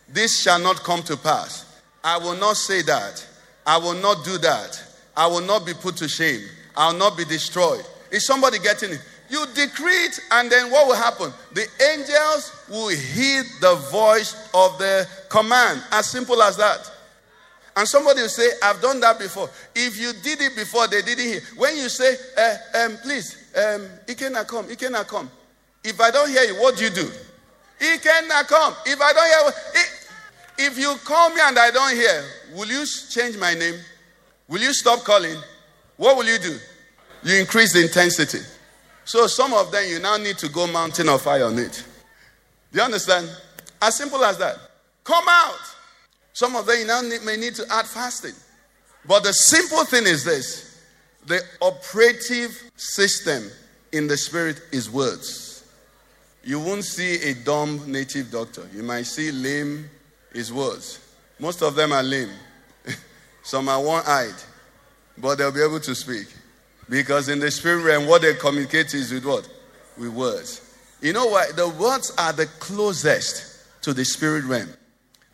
This 0.07 0.39
shall 0.39 0.59
not 0.59 0.78
come 0.84 1.03
to 1.03 1.17
pass. 1.17 1.82
I 2.03 2.17
will 2.17 2.38
not 2.38 2.55
say 2.55 2.82
that. 2.84 3.26
I 3.65 3.78
will 3.78 3.95
not 3.95 4.24
do 4.24 4.38
that. 4.39 4.82
I 5.15 5.28
will 5.28 5.41
not 5.41 5.65
be 5.65 5.74
put 5.74 5.97
to 5.97 6.07
shame. 6.07 6.41
I 6.76 6.91
will 6.91 6.97
not 6.97 7.17
be 7.17 7.26
destroyed. 7.26 7.86
Is 8.09 8.26
somebody 8.26 8.57
getting 8.59 8.91
it? 8.91 9.01
You 9.30 9.45
decree 9.53 10.05
it, 10.05 10.20
and 10.32 10.51
then 10.51 10.72
what 10.72 10.88
will 10.88 10.95
happen? 10.95 11.32
The 11.53 11.67
angels 11.93 12.65
will 12.70 12.89
heed 12.89 13.45
the 13.61 13.76
voice 13.91 14.34
of 14.53 14.78
the 14.80 15.07
command. 15.30 15.84
As 15.91 16.09
simple 16.09 16.41
as 16.41 16.57
that. 16.57 16.91
And 17.76 17.88
somebody 17.88 18.22
will 18.22 18.30
say, 18.30 18.47
I've 18.63 18.82
done 18.82 18.99
that 19.01 19.20
before. 19.20 19.49
If 19.76 19.97
you 19.99 20.11
did 20.24 20.41
it 20.41 20.55
before, 20.55 20.88
they 20.88 21.01
didn't 21.01 21.26
hear. 21.26 21.39
When 21.55 21.76
you 21.78 21.88
say, 21.89 22.15
uh, 22.38 22.84
um, 22.86 22.97
please, 22.97 23.38
um, 23.55 23.88
cannot 24.15 24.47
come, 24.47 24.67
cannot 24.76 25.07
come. 25.07 25.30
If 25.84 25.99
I 26.01 26.11
don't 26.11 26.30
hear 26.30 26.43
you, 26.43 26.55
what 26.61 26.76
do 26.78 26.84
you 26.84 26.89
do? 26.89 27.09
Cannot 27.80 28.47
come. 28.47 28.74
If 28.86 28.99
I 28.99 29.13
don't 29.13 29.28
hear, 29.28 29.53
he- 29.84 30.65
if 30.65 30.78
you 30.78 30.93
call 31.05 31.30
me 31.30 31.39
and 31.41 31.57
I 31.57 31.72
don't 31.72 31.95
hear, 31.95 32.26
will 32.53 32.67
you 32.67 32.86
change 32.86 33.38
my 33.38 33.53
name? 33.53 33.80
Will 34.49 34.61
you 34.61 34.74
stop 34.74 35.03
calling? 35.05 35.38
What 35.95 36.17
will 36.17 36.26
you 36.26 36.38
do? 36.39 36.57
You 37.24 37.39
increase 37.39 37.72
the 37.74 37.82
intensity. 37.84 38.39
So 39.05 39.28
some 39.28 39.53
of 39.53 39.72
them 39.72 39.84
you 39.88 39.99
now 39.99 40.17
need 40.17 40.38
to 40.39 40.49
go 40.49 40.67
mountain 40.67 41.07
of 41.07 41.22
fire 41.22 41.45
on 41.45 41.57
it. 41.57 41.84
Do 42.72 42.80
you 42.80 42.84
understand? 42.84 43.30
As 43.82 43.95
simple 43.95 44.24
as 44.26 44.38
that. 44.39 44.57
Come 45.03 45.24
out. 45.28 45.55
Some 46.40 46.56
of 46.56 46.68
them 46.68 46.88
now 46.88 47.02
may 47.02 47.36
need 47.36 47.56
to 47.56 47.66
add 47.70 47.86
fasting. 47.86 48.32
But 49.06 49.24
the 49.24 49.34
simple 49.34 49.84
thing 49.84 50.04
is 50.08 50.24
this 50.24 50.82
the 51.26 51.42
operative 51.60 52.58
system 52.78 53.52
in 53.92 54.08
the 54.08 54.16
spirit 54.16 54.62
is 54.72 54.90
words. 54.90 55.66
You 56.46 56.62
won't 56.62 56.86
see 56.86 57.16
a 57.30 57.34
dumb 57.34 57.92
native 57.92 58.32
doctor. 58.32 58.70
You 58.74 58.84
might 58.84 59.04
see 59.04 59.34
lame 59.34 59.90
is 60.32 60.54
words. 60.54 61.02
Most 61.40 61.62
of 61.62 61.76
them 61.76 61.92
are 61.92 62.04
lame. 62.04 62.32
Some 63.44 63.68
are 63.68 63.84
one 63.84 64.04
eyed, 64.08 64.42
but 65.18 65.40
they'll 65.40 65.52
be 65.52 65.62
able 65.62 65.82
to 65.82 65.94
speak. 65.94 66.28
Because 66.88 67.28
in 67.28 67.40
the 67.40 67.52
spirit 67.52 67.84
realm, 67.84 68.08
what 68.08 68.22
they 68.22 68.34
communicate 68.36 68.94
is 68.94 69.12
with 69.12 69.26
what? 69.26 69.46
With 69.98 70.14
words. 70.14 70.62
You 71.02 71.12
know 71.12 71.26
why? 71.26 71.52
The 71.54 71.68
words 71.68 72.14
are 72.18 72.32
the 72.32 72.46
closest 72.46 73.82
to 73.82 73.94
the 73.94 74.06
spirit 74.06 74.46
realm. 74.46 74.70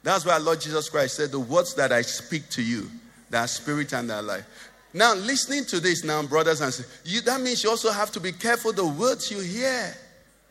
That's 0.06 0.24
why 0.24 0.34
our 0.34 0.39
Lord 0.39 0.62
Jesus 0.62 0.88
Christ 0.88 1.16
said, 1.16 1.32
The 1.32 1.39
words 1.39 1.74
that 1.74 1.91
I 1.91 2.03
speak 2.03 2.47
to 2.49 2.62
you, 2.62 2.91
that 3.32 3.49
spirit 3.49 3.91
and 3.91 4.08
that 4.12 4.24
life. 4.24 4.45
Now, 4.93 5.16
listening 5.16 5.66
to 5.66 5.80
this 5.80 6.03
now, 6.03 6.22
brothers 6.22 6.62
and 6.62 6.72
sisters, 6.72 7.01
you, 7.03 7.22
that 7.22 7.41
means 7.41 7.64
you 7.64 7.72
also 7.72 7.91
have 7.91 8.12
to 8.12 8.20
be 8.20 8.32
careful 8.32 8.72
the 8.72 8.86
words 8.86 9.32
you 9.32 9.39
hear. 9.39 9.95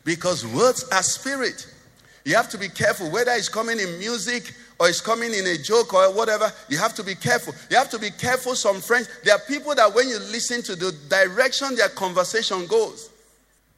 Because 0.03 0.45
words 0.45 0.85
are 0.91 1.05
spirit. 1.05 1.73
You 2.25 2.35
have 2.35 2.49
to 2.49 2.59
be 2.59 2.69
careful 2.69 3.09
whether 3.13 3.31
it's 3.31 3.49
coming 3.49 3.79
in 3.79 3.97
music 4.01 4.53
or 4.81 4.89
it's 4.89 5.01
coming 5.01 5.33
in 5.33 5.47
a 5.47 5.57
joke 5.57 5.95
or 5.95 6.13
whatever. 6.13 6.53
You 6.69 6.79
have 6.79 6.95
to 6.97 7.05
be 7.05 7.15
careful. 7.15 7.55
You 7.71 7.77
have 7.77 7.91
to 7.91 7.99
be 8.01 8.11
careful. 8.11 8.57
Some 8.57 8.81
friends, 8.81 9.09
there 9.23 9.37
are 9.37 9.41
people 9.47 9.73
that 9.77 9.95
when 9.95 10.09
you 10.09 10.19
listen 10.19 10.63
to 10.63 10.75
the 10.75 10.91
direction 11.09 11.77
their 11.77 11.91
conversation 11.91 12.67
goes, 12.67 13.09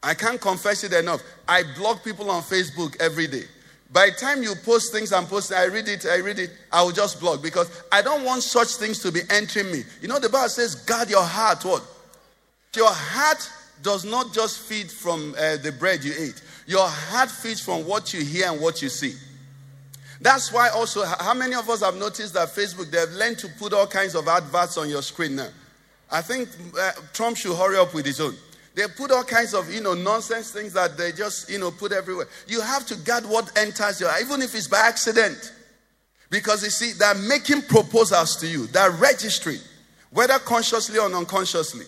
I 0.03 0.15
can't 0.15 0.41
confess 0.41 0.85
it 0.85 0.95
enough. 0.95 1.23
I 1.47 1.65
block 1.77 2.03
people 2.03 2.31
on 2.31 2.43
Facebook 2.43 2.97
every 2.99 3.27
day. 3.27 3.45
By 3.93 4.11
the 4.11 4.17
time 4.17 4.43
you 4.43 4.55
post 4.65 4.93
things 4.93 5.13
and 5.13 5.29
post, 5.29 5.53
I 5.53 5.67
read 5.67 5.89
it, 5.89 6.05
I 6.07 6.19
read 6.19 6.39
it, 6.39 6.51
I 6.73 6.83
will 6.83 6.93
just 6.93 7.21
block 7.21 7.43
because 7.43 7.71
I 7.93 8.03
don't 8.03 8.25
want 8.25 8.43
such 8.43 8.75
things 8.75 8.99
to 9.01 9.13
be 9.13 9.21
entering 9.31 9.71
me. 9.71 9.85
You 10.03 10.09
know, 10.09 10.19
the 10.19 10.29
Bible 10.29 10.49
says, 10.49 10.75
guard 10.75 11.09
your 11.09 11.23
heart. 11.23 11.65
What? 11.65 11.83
Your 12.75 12.91
heart 12.91 13.49
does 13.83 14.05
not 14.05 14.35
just 14.35 14.61
feed 14.61 14.91
from 14.91 15.35
uh, 15.39 15.57
the 15.59 15.73
bread 15.79 16.03
you 16.05 16.13
ate. 16.19 16.43
Your 16.67 16.87
heart 16.87 17.31
feeds 17.31 17.61
from 17.61 17.87
what 17.87 18.13
you 18.13 18.23
hear 18.23 18.51
and 18.51 18.61
what 18.61 18.83
you 18.83 18.89
see. 18.89 19.15
That's 20.21 20.53
why 20.53 20.71
also, 20.71 21.05
how 21.05 21.35
many 21.35 21.55
of 21.55 21.69
us 21.69 21.83
have 21.83 21.97
noticed 21.97 22.35
that 22.35 22.49
Facebook, 22.49 22.91
they've 22.91 23.11
learned 23.11 23.39
to 23.39 23.49
put 23.59 23.73
all 23.73 23.87
kinds 23.87 24.15
of 24.15 24.27
adverts 24.29 24.77
on 24.79 24.89
your 24.89 25.03
screen 25.03 25.37
now. 25.37 25.49
I 26.11 26.23
think 26.23 26.49
uh, 26.79 26.93
Trump 27.13 27.37
should 27.37 27.57
hurry 27.57 27.77
up 27.77 27.95
with 27.95 28.07
his 28.07 28.21
own. 28.21 28.35
They 28.77 28.87
put 28.89 29.11
all 29.11 29.25
kinds 29.25 29.55
of, 29.55 29.73
you 29.73 29.81
know, 29.81 29.95
nonsense 29.95 30.51
things 30.51 30.75
that 30.75 30.99
they 30.99 31.11
just, 31.11 31.49
you 31.51 31.59
know, 31.59 31.71
put 31.71 31.93
everywhere. 31.93 32.29
You 32.47 32.61
have 32.61 32.85
to 32.89 32.97
guard 32.97 33.25
what 33.25 33.51
enters 33.59 34.03
your, 34.03 34.11
even 34.21 34.43
if 34.43 34.55
it's 34.55 34.69
by 34.69 34.81
accident. 34.81 35.55
Because 36.29 36.63
you 36.63 36.69
see, 36.69 36.93
they're 36.93 37.15
making 37.15 37.63
proposals 37.63 38.37
to 38.37 38.47
you. 38.47 38.67
They're 38.67 38.91
registering, 38.91 39.61
whether 40.11 40.39
consciously 40.41 40.99
or 40.99 41.11
unconsciously. 41.11 41.87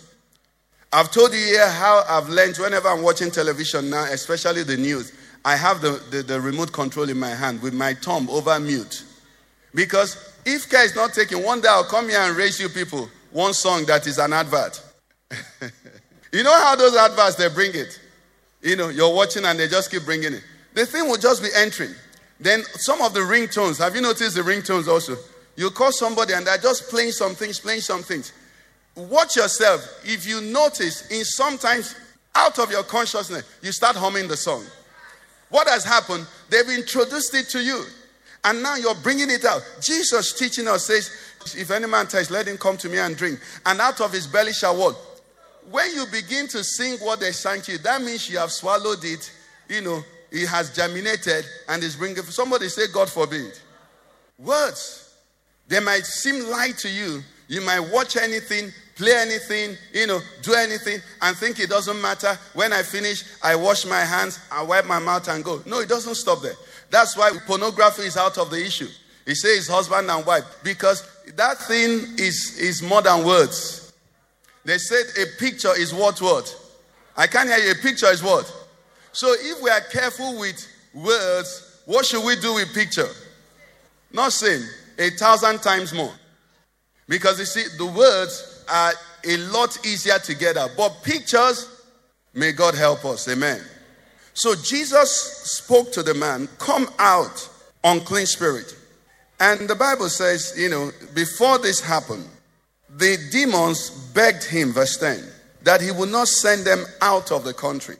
I've 0.90 1.10
told 1.10 1.34
you 1.34 1.38
here 1.38 1.68
how 1.68 2.04
I've 2.08 2.30
learned 2.30 2.56
whenever 2.56 2.88
I'm 2.88 3.02
watching 3.02 3.30
television 3.30 3.90
now, 3.90 4.04
especially 4.04 4.62
the 4.62 4.78
news, 4.78 5.12
I 5.44 5.56
have 5.56 5.82
the, 5.82 6.02
the, 6.10 6.22
the 6.22 6.40
remote 6.40 6.72
control 6.72 7.10
in 7.10 7.18
my 7.18 7.34
hand 7.34 7.60
with 7.60 7.74
my 7.74 7.92
thumb 7.92 8.30
over 8.30 8.58
mute. 8.58 9.04
Because 9.74 10.32
if 10.46 10.70
care 10.70 10.86
is 10.86 10.96
not 10.96 11.12
taken, 11.12 11.42
one 11.42 11.60
day 11.60 11.68
I'll 11.68 11.84
come 11.84 12.08
here 12.08 12.20
and 12.20 12.34
raise 12.34 12.58
you 12.58 12.70
people 12.70 13.10
one 13.30 13.52
song 13.52 13.84
that 13.84 14.06
is 14.06 14.16
an 14.16 14.32
advert. 14.32 14.82
you 16.32 16.42
know 16.42 16.54
how 16.54 16.76
those 16.76 16.96
adverts 16.96 17.36
they 17.36 17.48
bring 17.48 17.74
it? 17.74 18.00
You 18.62 18.76
know, 18.76 18.88
you're 18.88 19.14
watching 19.14 19.44
and 19.44 19.58
they 19.58 19.68
just 19.68 19.90
keep 19.90 20.04
bringing 20.04 20.34
it. 20.34 20.42
The 20.74 20.86
thing 20.86 21.08
will 21.08 21.16
just 21.16 21.42
be 21.42 21.48
entering. 21.56 21.94
Then 22.40 22.62
some 22.74 23.02
of 23.02 23.14
the 23.14 23.20
ringtones, 23.20 23.78
have 23.78 23.94
you 23.94 24.02
noticed 24.02 24.36
the 24.36 24.42
ringtones 24.42 24.88
also? 24.88 25.16
You 25.56 25.70
call 25.70 25.90
somebody 25.90 26.34
and 26.34 26.46
they're 26.46 26.58
just 26.58 26.88
playing 26.88 27.12
some 27.12 27.34
things, 27.34 27.58
playing 27.58 27.80
some 27.80 28.02
things. 28.02 28.32
Watch 28.94 29.36
yourself. 29.36 29.80
If 30.04 30.26
you 30.26 30.40
notice, 30.40 31.08
in 31.10 31.24
sometimes 31.24 31.96
out 32.34 32.58
of 32.58 32.70
your 32.70 32.84
consciousness, 32.84 33.44
you 33.62 33.72
start 33.72 33.96
humming 33.96 34.28
the 34.28 34.36
song. 34.36 34.64
What 35.50 35.68
has 35.68 35.84
happened? 35.84 36.26
They've 36.50 36.68
introduced 36.68 37.34
it 37.34 37.48
to 37.50 37.60
you. 37.60 37.84
And 38.44 38.62
now 38.62 38.76
you're 38.76 38.94
bringing 38.96 39.30
it 39.30 39.44
out. 39.44 39.62
Jesus 39.80 40.32
teaching 40.32 40.68
us 40.68 40.84
says, 40.84 41.10
If 41.56 41.70
any 41.70 41.86
man 41.86 42.06
thirst, 42.06 42.30
let 42.30 42.46
him 42.46 42.56
come 42.56 42.76
to 42.78 42.88
me 42.88 42.98
and 42.98 43.16
drink. 43.16 43.40
And 43.66 43.80
out 43.80 44.00
of 44.00 44.12
his 44.12 44.26
belly 44.26 44.52
shall 44.52 44.76
what? 44.76 44.96
When 45.70 45.94
you 45.94 46.06
begin 46.06 46.48
to 46.48 46.64
sing 46.64 46.98
what 46.98 47.20
they 47.20 47.32
sang 47.32 47.60
to 47.62 47.72
you, 47.72 47.78
that 47.78 48.00
means 48.00 48.28
you 48.30 48.38
have 48.38 48.52
swallowed 48.52 49.04
it. 49.04 49.30
You 49.68 49.82
know, 49.82 50.02
it 50.30 50.46
has 50.48 50.74
germinated 50.74 51.44
and 51.68 51.82
is 51.82 51.96
bringing. 51.96 52.22
Somebody 52.24 52.68
say, 52.68 52.82
God 52.92 53.10
forbid. 53.10 53.58
Words. 54.38 55.14
They 55.66 55.80
might 55.80 56.06
seem 56.06 56.48
light 56.48 56.78
to 56.78 56.88
you. 56.88 57.22
You 57.48 57.60
might 57.62 57.80
watch 57.80 58.16
anything, 58.16 58.72
play 58.94 59.14
anything, 59.14 59.76
you 59.92 60.06
know, 60.06 60.20
do 60.42 60.54
anything, 60.54 61.00
and 61.22 61.36
think 61.36 61.58
it 61.60 61.70
doesn't 61.70 62.00
matter. 62.00 62.38
When 62.54 62.72
I 62.72 62.82
finish, 62.82 63.24
I 63.42 63.56
wash 63.56 63.86
my 63.86 64.00
hands, 64.00 64.38
I 64.52 64.62
wipe 64.62 64.84
my 64.84 64.98
mouth, 64.98 65.28
and 65.28 65.42
go. 65.42 65.62
No, 65.64 65.80
it 65.80 65.88
doesn't 65.88 66.14
stop 66.14 66.42
there. 66.42 66.56
That's 66.90 67.16
why 67.16 67.30
pornography 67.46 68.02
is 68.02 68.16
out 68.16 68.36
of 68.38 68.50
the 68.50 68.64
issue. 68.64 68.88
He 69.26 69.34
says 69.34 69.68
husband 69.68 70.10
and 70.10 70.24
wife 70.24 70.44
because 70.62 71.06
that 71.36 71.58
thing 71.58 72.16
is, 72.18 72.58
is 72.58 72.82
more 72.82 73.02
than 73.02 73.26
words. 73.26 73.87
They 74.68 74.76
said 74.76 75.06
a 75.22 75.38
picture 75.38 75.74
is 75.74 75.94
what 75.94 76.20
what? 76.20 76.54
I 77.16 77.26
can't 77.26 77.48
hear 77.48 77.56
you. 77.56 77.70
A 77.70 77.74
picture 77.76 78.08
is 78.08 78.22
what? 78.22 78.44
So 79.12 79.32
if 79.32 79.62
we 79.62 79.70
are 79.70 79.80
careful 79.80 80.38
with 80.38 80.62
words, 80.92 81.80
what 81.86 82.04
should 82.04 82.22
we 82.22 82.36
do 82.36 82.52
with 82.52 82.74
picture? 82.74 83.08
Not 84.12 84.30
sin, 84.30 84.62
a 84.98 85.08
thousand 85.08 85.62
times 85.62 85.94
more. 85.94 86.12
Because 87.08 87.38
you 87.38 87.46
see, 87.46 87.64
the 87.78 87.86
words 87.86 88.62
are 88.70 88.92
a 89.24 89.36
lot 89.38 89.86
easier 89.86 90.18
to 90.18 90.34
get 90.34 90.58
out. 90.58 90.72
But 90.76 91.02
pictures, 91.02 91.66
may 92.34 92.52
God 92.52 92.74
help 92.74 93.06
us. 93.06 93.26
Amen. 93.26 93.62
So 94.34 94.54
Jesus 94.54 95.10
spoke 95.44 95.92
to 95.92 96.02
the 96.02 96.12
man, 96.12 96.46
Come 96.58 96.88
out, 96.98 97.48
unclean 97.84 98.26
spirit. 98.26 98.76
And 99.40 99.66
the 99.66 99.76
Bible 99.76 100.10
says, 100.10 100.52
you 100.58 100.68
know, 100.68 100.90
before 101.14 101.56
this 101.56 101.80
happened, 101.80 102.28
the 102.98 103.16
demons 103.30 103.90
begged 104.12 104.44
him, 104.44 104.72
verse 104.72 104.96
10, 104.98 105.24
that 105.62 105.80
he 105.80 105.90
would 105.90 106.10
not 106.10 106.28
send 106.28 106.64
them 106.64 106.84
out 107.00 107.32
of 107.32 107.44
the 107.44 107.54
country. 107.54 107.96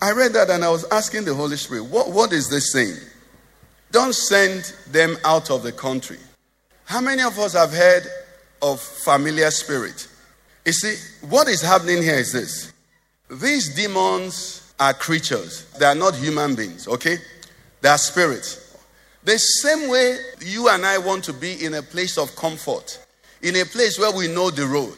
I 0.00 0.12
read 0.12 0.32
that 0.34 0.50
and 0.50 0.64
I 0.64 0.70
was 0.70 0.84
asking 0.90 1.24
the 1.24 1.34
Holy 1.34 1.56
Spirit, 1.56 1.84
what, 1.84 2.10
what 2.10 2.32
is 2.32 2.48
this 2.48 2.72
saying? 2.72 2.96
Don't 3.90 4.14
send 4.14 4.74
them 4.90 5.16
out 5.24 5.50
of 5.50 5.62
the 5.62 5.72
country. 5.72 6.18
How 6.84 7.00
many 7.00 7.22
of 7.22 7.38
us 7.38 7.54
have 7.54 7.72
heard 7.72 8.04
of 8.62 8.80
familiar 8.80 9.50
spirit. 9.50 10.08
You 10.64 10.72
see, 10.72 10.94
what 11.28 11.48
is 11.48 11.60
happening 11.60 12.02
here 12.02 12.14
is 12.14 12.32
this 12.32 12.72
these 13.28 13.74
demons 13.74 14.72
are 14.78 14.94
creatures, 14.94 15.66
they 15.78 15.84
are 15.84 15.94
not 15.94 16.14
human 16.14 16.54
beings, 16.54 16.86
okay? 16.88 17.18
They 17.80 17.88
are 17.88 17.98
spirits. 17.98 18.76
The 19.24 19.38
same 19.38 19.88
way 19.88 20.16
you 20.40 20.68
and 20.68 20.84
I 20.84 20.98
want 20.98 21.24
to 21.24 21.32
be 21.32 21.64
in 21.64 21.74
a 21.74 21.82
place 21.82 22.18
of 22.18 22.34
comfort, 22.36 23.01
in 23.42 23.56
a 23.56 23.64
place 23.64 23.98
where 23.98 24.12
we 24.12 24.28
know 24.28 24.50
the 24.50 24.66
road. 24.66 24.96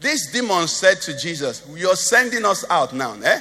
This 0.00 0.30
demon 0.32 0.68
said 0.68 1.00
to 1.02 1.16
Jesus, 1.16 1.66
You're 1.74 1.96
sending 1.96 2.44
us 2.44 2.64
out 2.70 2.92
now, 2.94 3.14
eh? 3.22 3.40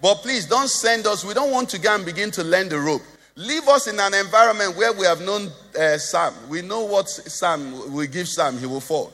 But 0.00 0.16
please 0.16 0.46
don't 0.46 0.68
send 0.68 1.06
us. 1.06 1.24
We 1.24 1.34
don't 1.34 1.50
want 1.50 1.70
to 1.70 1.78
go 1.78 1.94
and 1.94 2.04
begin 2.04 2.30
to 2.32 2.44
learn 2.44 2.68
the 2.68 2.78
rope. 2.78 3.02
Leave 3.36 3.66
us 3.68 3.86
in 3.86 3.98
an 3.98 4.14
environment 4.14 4.76
where 4.76 4.92
we 4.92 5.06
have 5.06 5.20
known 5.20 5.50
uh, 5.78 5.98
Sam. 5.98 6.32
We 6.48 6.62
know 6.62 6.84
what 6.84 7.08
Sam 7.08 7.92
will 7.92 8.06
give 8.06 8.28
Sam, 8.28 8.58
he 8.58 8.66
will 8.66 8.80
fall. 8.80 9.12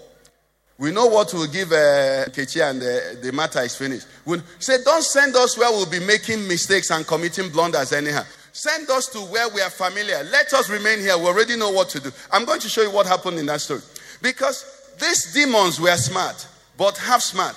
We 0.79 0.91
know 0.91 1.07
what 1.07 1.33
we'll 1.33 1.47
give 1.47 1.73
uh, 1.73 2.27
Kechi 2.29 2.63
and 2.69 2.81
the, 2.81 3.19
the 3.23 3.33
matter 3.33 3.61
is 3.61 3.77
finished. 3.77 4.07
We'll 4.25 4.43
say, 4.59 4.83
don't 4.83 5.03
send 5.03 5.37
us 5.37 5.57
where 5.57 5.71
we'll 5.71 5.89
be 5.89 6.01
making 6.01 6.49
mistakes 6.49 6.91
and 6.91 7.07
committing 7.07 7.51
blunders 7.51 7.93
anyhow. 7.93 8.25
Send 8.53 8.89
us 8.91 9.07
to 9.09 9.19
where 9.19 9.49
we 9.51 9.61
are 9.61 9.71
familiar. 9.71 10.23
Let 10.25 10.53
us 10.55 10.69
remain 10.69 10.99
here. 10.99 11.17
We 11.17 11.27
already 11.27 11.57
know 11.57 11.71
what 11.71 11.91
to 11.91 12.01
do. 12.01 12.11
I'm 12.33 12.45
going 12.45 12.61
to 12.61 12.69
show 12.69 12.83
you 12.83 12.91
what 12.91 13.07
happened 13.07 13.39
in 13.39 13.47
that 13.47 13.61
story. 13.61 13.81
Because 14.23 14.93
these 14.99 15.33
demons 15.33 15.81
were 15.81 15.97
smart, 15.97 16.47
but 16.77 16.97
half 16.99 17.23
smart, 17.23 17.57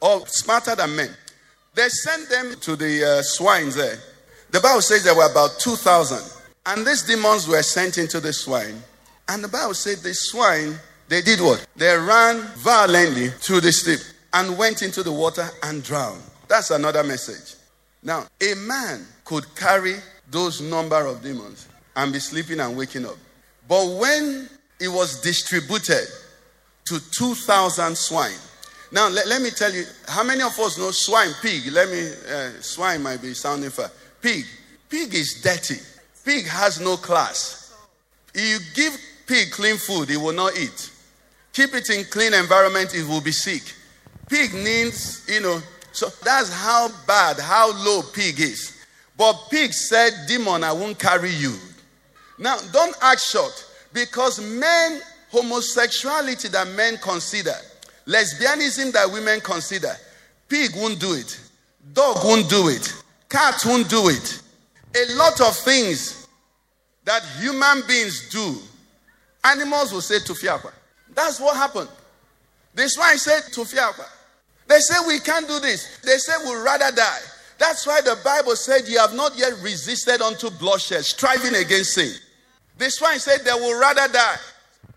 or 0.00 0.26
smarter 0.26 0.74
than 0.74 0.94
men. 0.94 1.10
They 1.74 1.88
sent 1.88 2.28
them 2.28 2.54
to 2.60 2.76
the 2.76 3.04
uh, 3.04 3.22
swines 3.22 3.74
there. 3.74 3.98
The 4.50 4.60
Bible 4.60 4.82
says 4.82 5.04
there 5.04 5.14
were 5.14 5.30
about 5.30 5.58
2,000. 5.58 6.18
And 6.66 6.86
these 6.86 7.02
demons 7.02 7.48
were 7.48 7.62
sent 7.62 7.98
into 7.98 8.20
the 8.20 8.32
swine. 8.32 8.82
And 9.28 9.42
the 9.42 9.48
Bible 9.48 9.74
said 9.74 9.98
the 9.98 10.14
swine 10.14 10.78
they 11.12 11.20
did 11.20 11.42
what? 11.42 11.66
They 11.76 11.94
ran 11.94 12.40
violently 12.56 13.28
through 13.28 13.60
the 13.60 13.70
steep 13.70 14.00
and 14.32 14.56
went 14.56 14.80
into 14.80 15.02
the 15.02 15.12
water 15.12 15.46
and 15.62 15.82
drowned. 15.82 16.22
That's 16.48 16.70
another 16.70 17.04
message. 17.04 17.56
Now, 18.02 18.26
a 18.40 18.54
man 18.54 19.04
could 19.22 19.54
carry 19.54 19.96
those 20.30 20.62
number 20.62 21.04
of 21.04 21.22
demons 21.22 21.68
and 21.96 22.14
be 22.14 22.18
sleeping 22.18 22.60
and 22.60 22.78
waking 22.78 23.04
up. 23.04 23.16
But 23.68 23.86
when 23.98 24.48
it 24.82 24.88
was 24.88 25.20
distributed 25.20 26.06
to 26.86 27.00
2,000 27.12 27.96
swine, 27.96 28.32
now 28.90 29.08
let, 29.08 29.26
let 29.26 29.40
me 29.40 29.50
tell 29.50 29.72
you, 29.72 29.84
how 30.06 30.22
many 30.22 30.42
of 30.42 30.58
us 30.58 30.76
know 30.76 30.90
swine, 30.90 31.30
pig? 31.40 31.72
Let 31.72 31.88
me, 31.88 32.10
uh, 32.30 32.50
swine 32.60 33.02
might 33.02 33.22
be 33.22 33.32
sounding 33.32 33.70
far. 33.70 33.90
Pig. 34.20 34.44
Pig 34.88 35.14
is 35.14 35.40
dirty. 35.42 35.80
Pig 36.24 36.46
has 36.46 36.78
no 36.78 36.98
class. 36.98 37.74
If 38.34 38.42
You 38.42 38.58
give 38.74 39.00
pig 39.26 39.50
clean 39.50 39.78
food, 39.78 40.10
it 40.10 40.18
will 40.18 40.34
not 40.34 40.56
eat. 40.58 40.90
Keep 41.54 41.74
it 41.74 41.88
in 41.90 42.04
clean 42.04 42.34
environment, 42.34 42.94
it 42.94 43.08
will 43.08 43.22
be 43.22 43.32
sick. 43.32 43.62
Pig 44.28 44.52
needs, 44.52 45.26
you 45.28 45.40
know, 45.40 45.60
so 45.92 46.08
that's 46.22 46.52
how 46.52 46.90
bad, 47.06 47.38
how 47.38 47.72
low 47.72 48.02
pig 48.02 48.40
is. 48.40 48.84
But 49.16 49.34
pig 49.50 49.72
said, 49.72 50.12
Demon, 50.28 50.64
I 50.64 50.72
won't 50.72 50.98
carry 50.98 51.30
you. 51.30 51.54
Now, 52.38 52.58
don't 52.72 52.96
act 53.00 53.20
shocked 53.22 53.71
because 53.92 54.40
men, 54.40 55.00
homosexuality 55.30 56.48
that 56.48 56.68
men 56.68 56.98
consider, 56.98 57.54
lesbianism 58.06 58.92
that 58.92 59.10
women 59.10 59.40
consider, 59.40 59.94
pig 60.48 60.70
won't 60.76 61.00
do 61.00 61.14
it, 61.14 61.38
dog 61.92 62.18
won't 62.24 62.48
do 62.48 62.68
it, 62.68 62.92
cat 63.28 63.60
won't 63.66 63.88
do 63.88 64.08
it. 64.08 64.42
A 64.94 65.14
lot 65.14 65.40
of 65.40 65.56
things 65.56 66.26
that 67.04 67.22
human 67.40 67.82
beings 67.86 68.28
do, 68.30 68.56
animals 69.44 69.92
will 69.92 70.00
say 70.00 70.18
tufiakwa. 70.18 70.72
That's 71.14 71.40
what 71.40 71.56
happened. 71.56 71.88
This 72.74 72.96
why 72.96 73.12
I 73.12 73.16
said 73.16 73.42
tufiakwa. 73.52 74.06
They 74.68 74.78
say 74.78 74.94
we 75.06 75.18
can't 75.18 75.46
do 75.46 75.60
this. 75.60 75.98
They 76.02 76.16
say 76.16 76.32
we'd 76.44 76.62
rather 76.62 76.94
die. 76.94 77.20
That's 77.58 77.86
why 77.86 78.00
the 78.00 78.18
Bible 78.24 78.56
said 78.56 78.88
you 78.88 78.98
have 78.98 79.14
not 79.14 79.36
yet 79.36 79.52
resisted 79.60 80.20
unto 80.22 80.50
bloodshed, 80.50 81.04
striving 81.04 81.54
against 81.54 81.94
sin. 81.94 82.12
This 82.78 83.00
I 83.02 83.18
said 83.18 83.44
they 83.44 83.52
will 83.52 83.78
rather 83.78 84.12
die. 84.12 84.36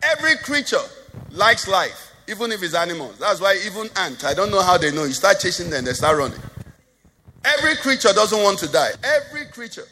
Every 0.02 0.36
creature 0.38 0.82
likes 1.32 1.68
life, 1.68 2.12
even 2.28 2.52
if 2.52 2.64
it's 2.64 2.74
animals. 2.76 3.18
That's 3.20 3.42
why 3.42 3.60
even 3.66 3.90
ants, 3.98 4.24
I 4.24 4.34
don't 4.34 4.52
know 4.52 4.62
how 4.62 4.78
they 4.78 4.92
know. 4.92 5.04
You 5.04 5.14
start 5.14 5.40
chasing 5.40 5.70
them, 5.70 5.86
they 5.86 5.94
start 5.94 6.18
running. 6.18 6.40
Every 7.44 7.76
creature 7.76 8.14
doesn't 8.14 8.42
want 8.42 8.60
to 8.60 8.72
die. 8.72 8.92
Every 9.04 9.46
creature. 9.48 9.86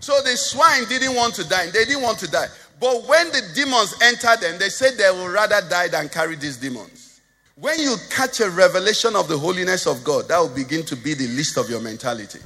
So 0.00 0.20
the 0.22 0.36
swine 0.36 0.84
didn't 0.88 1.14
want 1.14 1.34
to 1.34 1.48
die. 1.48 1.66
They 1.66 1.84
didn't 1.84 2.02
want 2.02 2.18
to 2.20 2.30
die. 2.30 2.46
But 2.80 3.06
when 3.06 3.28
the 3.28 3.42
demons 3.54 3.94
entered 4.02 4.40
them, 4.40 4.58
they 4.58 4.68
said 4.68 4.96
they 4.96 5.10
will 5.10 5.28
rather 5.28 5.60
die 5.68 5.88
than 5.88 6.08
carry 6.08 6.36
these 6.36 6.56
demons. 6.56 7.20
When 7.56 7.78
you 7.78 7.96
catch 8.10 8.40
a 8.40 8.50
revelation 8.50 9.14
of 9.14 9.28
the 9.28 9.38
holiness 9.38 9.86
of 9.86 10.02
God, 10.02 10.28
that 10.28 10.38
will 10.38 10.54
begin 10.54 10.82
to 10.86 10.96
be 10.96 11.14
the 11.14 11.28
list 11.28 11.56
of 11.56 11.70
your 11.70 11.80
mentality. 11.80 12.40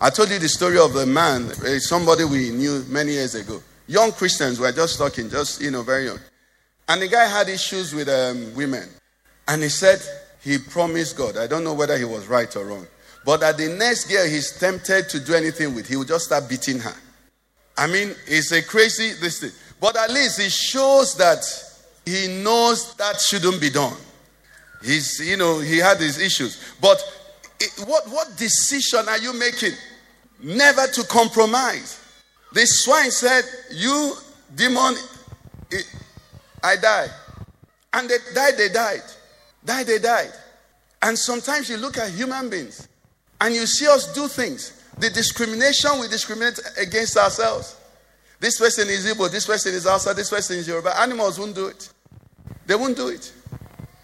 I 0.00 0.10
told 0.10 0.30
you 0.30 0.38
the 0.38 0.48
story 0.48 0.78
of 0.78 0.96
a 0.96 1.06
man, 1.06 1.50
eh, 1.64 1.78
somebody 1.78 2.24
we 2.24 2.50
knew 2.50 2.84
many 2.88 3.12
years 3.12 3.34
ago. 3.34 3.62
Young 3.90 4.12
Christians 4.12 4.60
were 4.60 4.70
just 4.70 4.98
talking, 4.98 5.28
just, 5.28 5.60
you 5.60 5.72
know, 5.72 5.82
very 5.82 6.04
young. 6.04 6.20
And 6.88 7.02
the 7.02 7.08
guy 7.08 7.26
had 7.26 7.48
issues 7.48 7.92
with 7.92 8.08
um, 8.08 8.54
women. 8.54 8.88
And 9.48 9.64
he 9.64 9.68
said 9.68 10.00
he 10.44 10.58
promised 10.58 11.16
God. 11.16 11.36
I 11.36 11.48
don't 11.48 11.64
know 11.64 11.74
whether 11.74 11.98
he 11.98 12.04
was 12.04 12.28
right 12.28 12.54
or 12.54 12.66
wrong. 12.66 12.86
But 13.24 13.40
that 13.40 13.58
the 13.58 13.68
next 13.68 14.04
girl 14.04 14.24
he's 14.28 14.56
tempted 14.60 15.08
to 15.08 15.18
do 15.18 15.34
anything 15.34 15.74
with, 15.74 15.88
he 15.88 15.96
will 15.96 16.04
just 16.04 16.26
start 16.26 16.48
beating 16.48 16.78
her. 16.78 16.94
I 17.76 17.88
mean, 17.88 18.14
it's 18.28 18.52
a 18.52 18.62
crazy 18.62 19.10
this 19.14 19.40
thing. 19.40 19.50
But 19.80 19.96
at 19.96 20.12
least 20.12 20.38
it 20.38 20.52
shows 20.52 21.16
that 21.16 21.44
he 22.06 22.42
knows 22.44 22.94
that 22.94 23.20
shouldn't 23.20 23.60
be 23.60 23.70
done. 23.70 23.96
He's, 24.84 25.18
you 25.18 25.36
know, 25.36 25.58
he 25.58 25.78
had 25.78 25.98
his 25.98 26.20
issues. 26.20 26.62
But 26.80 27.02
it, 27.58 27.88
what, 27.88 28.08
what 28.08 28.36
decision 28.36 29.08
are 29.08 29.18
you 29.18 29.32
making? 29.32 29.72
Never 30.40 30.86
to 30.86 31.02
compromise. 31.08 31.99
The 32.52 32.66
swine 32.66 33.10
said, 33.10 33.44
You 33.70 34.14
demon, 34.54 34.94
I 36.62 36.76
die. 36.76 37.06
And 37.92 38.08
they 38.08 38.16
died, 38.34 38.54
they 38.56 38.68
died. 38.68 39.02
Died, 39.64 39.86
they 39.86 39.98
died. 39.98 40.30
And 41.02 41.18
sometimes 41.18 41.68
you 41.68 41.76
look 41.76 41.96
at 41.98 42.10
human 42.10 42.50
beings 42.50 42.88
and 43.40 43.54
you 43.54 43.66
see 43.66 43.86
us 43.86 44.12
do 44.14 44.28
things. 44.28 44.82
The 44.98 45.10
discrimination 45.10 45.90
we 46.00 46.08
discriminate 46.08 46.60
against 46.78 47.16
ourselves. 47.16 47.76
This 48.38 48.58
person 48.58 48.88
is 48.88 49.06
Igbo, 49.06 49.30
this 49.30 49.46
person 49.46 49.74
is 49.74 49.84
Hausa, 49.84 50.14
this 50.14 50.30
person 50.30 50.56
is 50.58 50.68
Yoruba. 50.68 50.98
Animals 51.00 51.38
won't 51.38 51.54
do 51.54 51.66
it. 51.68 51.90
They 52.66 52.74
won't 52.74 52.96
do 52.96 53.08
it. 53.08 53.32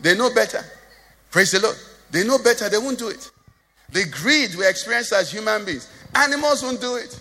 They 0.01 0.17
know 0.17 0.33
better. 0.35 0.65
Praise 1.31 1.51
the 1.53 1.61
Lord. 1.61 1.77
They 2.11 2.25
know 2.25 2.39
better, 2.39 2.69
they 2.69 2.79
won't 2.79 2.99
do 2.99 3.09
it. 3.09 3.31
The 3.93 4.05
greed 4.11 4.55
we 4.55 4.67
experience 4.67 5.13
as 5.13 5.31
human 5.33 5.65
beings, 5.65 5.89
animals 6.15 6.63
won't 6.63 6.81
do 6.81 6.97
it. 6.97 7.19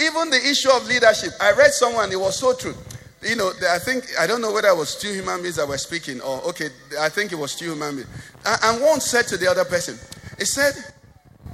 Even 0.00 0.30
the 0.30 0.40
issue 0.48 0.70
of 0.70 0.86
leadership. 0.86 1.32
I 1.40 1.52
read 1.52 1.72
someone, 1.72 2.12
it 2.12 2.20
was 2.20 2.38
so 2.38 2.54
true. 2.54 2.74
You 3.22 3.34
know, 3.34 3.52
I 3.68 3.78
think, 3.78 4.04
I 4.18 4.26
don't 4.26 4.40
know 4.40 4.52
whether 4.52 4.68
it 4.68 4.76
was 4.76 4.96
two 4.96 5.12
human 5.12 5.42
beings 5.42 5.56
that 5.56 5.66
were 5.66 5.78
speaking, 5.78 6.20
or 6.20 6.40
okay, 6.48 6.68
I 7.00 7.08
think 7.08 7.32
it 7.32 7.34
was 7.34 7.56
two 7.56 7.72
human 7.72 7.96
beings. 7.96 8.08
And 8.44 8.80
one 8.80 9.00
said 9.00 9.26
to 9.28 9.36
the 9.36 9.50
other 9.50 9.64
person, 9.64 9.98
he 10.38 10.44
said, 10.44 10.74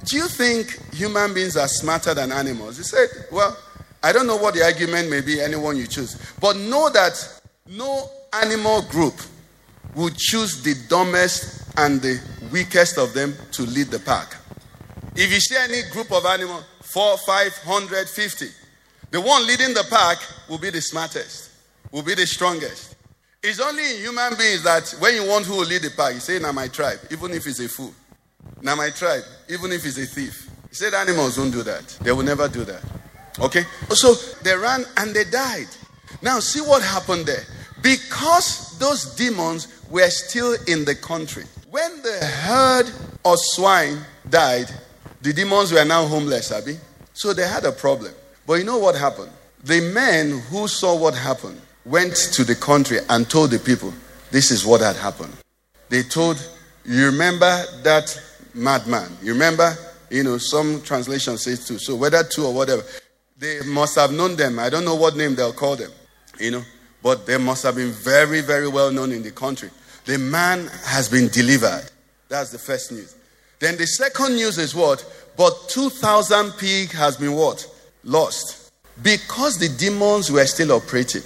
Do 0.05 0.17
you 0.17 0.27
think 0.27 0.93
human 0.93 1.33
beings 1.33 1.57
are 1.57 1.67
smarter 1.67 2.13
than 2.13 2.31
animals? 2.31 2.77
He 2.77 2.83
said, 2.83 3.07
Well, 3.31 3.57
I 4.03 4.11
don't 4.11 4.27
know 4.27 4.37
what 4.37 4.53
the 4.53 4.63
argument 4.63 5.09
may 5.09 5.21
be, 5.21 5.41
anyone 5.41 5.77
you 5.77 5.87
choose. 5.87 6.15
But 6.39 6.57
know 6.57 6.89
that 6.91 7.41
no 7.67 8.07
animal 8.33 8.83
group 8.83 9.15
would 9.95 10.15
choose 10.15 10.61
the 10.61 10.75
dumbest 10.87 11.63
and 11.77 11.99
the 11.99 12.21
weakest 12.51 12.99
of 12.99 13.13
them 13.15 13.33
to 13.53 13.63
lead 13.63 13.87
the 13.87 13.99
pack. 13.99 14.35
If 15.15 15.31
you 15.31 15.39
see 15.39 15.55
any 15.57 15.89
group 15.91 16.11
of 16.11 16.25
animals, 16.25 16.63
four, 16.95 17.17
five 17.17 17.51
hundred, 17.65 18.07
fifty, 18.07 18.47
the 19.11 19.19
one 19.19 19.45
leading 19.45 19.73
the 19.73 19.85
pack 19.89 20.17
will 20.47 20.57
be 20.57 20.69
the 20.69 20.79
smartest, 20.79 21.51
will 21.91 22.03
be 22.03 22.15
the 22.15 22.25
strongest. 22.25 22.95
It's 23.43 23.59
only 23.59 23.83
in 23.83 23.97
human 23.97 24.37
beings 24.37 24.63
that 24.63 24.95
when 24.99 25.13
you 25.13 25.27
want 25.27 25.45
who 25.45 25.57
will 25.57 25.65
lead 25.65 25.81
the 25.81 25.89
pack, 25.89 26.13
you 26.13 26.21
say, 26.21 26.39
Now 26.39 26.53
my 26.53 26.69
tribe, 26.69 26.99
even 27.11 27.31
if 27.31 27.45
it's 27.47 27.59
a 27.59 27.67
fool. 27.67 27.93
Now 28.61 28.75
my 28.75 28.91
tribe, 28.91 29.23
even 29.49 29.73
if 29.73 29.85
it's 29.85 29.97
a 29.97 30.05
thief. 30.05 30.49
He 30.69 30.75
said 30.75 30.93
animals 30.93 31.35
don't 31.35 31.51
do 31.51 31.63
that. 31.63 31.85
They 32.01 32.13
will 32.13 32.23
never 32.23 32.47
do 32.47 32.63
that. 32.63 32.81
Okay? 33.41 33.63
So 33.89 34.13
they 34.43 34.55
ran 34.55 34.85
and 34.95 35.13
they 35.13 35.25
died. 35.25 35.67
Now 36.21 36.39
see 36.39 36.61
what 36.61 36.81
happened 36.81 37.25
there. 37.25 37.43
Because 37.81 38.79
those 38.79 39.15
demons 39.15 39.67
were 39.89 40.09
still 40.09 40.55
in 40.65 40.85
the 40.85 40.95
country. 40.95 41.43
When 41.69 42.01
the 42.03 42.25
herd 42.25 42.89
of 43.25 43.37
swine 43.37 43.97
died, 44.29 44.71
the 45.21 45.33
demons 45.33 45.71
were 45.71 45.83
now 45.83 46.05
homeless, 46.05 46.51
Abby. 46.51 46.77
So 47.15 47.33
they 47.33 47.47
had 47.47 47.65
a 47.65 47.71
problem. 47.71 48.13
But 48.45 48.55
you 48.55 48.63
know 48.63 48.77
what 48.77 48.95
happened? 48.95 49.31
The 49.63 49.81
men 49.93 50.41
who 50.49 50.67
saw 50.67 50.95
what 50.95 51.15
happened 51.15 51.59
went 51.83 52.15
to 52.33 52.43
the 52.43 52.53
country 52.53 52.99
and 53.09 53.27
told 53.27 53.49
the 53.49 53.57
people, 53.57 53.91
this 54.29 54.51
is 54.51 54.63
what 54.63 54.81
had 54.81 54.95
happened. 54.95 55.33
They 55.89 56.03
told, 56.03 56.37
you 56.83 57.07
remember 57.07 57.63
that 57.81 58.21
madman? 58.53 59.09
You 59.23 59.33
remember? 59.33 59.75
You 60.11 60.23
know, 60.23 60.37
some 60.37 60.81
translation 60.83 61.37
says 61.39 61.65
two. 61.67 61.79
So 61.79 61.95
whether 61.95 62.23
two 62.23 62.45
or 62.45 62.53
whatever, 62.53 62.83
they 63.39 63.61
must 63.65 63.95
have 63.95 64.11
known 64.11 64.35
them. 64.35 64.59
I 64.59 64.69
don't 64.69 64.85
know 64.85 64.95
what 64.95 65.15
name 65.15 65.33
they'll 65.33 65.53
call 65.53 65.75
them. 65.75 65.91
You 66.39 66.51
know. 66.51 66.63
but 67.05 67.27
they 67.27 67.37
must 67.37 67.61
have 67.61 67.75
been 67.75 67.91
very, 67.91 68.41
very 68.41 68.67
well 68.67 68.91
known 68.91 69.11
in 69.11 69.21
the 69.21 69.29
country. 69.29 69.69
The 70.05 70.17
man 70.17 70.67
has 70.85 71.07
been 71.07 71.27
delivered. 71.27 71.85
That's 72.29 72.49
the 72.49 72.57
first 72.57 72.91
news. 72.91 73.15
Then 73.59 73.77
the 73.77 73.85
second 73.85 74.35
news 74.35 74.57
is 74.57 74.73
what? 74.73 75.05
But 75.37 75.69
2,000 75.69 76.53
pig 76.57 76.91
has 76.91 77.17
been 77.17 77.33
what? 77.33 77.65
Lost. 78.03 78.71
Because 79.01 79.57
the 79.57 79.69
demons 79.69 80.31
were 80.31 80.45
still 80.45 80.71
operating. 80.71 81.23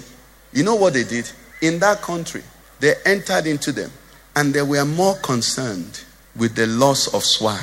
You 0.53 0.63
know 0.63 0.75
what 0.75 0.93
they 0.93 1.03
did? 1.03 1.29
In 1.61 1.79
that 1.79 2.01
country, 2.01 2.41
they 2.79 2.95
entered 3.05 3.45
into 3.45 3.71
them 3.71 3.91
and 4.35 4.53
they 4.53 4.61
were 4.61 4.85
more 4.85 5.15
concerned 5.17 6.03
with 6.35 6.55
the 6.55 6.67
loss 6.67 7.13
of 7.13 7.23
swine 7.23 7.59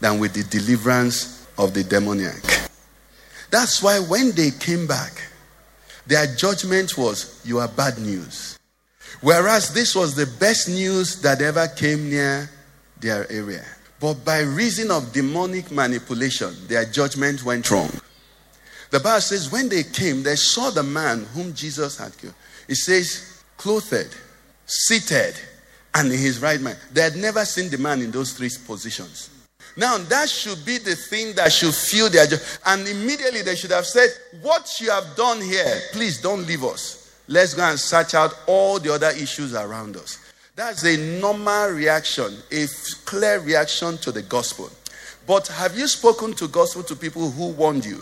than 0.00 0.18
with 0.18 0.34
the 0.34 0.44
deliverance 0.44 1.46
of 1.58 1.74
the 1.74 1.82
demoniac. 1.82 2.42
That's 3.50 3.82
why 3.82 3.98
when 4.00 4.32
they 4.32 4.50
came 4.50 4.86
back, 4.86 5.12
their 6.06 6.26
judgment 6.34 6.96
was, 6.96 7.40
You 7.44 7.58
are 7.58 7.68
bad 7.68 7.98
news. 7.98 8.58
Whereas 9.20 9.72
this 9.72 9.94
was 9.94 10.14
the 10.14 10.26
best 10.40 10.68
news 10.68 11.20
that 11.22 11.40
ever 11.40 11.68
came 11.68 12.10
near 12.10 12.50
their 13.00 13.30
area. 13.30 13.64
But 14.02 14.24
by 14.24 14.40
reason 14.40 14.90
of 14.90 15.12
demonic 15.12 15.70
manipulation, 15.70 16.52
their 16.66 16.84
judgment 16.84 17.44
went 17.44 17.70
wrong. 17.70 17.88
The 18.90 18.98
Bible 18.98 19.20
says, 19.20 19.52
when 19.52 19.68
they 19.68 19.84
came, 19.84 20.24
they 20.24 20.34
saw 20.34 20.70
the 20.70 20.82
man 20.82 21.24
whom 21.32 21.54
Jesus 21.54 21.98
had 21.98 22.18
killed. 22.18 22.34
It 22.66 22.74
says, 22.74 23.44
clothed, 23.56 24.12
seated, 24.66 25.34
and 25.94 26.10
in 26.10 26.18
his 26.18 26.40
right 26.40 26.60
mind. 26.60 26.78
They 26.92 27.02
had 27.02 27.14
never 27.14 27.44
seen 27.44 27.70
the 27.70 27.78
man 27.78 28.02
in 28.02 28.10
those 28.10 28.32
three 28.32 28.50
positions. 28.66 29.30
Now, 29.76 29.98
that 29.98 30.28
should 30.28 30.66
be 30.66 30.78
the 30.78 30.96
thing 30.96 31.34
that 31.36 31.52
should 31.52 31.72
fill 31.72 32.10
their 32.10 32.26
joy. 32.26 32.36
And 32.66 32.86
immediately 32.88 33.42
they 33.42 33.54
should 33.54 33.70
have 33.70 33.86
said, 33.86 34.10
What 34.42 34.80
you 34.80 34.90
have 34.90 35.14
done 35.16 35.40
here, 35.40 35.80
please 35.92 36.20
don't 36.20 36.44
leave 36.44 36.64
us. 36.64 37.14
Let's 37.28 37.54
go 37.54 37.62
and 37.62 37.78
search 37.78 38.14
out 38.14 38.34
all 38.48 38.80
the 38.80 38.92
other 38.92 39.10
issues 39.10 39.54
around 39.54 39.96
us. 39.96 40.18
That's 40.64 40.84
a 40.84 40.96
normal 41.18 41.70
reaction, 41.70 42.36
a 42.52 42.66
clear 43.04 43.40
reaction 43.40 43.98
to 43.98 44.12
the 44.12 44.22
gospel. 44.22 44.70
But 45.26 45.48
have 45.48 45.76
you 45.76 45.88
spoken 45.88 46.34
to 46.34 46.46
gospel 46.46 46.84
to 46.84 46.94
people 46.94 47.32
who 47.32 47.48
warned 47.48 47.84
you, 47.84 48.00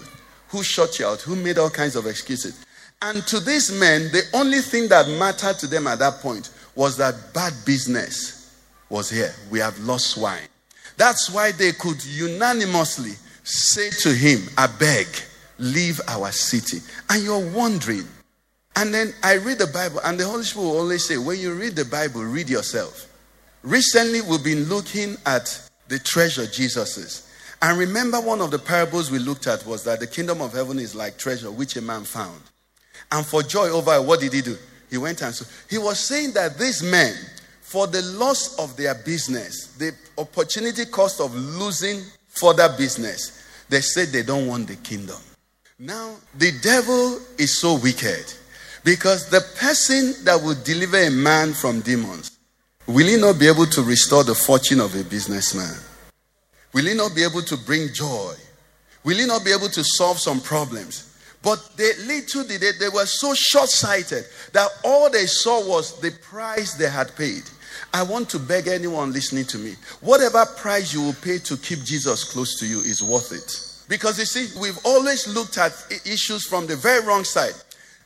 who 0.49 0.63
shut 0.63 0.99
you 0.99 1.07
out, 1.07 1.23
who 1.23 1.37
made 1.37 1.57
all 1.57 1.71
kinds 1.71 1.97
of 1.97 2.07
excuses? 2.07 2.63
And 3.01 3.27
to 3.29 3.41
these 3.41 3.73
men, 3.73 4.13
the 4.13 4.25
only 4.35 4.59
thing 4.59 4.89
that 4.91 5.09
mattered 5.09 5.59
to 5.61 5.67
them 5.69 5.87
at 5.87 6.01
that 6.01 6.21
point 6.21 6.51
was 6.75 6.99
that 6.99 7.33
bad 7.33 7.55
business 7.65 8.55
was 8.91 9.09
here. 9.09 9.35
We 9.51 9.59
have 9.61 9.79
lost 9.79 10.19
wine. 10.19 10.49
That's 10.99 11.31
why 11.31 11.53
they 11.53 11.73
could 11.73 12.05
unanimously 12.05 13.13
say 13.43 13.89
to 14.03 14.13
him, 14.13 14.41
I 14.59 14.67
beg, 14.67 15.07
leave 15.59 15.99
our 16.09 16.31
city. 16.31 16.81
And 17.09 17.23
you're 17.23 17.53
wondering. 17.53 18.05
And 18.77 18.95
then 18.95 19.13
I 19.23 19.35
read 19.35 19.59
the 19.59 19.67
Bible, 19.67 20.01
and 20.05 20.19
the 20.19 20.27
Holy 20.27 20.45
Spirit 20.45 20.67
will 20.67 20.79
always 20.79 21.05
say, 21.05 21.19
when 21.19 21.39
you 21.39 21.53
read 21.55 21.77
the 21.77 21.85
Bible, 21.85 22.23
read 22.23 22.49
yourself. 22.49 23.07
Recently, 23.63 24.23
we've 24.23 24.45
been 24.45 24.65
looking 24.65 25.17
at 25.27 25.71
the 25.89 25.99
treasure 25.99 26.47
Jesus 26.47 26.97
is. 26.97 27.31
And 27.63 27.79
remember, 27.79 28.19
one 28.21 28.41
of 28.41 28.51
the 28.51 28.59
parables 28.59 29.11
we 29.11 29.19
looked 29.19 29.47
at 29.47 29.67
was 29.67 29.85
that 29.85 30.01
the 30.01 30.07
kingdom 30.07 30.41
of 30.41 30.55
heaven 30.55 30.79
is 30.79 30.95
like 30.95 31.19
treasure 31.19 31.51
which 31.51 31.77
a 31.77 31.83
man 31.83 32.05
found. 32.05 32.41
And 33.13 33.27
for 33.27 33.43
joy 33.43 33.69
over 33.69 33.95
it, 33.97 34.05
what 34.05 34.21
did 34.21 34.33
he 34.33 34.41
do? 34.41 34.57
He 34.89 34.99
went 34.99 35.23
and 35.23 35.35
so 35.35 35.45
he 35.69 35.79
was 35.79 36.01
saying 36.01 36.33
that 36.33 36.59
these 36.59 36.83
men, 36.83 37.15
for 37.61 37.87
the 37.87 38.03
loss 38.03 38.59
of 38.59 38.77
their 38.77 38.95
business, 38.95 39.67
the 39.77 39.93
opportunity 40.19 40.85
cost 40.87 41.21
of 41.21 41.35
losing 41.35 42.03
further 42.29 42.69
business, 42.77 43.45
they 43.69 43.81
said 43.81 44.09
they 44.09 44.23
don't 44.23 44.47
want 44.47 44.67
the 44.67 44.77
kingdom. 44.77 45.21
Now, 45.79 46.17
the 46.37 46.53
devil 46.63 47.21
is 47.39 47.57
so 47.57 47.79
wicked 47.79 48.35
because 48.85 49.29
the 49.29 49.41
person 49.59 50.15
that 50.25 50.41
will 50.43 50.57
deliver 50.65 50.97
a 50.97 51.11
man 51.11 51.53
from 51.53 51.81
demons, 51.81 52.39
will 52.87 53.07
he 53.07 53.17
not 53.17 53.39
be 53.39 53.47
able 53.47 53.67
to 53.67 53.83
restore 53.83 54.25
the 54.25 54.35
fortune 54.35 54.81
of 54.81 54.95
a 54.95 55.05
businessman? 55.05 55.75
Will 56.73 56.87
he 56.87 56.95
not 56.95 57.15
be 57.15 57.25
able 57.25 57.43
to 57.43 57.57
bring 57.57 57.93
joy? 57.93 58.35
Will 59.05 59.17
he 59.17 59.27
not 59.27 59.45
be 59.45 59.53
able 59.53 59.69
to 59.69 59.85
solve 59.85 60.19
some 60.19 60.41
problems? 60.41 61.07
But 61.43 61.77
they 61.77 61.93
little 62.07 62.45
did 62.45 62.61
they, 62.61 62.73
they 62.73 62.89
were 62.89 63.07
so 63.07 63.35
short 63.35 63.71
sighted 63.71 64.25
that 64.53 64.69
all 64.85 65.11
they 65.11 65.27
saw 65.27 65.67
was 65.67 65.99
the 66.01 66.13
price 66.23 66.75
they 66.75 66.89
had 66.89 67.15
paid. 67.17 67.43
I 67.95 68.03
want 68.03 68.29
to 68.31 68.39
beg 68.39 68.69
anyone 68.69 69.13
listening 69.13 69.47
to 69.47 69.59
me 69.59 69.75
whatever 70.01 70.45
price 70.45 70.93
you 70.93 71.03
will 71.03 71.15
pay 71.15 71.39
to 71.39 71.57
keep 71.57 71.83
Jesus 71.83 72.25
close 72.25 72.59
to 72.61 72.67
you 72.67 72.81
is 72.81 73.03
worth 73.03 73.33
it. 73.33 73.89
Because 73.89 74.19
you 74.19 74.27
see, 74.27 74.61
we've 74.61 74.79
always 74.85 75.27
looked 75.27 75.59
at 75.59 75.73
issues 76.05 76.47
from 76.47 76.67
the 76.67 76.77
very 76.77 77.05
wrong 77.05 77.25
side. 77.25 77.55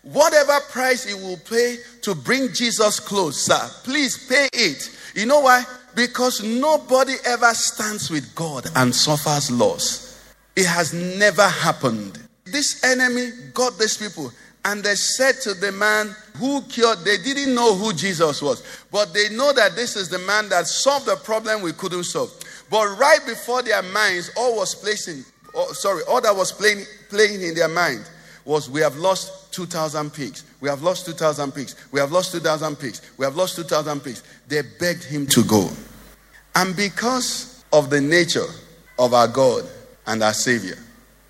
Whatever 0.05 0.61
price 0.71 1.07
it 1.07 1.21
will 1.21 1.39
pay 1.39 1.79
to 2.03 2.15
bring 2.15 2.53
Jesus 2.53 3.01
close, 3.01 3.41
sir, 3.41 3.71
please 3.85 4.29
pay 4.29 4.49
it. 4.53 4.91
You 5.15 5.27
know 5.27 5.41
why? 5.41 5.65
Because 5.95 6.43
nobody 6.43 7.15
ever 7.25 7.53
stands 7.55 8.11
with 8.11 8.35
God 8.35 8.67
and 8.77 8.95
suffers 8.95 9.51
loss. 9.51 10.21
It 10.57 10.67
has 10.67 10.93
never 10.93 11.49
happened. 11.49 12.19
This 12.45 12.85
enemy 12.85 13.31
got 13.55 13.79
these 13.79 13.97
people 13.97 14.31
and 14.67 14.83
they 14.83 14.95
said 14.95 15.35
to 15.43 15.55
the 15.55 15.73
man 15.73 16.15
who 16.37 16.63
cured, 16.63 16.99
they 17.05 17.17
didn't 17.19 17.55
know 17.55 17.75
who 17.75 17.93
Jesus 17.93 18.43
was, 18.43 18.63
but 18.91 19.13
they 19.15 19.29
know 19.31 19.53
that 19.53 19.75
this 19.75 19.97
is 19.97 20.09
the 20.09 20.19
man 20.21 20.49
that 20.51 20.67
solved 20.67 21.07
the 21.07 21.17
problem 21.17 21.63
we 21.63 21.73
couldn't 21.73 22.05
solve. 22.05 22.33
But 22.71 22.99
right 22.99 23.21
before 23.27 23.63
their 23.63 23.83
minds, 23.83 24.31
all 24.37 24.57
was 24.57 24.75
placing, 24.75 25.25
oh, 25.55 25.73
sorry, 25.73 26.03
all 26.09 26.21
that 26.21 26.35
was 26.35 26.53
playing, 26.53 26.85
playing 27.09 27.43
in 27.43 27.55
their 27.55 27.69
mind 27.69 28.05
was 28.45 28.69
we 28.69 28.81
have 28.81 28.97
lost 28.97 29.44
2,000 29.55 30.13
pigs. 30.13 30.45
We 30.61 30.69
have 30.69 30.83
lost 30.83 31.07
2,000 31.07 31.53
pigs. 31.53 31.77
We 31.93 32.01
have 32.01 32.13
lost 32.13 32.33
2,000 32.33 32.77
pigs. 32.77 33.03
We 33.17 33.25
have 33.25 33.37
lost 33.37 33.57
2,000 33.57 34.01
pigs. 34.01 34.23
They 34.49 34.63
begged 34.79 35.05
him 35.05 35.27
to 35.29 35.45
go. 35.45 35.71
And 36.55 36.77
because 36.77 37.65
of 37.73 37.91
the 37.91 38.01
nature 38.01 38.47
of 38.99 39.15
our 39.15 39.29
God 39.29 39.65
and 40.07 40.23
our 40.23 40.33
Savior, 40.33 40.79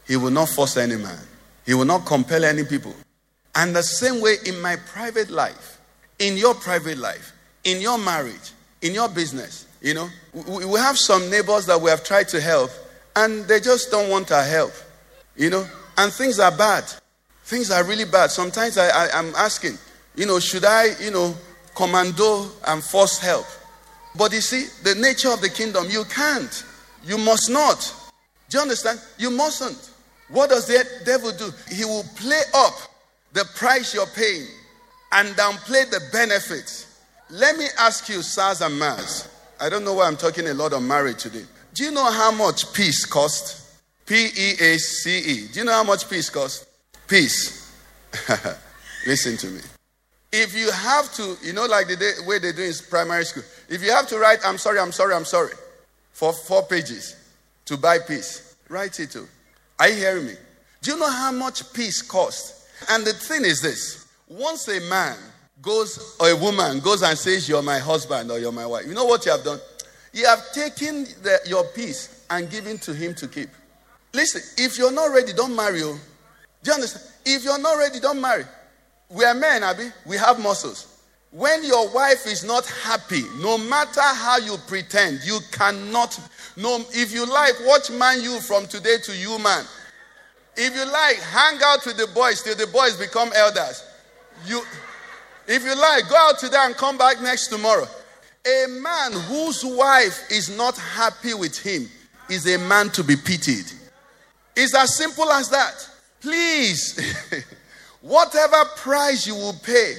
He 0.06 0.16
will 0.16 0.30
not 0.30 0.48
force 0.48 0.76
any 0.76 0.96
man, 0.96 1.18
He 1.64 1.74
will 1.74 1.84
not 1.84 2.04
compel 2.06 2.44
any 2.44 2.64
people. 2.64 2.94
And 3.54 3.74
the 3.74 3.82
same 3.82 4.20
way 4.20 4.36
in 4.44 4.60
my 4.60 4.76
private 4.76 5.30
life, 5.30 5.80
in 6.18 6.36
your 6.36 6.54
private 6.54 6.98
life, 6.98 7.32
in 7.64 7.80
your 7.80 7.98
marriage, 7.98 8.52
in 8.82 8.92
your 8.94 9.08
business, 9.08 9.66
you 9.80 9.94
know, 9.94 10.08
we 10.48 10.64
we 10.64 10.78
have 10.78 10.98
some 10.98 11.30
neighbors 11.30 11.66
that 11.66 11.80
we 11.80 11.90
have 11.90 12.04
tried 12.04 12.28
to 12.28 12.40
help 12.40 12.70
and 13.16 13.44
they 13.44 13.60
just 13.60 13.90
don't 13.90 14.10
want 14.10 14.32
our 14.32 14.42
help, 14.44 14.72
you 15.36 15.50
know, 15.50 15.66
and 15.98 16.12
things 16.12 16.38
are 16.38 16.50
bad. 16.50 16.84
Things 17.44 17.70
are 17.70 17.84
really 17.84 18.06
bad. 18.06 18.30
Sometimes 18.30 18.78
I, 18.78 18.88
I, 18.88 19.08
I'm 19.14 19.34
asking, 19.34 19.78
you 20.16 20.26
know, 20.26 20.40
should 20.40 20.64
I, 20.64 20.98
you 21.00 21.10
know, 21.10 21.34
commando 21.74 22.48
and 22.66 22.82
force 22.82 23.18
help? 23.18 23.46
But 24.16 24.32
you 24.32 24.40
see, 24.40 24.66
the 24.82 24.94
nature 25.00 25.30
of 25.30 25.40
the 25.40 25.50
kingdom, 25.50 25.86
you 25.90 26.04
can't. 26.04 26.64
You 27.04 27.18
must 27.18 27.50
not. 27.50 27.94
Do 28.48 28.58
you 28.58 28.62
understand? 28.62 29.00
You 29.18 29.30
mustn't. 29.30 29.90
What 30.28 30.50
does 30.50 30.66
the 30.66 30.84
devil 31.04 31.32
do? 31.32 31.50
He 31.70 31.84
will 31.84 32.04
play 32.16 32.40
up 32.54 32.74
the 33.32 33.44
price 33.56 33.92
you're 33.92 34.06
paying 34.06 34.46
and 35.12 35.28
downplay 35.36 35.90
the 35.90 36.00
benefits. 36.12 37.00
Let 37.28 37.58
me 37.58 37.66
ask 37.78 38.08
you, 38.08 38.22
sirs 38.22 38.62
and 38.62 38.78
Mars. 38.78 39.28
I 39.60 39.68
don't 39.68 39.84
know 39.84 39.94
why 39.94 40.06
I'm 40.06 40.16
talking 40.16 40.46
a 40.48 40.54
lot 40.54 40.72
on 40.72 40.86
marriage 40.86 41.22
today. 41.22 41.44
Do 41.74 41.84
you 41.84 41.90
know 41.90 42.10
how 42.10 42.30
much 42.30 42.72
peace 42.72 43.04
cost? 43.04 43.60
P 44.06 44.14
E 44.14 44.52
A 44.60 44.78
C 44.78 45.18
E. 45.18 45.48
Do 45.52 45.60
you 45.60 45.64
know 45.64 45.72
how 45.72 45.84
much 45.84 46.08
peace 46.08 46.30
cost? 46.30 46.66
Peace. 47.08 47.72
Listen 49.06 49.36
to 49.36 49.46
me. 49.48 49.60
If 50.32 50.56
you 50.56 50.70
have 50.70 51.12
to, 51.14 51.36
you 51.42 51.52
know, 51.52 51.66
like 51.66 51.86
the 51.86 51.96
day, 51.96 52.12
way 52.26 52.38
they 52.38 52.52
do 52.52 52.62
in 52.62 52.72
primary 52.90 53.24
school, 53.24 53.44
if 53.68 53.82
you 53.82 53.92
have 53.92 54.08
to 54.08 54.18
write, 54.18 54.40
I'm 54.44 54.58
sorry, 54.58 54.80
I'm 54.80 54.92
sorry, 54.92 55.14
I'm 55.14 55.24
sorry, 55.24 55.52
for 56.12 56.32
four 56.32 56.64
pages 56.64 57.16
to 57.66 57.76
buy 57.76 57.98
peace, 57.98 58.56
write 58.68 58.98
it 58.98 59.12
too. 59.12 59.28
Are 59.78 59.88
you 59.88 59.96
hearing 59.96 60.26
me? 60.26 60.34
Do 60.82 60.92
you 60.92 60.98
know 60.98 61.10
how 61.10 61.32
much 61.32 61.72
peace 61.72 62.02
costs? 62.02 62.68
And 62.90 63.04
the 63.04 63.12
thing 63.12 63.44
is 63.44 63.62
this 63.62 64.06
once 64.28 64.66
a 64.68 64.80
man 64.88 65.16
goes, 65.62 66.16
or 66.20 66.30
a 66.30 66.36
woman 66.36 66.80
goes 66.80 67.02
and 67.02 67.16
says, 67.16 67.48
You're 67.48 67.62
my 67.62 67.78
husband 67.78 68.30
or 68.30 68.38
you're 68.38 68.52
my 68.52 68.66
wife, 68.66 68.86
you 68.86 68.94
know 68.94 69.04
what 69.04 69.24
you 69.24 69.32
have 69.32 69.44
done? 69.44 69.60
You 70.12 70.26
have 70.26 70.52
taken 70.52 71.04
the, 71.22 71.40
your 71.46 71.64
peace 71.64 72.24
and 72.30 72.50
given 72.50 72.78
to 72.78 72.94
him 72.94 73.14
to 73.14 73.28
keep. 73.28 73.48
Listen, 74.12 74.42
if 74.64 74.78
you're 74.78 74.92
not 74.92 75.12
ready, 75.12 75.32
don't 75.32 75.54
marry. 75.54 75.82
Oh. 75.82 75.98
Do 76.64 76.70
you 76.70 76.74
understand? 76.74 77.04
If 77.26 77.44
you're 77.44 77.58
not 77.58 77.76
ready, 77.78 78.00
don't 78.00 78.20
marry. 78.20 78.44
We 79.10 79.24
are 79.24 79.34
men, 79.34 79.62
Abby. 79.62 79.90
We 80.06 80.16
have 80.16 80.40
muscles. 80.40 81.02
When 81.30 81.64
your 81.64 81.88
wife 81.90 82.26
is 82.26 82.42
not 82.44 82.66
happy, 82.66 83.22
no 83.40 83.58
matter 83.58 84.00
how 84.00 84.38
you 84.38 84.56
pretend, 84.66 85.20
you 85.24 85.38
cannot. 85.52 86.18
No, 86.56 86.84
if 86.90 87.12
you 87.12 87.26
like, 87.26 87.54
watch 87.64 87.90
Man 87.90 88.22
U 88.22 88.40
from 88.40 88.66
today 88.66 88.96
to 89.04 89.16
you, 89.16 89.38
man. 89.40 89.64
If 90.56 90.74
you 90.74 90.84
like, 90.90 91.16
hang 91.16 91.58
out 91.64 91.84
with 91.84 91.96
the 91.96 92.06
boys 92.14 92.42
till 92.42 92.54
the 92.54 92.68
boys 92.68 92.96
become 92.96 93.30
elders. 93.34 93.84
You, 94.46 94.62
if 95.46 95.64
you 95.64 95.74
like, 95.74 96.08
go 96.08 96.16
out 96.16 96.38
today 96.38 96.58
and 96.60 96.74
come 96.76 96.96
back 96.96 97.20
next 97.20 97.48
tomorrow. 97.48 97.86
A 98.46 98.66
man 98.68 99.12
whose 99.12 99.64
wife 99.64 100.30
is 100.30 100.56
not 100.56 100.78
happy 100.78 101.34
with 101.34 101.58
him 101.58 101.88
is 102.30 102.46
a 102.46 102.58
man 102.58 102.90
to 102.90 103.02
be 103.02 103.16
pitied. 103.16 103.66
It's 104.54 104.74
as 104.74 104.96
simple 104.96 105.30
as 105.32 105.50
that. 105.50 105.90
Please, 106.24 106.98
Whatever 108.00 108.64
price 108.76 109.26
you 109.26 109.34
will 109.34 109.56
pay. 109.62 109.94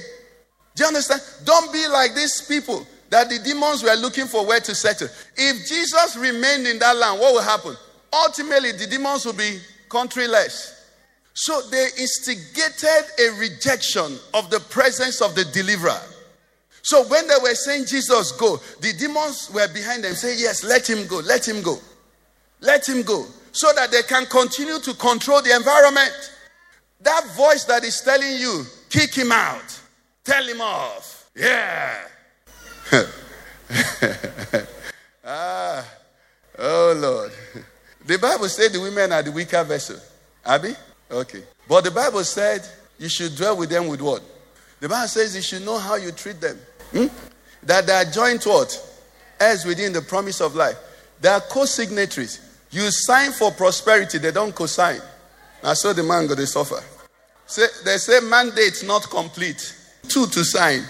Do 0.74 0.82
you 0.82 0.88
understand? 0.88 1.22
Don't 1.44 1.72
be 1.72 1.86
like 1.86 2.14
these 2.16 2.42
people 2.42 2.84
that 3.10 3.28
the 3.28 3.38
demons 3.38 3.84
were 3.84 3.94
looking 3.94 4.26
for 4.26 4.44
where 4.44 4.58
to 4.58 4.74
settle. 4.74 5.06
If 5.36 5.68
Jesus 5.68 6.16
remained 6.16 6.66
in 6.66 6.80
that 6.80 6.96
land, 6.96 7.20
what 7.20 7.32
will 7.32 7.42
happen? 7.42 7.76
Ultimately, 8.12 8.72
the 8.72 8.88
demons 8.88 9.24
will 9.24 9.34
be 9.34 9.60
countryless. 9.88 10.84
So 11.32 11.60
they 11.70 11.86
instigated 11.96 13.04
a 13.20 13.38
rejection 13.38 14.18
of 14.34 14.50
the 14.50 14.58
presence 14.68 15.20
of 15.20 15.36
the 15.36 15.44
deliverer. 15.44 16.00
So 16.82 17.04
when 17.06 17.28
they 17.28 17.34
were 17.40 17.54
saying, 17.54 17.86
Jesus, 17.86 18.32
go, 18.32 18.56
the 18.80 18.92
demons 18.98 19.48
were 19.54 19.68
behind 19.72 20.02
them 20.02 20.14
saying, 20.14 20.38
Yes, 20.40 20.64
let 20.64 20.90
him 20.90 21.06
go, 21.06 21.18
let 21.18 21.46
him 21.46 21.62
go, 21.62 21.78
let 22.60 22.88
him 22.88 23.02
go, 23.02 23.26
so 23.56 23.72
that 23.74 23.90
they 23.90 24.02
can 24.02 24.26
continue 24.26 24.78
to 24.78 24.92
control 24.94 25.40
the 25.40 25.56
environment. 25.56 26.12
That 27.00 27.24
voice 27.34 27.64
that 27.64 27.84
is 27.84 28.02
telling 28.02 28.36
you, 28.38 28.64
kick 28.90 29.14
him 29.14 29.32
out, 29.32 29.80
tell 30.24 30.44
him 30.44 30.60
off. 30.60 31.30
Yeah. 31.34 31.94
ah, 35.24 35.88
oh 36.58 36.94
Lord. 36.96 37.32
The 38.04 38.18
Bible 38.18 38.48
said 38.48 38.72
the 38.72 38.80
women 38.80 39.10
are 39.12 39.22
the 39.22 39.32
weaker 39.32 39.64
vessel. 39.64 39.98
Abby? 40.44 40.74
Okay. 41.10 41.42
But 41.66 41.84
the 41.84 41.90
Bible 41.90 42.24
said 42.24 42.60
you 42.98 43.08
should 43.08 43.34
dwell 43.36 43.56
with 43.56 43.70
them 43.70 43.88
with 43.88 44.02
what? 44.02 44.22
The 44.80 44.88
Bible 44.88 45.08
says 45.08 45.34
you 45.34 45.42
should 45.42 45.64
know 45.64 45.78
how 45.78 45.96
you 45.96 46.12
treat 46.12 46.40
them. 46.40 46.58
Hmm? 46.92 47.06
That 47.62 47.86
they 47.86 47.94
are 47.94 48.04
joined 48.04 48.42
to 48.42 48.50
what? 48.50 49.00
As 49.40 49.64
within 49.64 49.94
the 49.94 50.02
promise 50.02 50.40
of 50.40 50.54
life. 50.54 50.76
They 51.20 51.30
are 51.30 51.40
co-signatories. 51.40 52.45
You 52.76 52.90
sign 52.90 53.32
for 53.32 53.50
prosperity, 53.52 54.18
they 54.18 54.32
don't 54.32 54.54
co-sign. 54.54 55.00
I 55.64 55.72
saw 55.72 55.94
the 55.94 56.02
man 56.02 56.26
go 56.26 56.34
to 56.34 56.46
suffer. 56.46 56.84
Say, 57.46 57.64
they 57.86 57.96
say 57.96 58.20
mandate 58.20 58.84
not 58.84 59.08
complete. 59.08 59.74
Two 60.06 60.26
to 60.26 60.44
sign. 60.44 60.82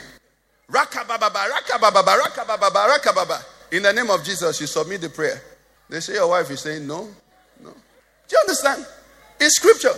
In 3.71 3.83
the 3.85 3.93
name 3.95 4.11
of 4.11 4.25
Jesus, 4.25 4.61
you 4.61 4.67
submit 4.67 5.01
the 5.01 5.11
prayer. 5.11 5.41
They 5.89 6.01
say 6.01 6.15
your 6.15 6.29
wife 6.29 6.51
is 6.51 6.59
saying 6.63 6.89
no, 6.89 7.09
no. 7.63 7.71
Do 7.71 8.33
you 8.33 8.39
understand? 8.41 8.85
It's 9.39 9.55
scripture. 9.55 9.95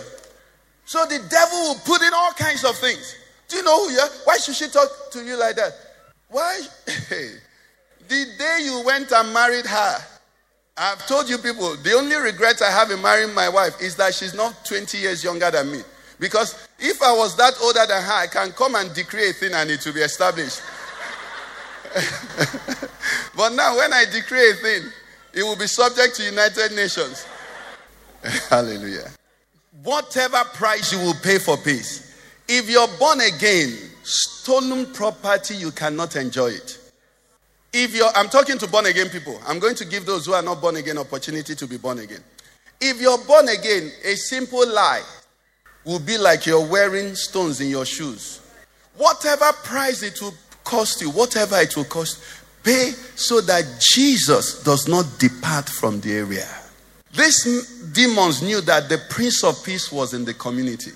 So 0.85 1.07
the 1.07 1.25
devil 1.27 1.59
will 1.59 1.79
put 1.85 2.03
in 2.03 2.13
all 2.13 2.33
kinds 2.33 2.65
of 2.65 2.77
things. 2.77 3.15
Do 3.47 3.57
you 3.57 3.63
know 3.63 3.85
who 3.85 3.93
you 3.93 3.99
are? 3.99 4.09
Why 4.25 4.37
should 4.37 4.53
she 4.53 4.67
talk 4.67 5.09
to 5.13 5.25
you 5.25 5.39
like 5.39 5.55
that? 5.55 5.73
Why? 6.27 6.61
the 6.85 8.25
day 8.37 8.59
you 8.61 8.83
went 8.85 9.11
and 9.11 9.33
married 9.33 9.65
her, 9.65 9.97
I've 10.81 11.05
told 11.07 11.27
you 11.29 11.37
people, 11.37 11.75
the 11.75 11.91
only 11.91 12.15
regret 12.15 12.61
I 12.61 12.71
have 12.71 12.89
in 12.89 13.01
marrying 13.01 13.33
my 13.33 13.49
wife 13.49 13.81
is 13.81 13.97
that 13.97 14.13
she's 14.13 14.33
not 14.33 14.63
20 14.63 14.97
years 14.97 15.25
younger 15.25 15.51
than 15.51 15.69
me. 15.69 15.81
Because 16.21 16.67
if 16.79 17.01
I 17.01 17.11
was 17.11 17.35
that 17.35 17.53
older 17.61 17.85
than 17.85 18.01
her, 18.01 18.13
I 18.13 18.27
can 18.27 18.53
come 18.53 18.75
and 18.75 18.93
decree 18.93 19.29
a 19.29 19.33
thing 19.33 19.51
and 19.53 19.69
it 19.69 19.85
will 19.85 19.93
be 19.93 19.99
established. 19.99 20.61
but 23.35 23.49
now, 23.49 23.75
when 23.75 23.91
I 23.91 24.05
decree 24.05 24.51
a 24.51 24.53
thing, 24.53 24.83
it 25.33 25.43
will 25.43 25.57
be 25.57 25.67
subject 25.67 26.15
to 26.15 26.23
United 26.23 26.71
Nations. 26.73 27.27
Hallelujah. 28.49 29.11
Whatever 29.83 30.45
price 30.53 30.93
you 30.93 30.99
will 30.99 31.15
pay 31.15 31.39
for 31.39 31.57
peace, 31.57 32.15
if 32.47 32.69
you're 32.69 32.87
born 32.97 33.19
again, 33.19 33.77
stolen 34.03 34.93
property, 34.93 35.55
you 35.55 35.71
cannot 35.71 36.15
enjoy 36.15 36.51
it. 36.51 36.78
If 37.71 37.95
you're, 37.95 38.09
I'm 38.15 38.29
talking 38.29 38.57
to 38.57 38.67
born 38.67 38.87
again 38.87 39.09
people, 39.09 39.39
I'm 39.47 39.59
going 39.59 39.75
to 39.75 39.85
give 39.85 40.05
those 40.05 40.25
who 40.25 40.33
are 40.33 40.41
not 40.41 40.59
born 40.59 40.77
again 40.77 40.97
opportunity 40.97 41.55
to 41.55 41.67
be 41.67 41.77
born 41.77 41.99
again. 41.99 42.23
If 42.81 42.99
you're 42.99 43.17
born 43.25 43.49
again, 43.49 43.91
a 44.03 44.15
simple 44.15 44.67
lie 44.67 45.03
will 45.85 45.99
be 45.99 46.17
like 46.17 46.45
you're 46.45 46.65
wearing 46.65 47.15
stones 47.15 47.61
in 47.61 47.69
your 47.69 47.85
shoes. 47.85 48.41
Whatever 48.95 49.51
price 49.63 50.01
it 50.01 50.21
will 50.21 50.33
cost 50.63 51.01
you, 51.01 51.09
whatever 51.11 51.57
it 51.57 51.75
will 51.75 51.85
cost, 51.85 52.21
pay 52.63 52.91
so 53.15 53.41
that 53.41 53.63
Jesus 53.93 54.63
does 54.63 54.87
not 54.87 55.05
depart 55.19 55.69
from 55.69 56.01
the 56.01 56.13
area. 56.13 56.47
These 57.15 57.91
demons 57.93 58.41
knew 58.41 58.61
that 58.61 58.89
the 58.89 58.99
Prince 59.09 59.43
of 59.43 59.63
Peace 59.63 59.91
was 59.91 60.13
in 60.13 60.25
the 60.25 60.33
community. 60.33 60.91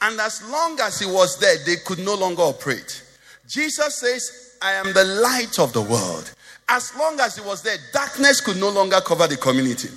And 0.00 0.20
as 0.20 0.42
long 0.50 0.78
as 0.80 0.98
he 0.98 1.06
was 1.06 1.38
there, 1.38 1.56
they 1.64 1.76
could 1.84 2.00
no 2.00 2.16
longer 2.16 2.42
operate. 2.42 3.04
Jesus 3.48 4.00
says, 4.00 4.51
I 4.62 4.72
am 4.74 4.92
the 4.92 5.04
light 5.04 5.58
of 5.58 5.72
the 5.72 5.82
world. 5.82 6.32
As 6.68 6.94
long 6.96 7.18
as 7.20 7.36
he 7.36 7.42
was 7.42 7.62
there, 7.62 7.76
darkness 7.92 8.40
could 8.40 8.56
no 8.56 8.70
longer 8.70 9.00
cover 9.00 9.26
the 9.26 9.36
community. 9.36 9.88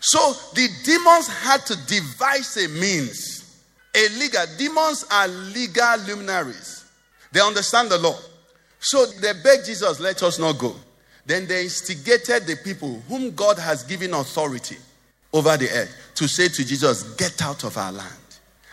So 0.00 0.32
the 0.54 0.68
demons 0.84 1.28
had 1.28 1.66
to 1.66 1.76
devise 1.86 2.56
a 2.56 2.68
means. 2.68 3.60
A 3.94 4.08
legal, 4.18 4.44
demons 4.58 5.04
are 5.10 5.28
legal 5.28 5.98
luminaries. 6.06 6.84
They 7.32 7.40
understand 7.40 7.90
the 7.90 7.98
law. 7.98 8.16
So 8.80 9.06
they 9.06 9.32
begged 9.32 9.66
Jesus, 9.66 10.00
let 10.00 10.22
us 10.22 10.38
not 10.38 10.58
go. 10.58 10.74
Then 11.26 11.46
they 11.46 11.62
instigated 11.62 12.46
the 12.46 12.56
people 12.64 13.02
whom 13.08 13.34
God 13.34 13.58
has 13.58 13.84
given 13.84 14.12
authority 14.14 14.76
over 15.32 15.56
the 15.56 15.70
earth 15.70 15.94
to 16.16 16.28
say 16.28 16.48
to 16.48 16.64
Jesus, 16.64 17.02
Get 17.14 17.42
out 17.42 17.64
of 17.64 17.76
our 17.76 17.92
land. 17.92 18.08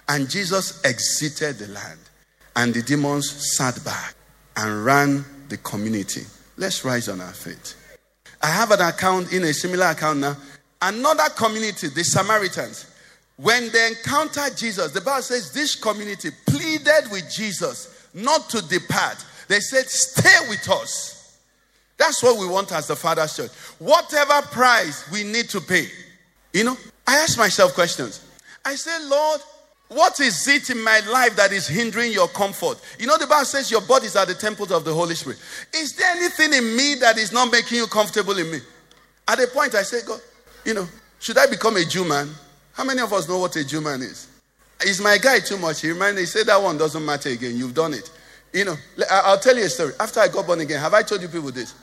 And 0.07 0.29
Jesus 0.29 0.83
exited 0.83 1.57
the 1.57 1.67
land. 1.73 1.99
And 2.55 2.73
the 2.73 2.81
demons 2.81 3.55
sat 3.55 3.83
back 3.85 4.15
and 4.57 4.83
ran 4.83 5.25
the 5.49 5.57
community. 5.57 6.21
Let's 6.57 6.83
rise 6.85 7.09
on 7.09 7.21
our 7.21 7.33
feet. 7.33 7.75
I 8.41 8.47
have 8.47 8.71
an 8.71 8.81
account 8.81 9.33
in 9.33 9.43
a 9.43 9.53
similar 9.53 9.87
account 9.87 10.19
now. 10.19 10.37
Another 10.81 11.29
community, 11.35 11.89
the 11.89 12.03
Samaritans, 12.03 12.85
when 13.35 13.71
they 13.71 13.87
encountered 13.87 14.57
Jesus, 14.57 14.91
the 14.91 15.01
Bible 15.01 15.21
says 15.21 15.51
this 15.51 15.75
community 15.75 16.29
pleaded 16.45 17.11
with 17.11 17.29
Jesus 17.29 18.07
not 18.13 18.49
to 18.49 18.61
depart. 18.67 19.25
They 19.47 19.59
said, 19.59 19.85
Stay 19.87 20.49
with 20.49 20.69
us. 20.69 21.39
That's 21.97 22.23
what 22.23 22.37
we 22.37 22.47
want 22.47 22.71
as 22.71 22.87
the 22.87 22.95
Father's 22.95 23.35
church. 23.35 23.51
Whatever 23.79 24.41
price 24.47 25.09
we 25.11 25.23
need 25.23 25.49
to 25.49 25.59
pay. 25.59 25.87
You 26.53 26.63
know, 26.63 26.77
I 27.05 27.17
ask 27.17 27.37
myself 27.37 27.73
questions. 27.73 28.25
I 28.63 28.75
say, 28.75 28.97
Lord, 29.05 29.41
what 29.89 30.19
is 30.19 30.47
it 30.47 30.69
in 30.69 30.83
my 30.83 31.01
life 31.11 31.35
that 31.35 31.51
is 31.51 31.67
hindering 31.67 32.11
your 32.11 32.27
comfort? 32.27 32.79
You 32.99 33.07
know, 33.07 33.17
the 33.17 33.25
Bible 33.27 33.45
says 33.45 33.71
your 33.71 33.81
bodies 33.81 34.15
are 34.15 34.25
the 34.25 34.35
temples 34.35 34.71
of 34.71 34.85
the 34.85 34.93
Holy 34.93 35.15
Spirit. 35.15 35.39
Is 35.73 35.95
there 35.95 36.09
anything 36.15 36.53
in 36.53 36.75
me 36.75 36.95
that 37.01 37.17
is 37.17 37.31
not 37.31 37.51
making 37.51 37.77
you 37.77 37.87
comfortable 37.87 38.37
in 38.37 38.51
me? 38.51 38.59
At 39.27 39.39
a 39.39 39.47
point, 39.47 39.73
I 39.73 39.81
say, 39.81 40.05
God, 40.05 40.21
you 40.63 40.75
know, 40.75 40.87
should 41.19 41.37
I 41.37 41.47
become 41.47 41.75
a 41.77 41.85
Jew 41.85 42.07
man? 42.07 42.29
How 42.73 42.83
many 42.83 43.01
of 43.01 43.11
us 43.11 43.27
know 43.27 43.39
what 43.39 43.55
a 43.55 43.65
Jew 43.65 43.81
man 43.81 44.01
is? 44.01 44.27
Is 44.85 45.01
my 45.01 45.17
guy 45.17 45.39
too 45.39 45.57
much? 45.57 45.81
He 45.81 45.89
reminded 45.89 46.21
me, 46.21 46.25
said 46.25 46.45
that 46.47 46.61
one 46.61 46.77
doesn't 46.77 47.03
matter 47.03 47.29
again. 47.29 47.57
You've 47.57 47.73
done 47.73 47.93
it. 47.93 48.09
You 48.53 48.65
know, 48.65 48.75
I'll 49.11 49.39
tell 49.39 49.57
you 49.57 49.65
a 49.65 49.69
story. 49.69 49.93
After 49.99 50.19
I 50.19 50.27
got 50.27 50.47
born 50.47 50.61
again, 50.61 50.79
have 50.79 50.93
I 50.93 51.01
told 51.03 51.21
you 51.21 51.27
people 51.27 51.51
this? 51.51 51.73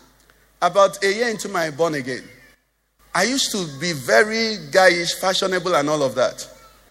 About 0.63 1.03
a 1.05 1.13
year 1.13 1.29
into 1.29 1.49
my 1.49 1.71
born 1.71 1.95
again, 1.95 2.23
I 3.15 3.25
used 3.25 3.51
to 3.53 3.67
be 3.81 3.93
very 3.93 4.57
guyish, 4.71 5.15
fashionable, 5.21 5.75
and 5.75 5.89
all 5.91 6.03
of 6.03 6.15
that. 6.15 6.49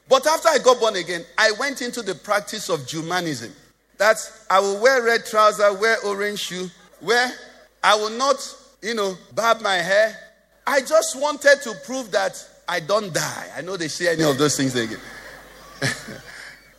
But 0.07 0.27
after 0.27 0.49
I 0.49 0.59
got 0.59 0.79
born 0.79 0.95
again, 0.95 1.23
I 1.37 1.51
went 1.59 1.81
into 1.81 2.01
the 2.01 2.15
practice 2.15 2.69
of 2.69 2.81
Jumanism. 2.81 3.51
That's 3.97 4.45
I 4.49 4.59
will 4.59 4.81
wear 4.81 5.01
red 5.03 5.25
trouser, 5.25 5.73
wear 5.73 5.97
orange 6.05 6.39
shoe, 6.39 6.69
wear, 7.01 7.31
I 7.83 7.95
will 7.95 8.11
not, 8.11 8.37
you 8.81 8.93
know, 8.93 9.15
barb 9.33 9.61
my 9.61 9.75
hair. 9.75 10.15
I 10.67 10.81
just 10.81 11.19
wanted 11.19 11.61
to 11.63 11.73
prove 11.85 12.11
that 12.11 12.43
I 12.67 12.79
don't 12.79 13.13
die. 13.13 13.47
I 13.55 13.61
know 13.61 13.77
they 13.77 13.87
say 13.87 14.13
any 14.13 14.23
of 14.23 14.37
those 14.37 14.57
things 14.57 14.75
again. 14.75 14.99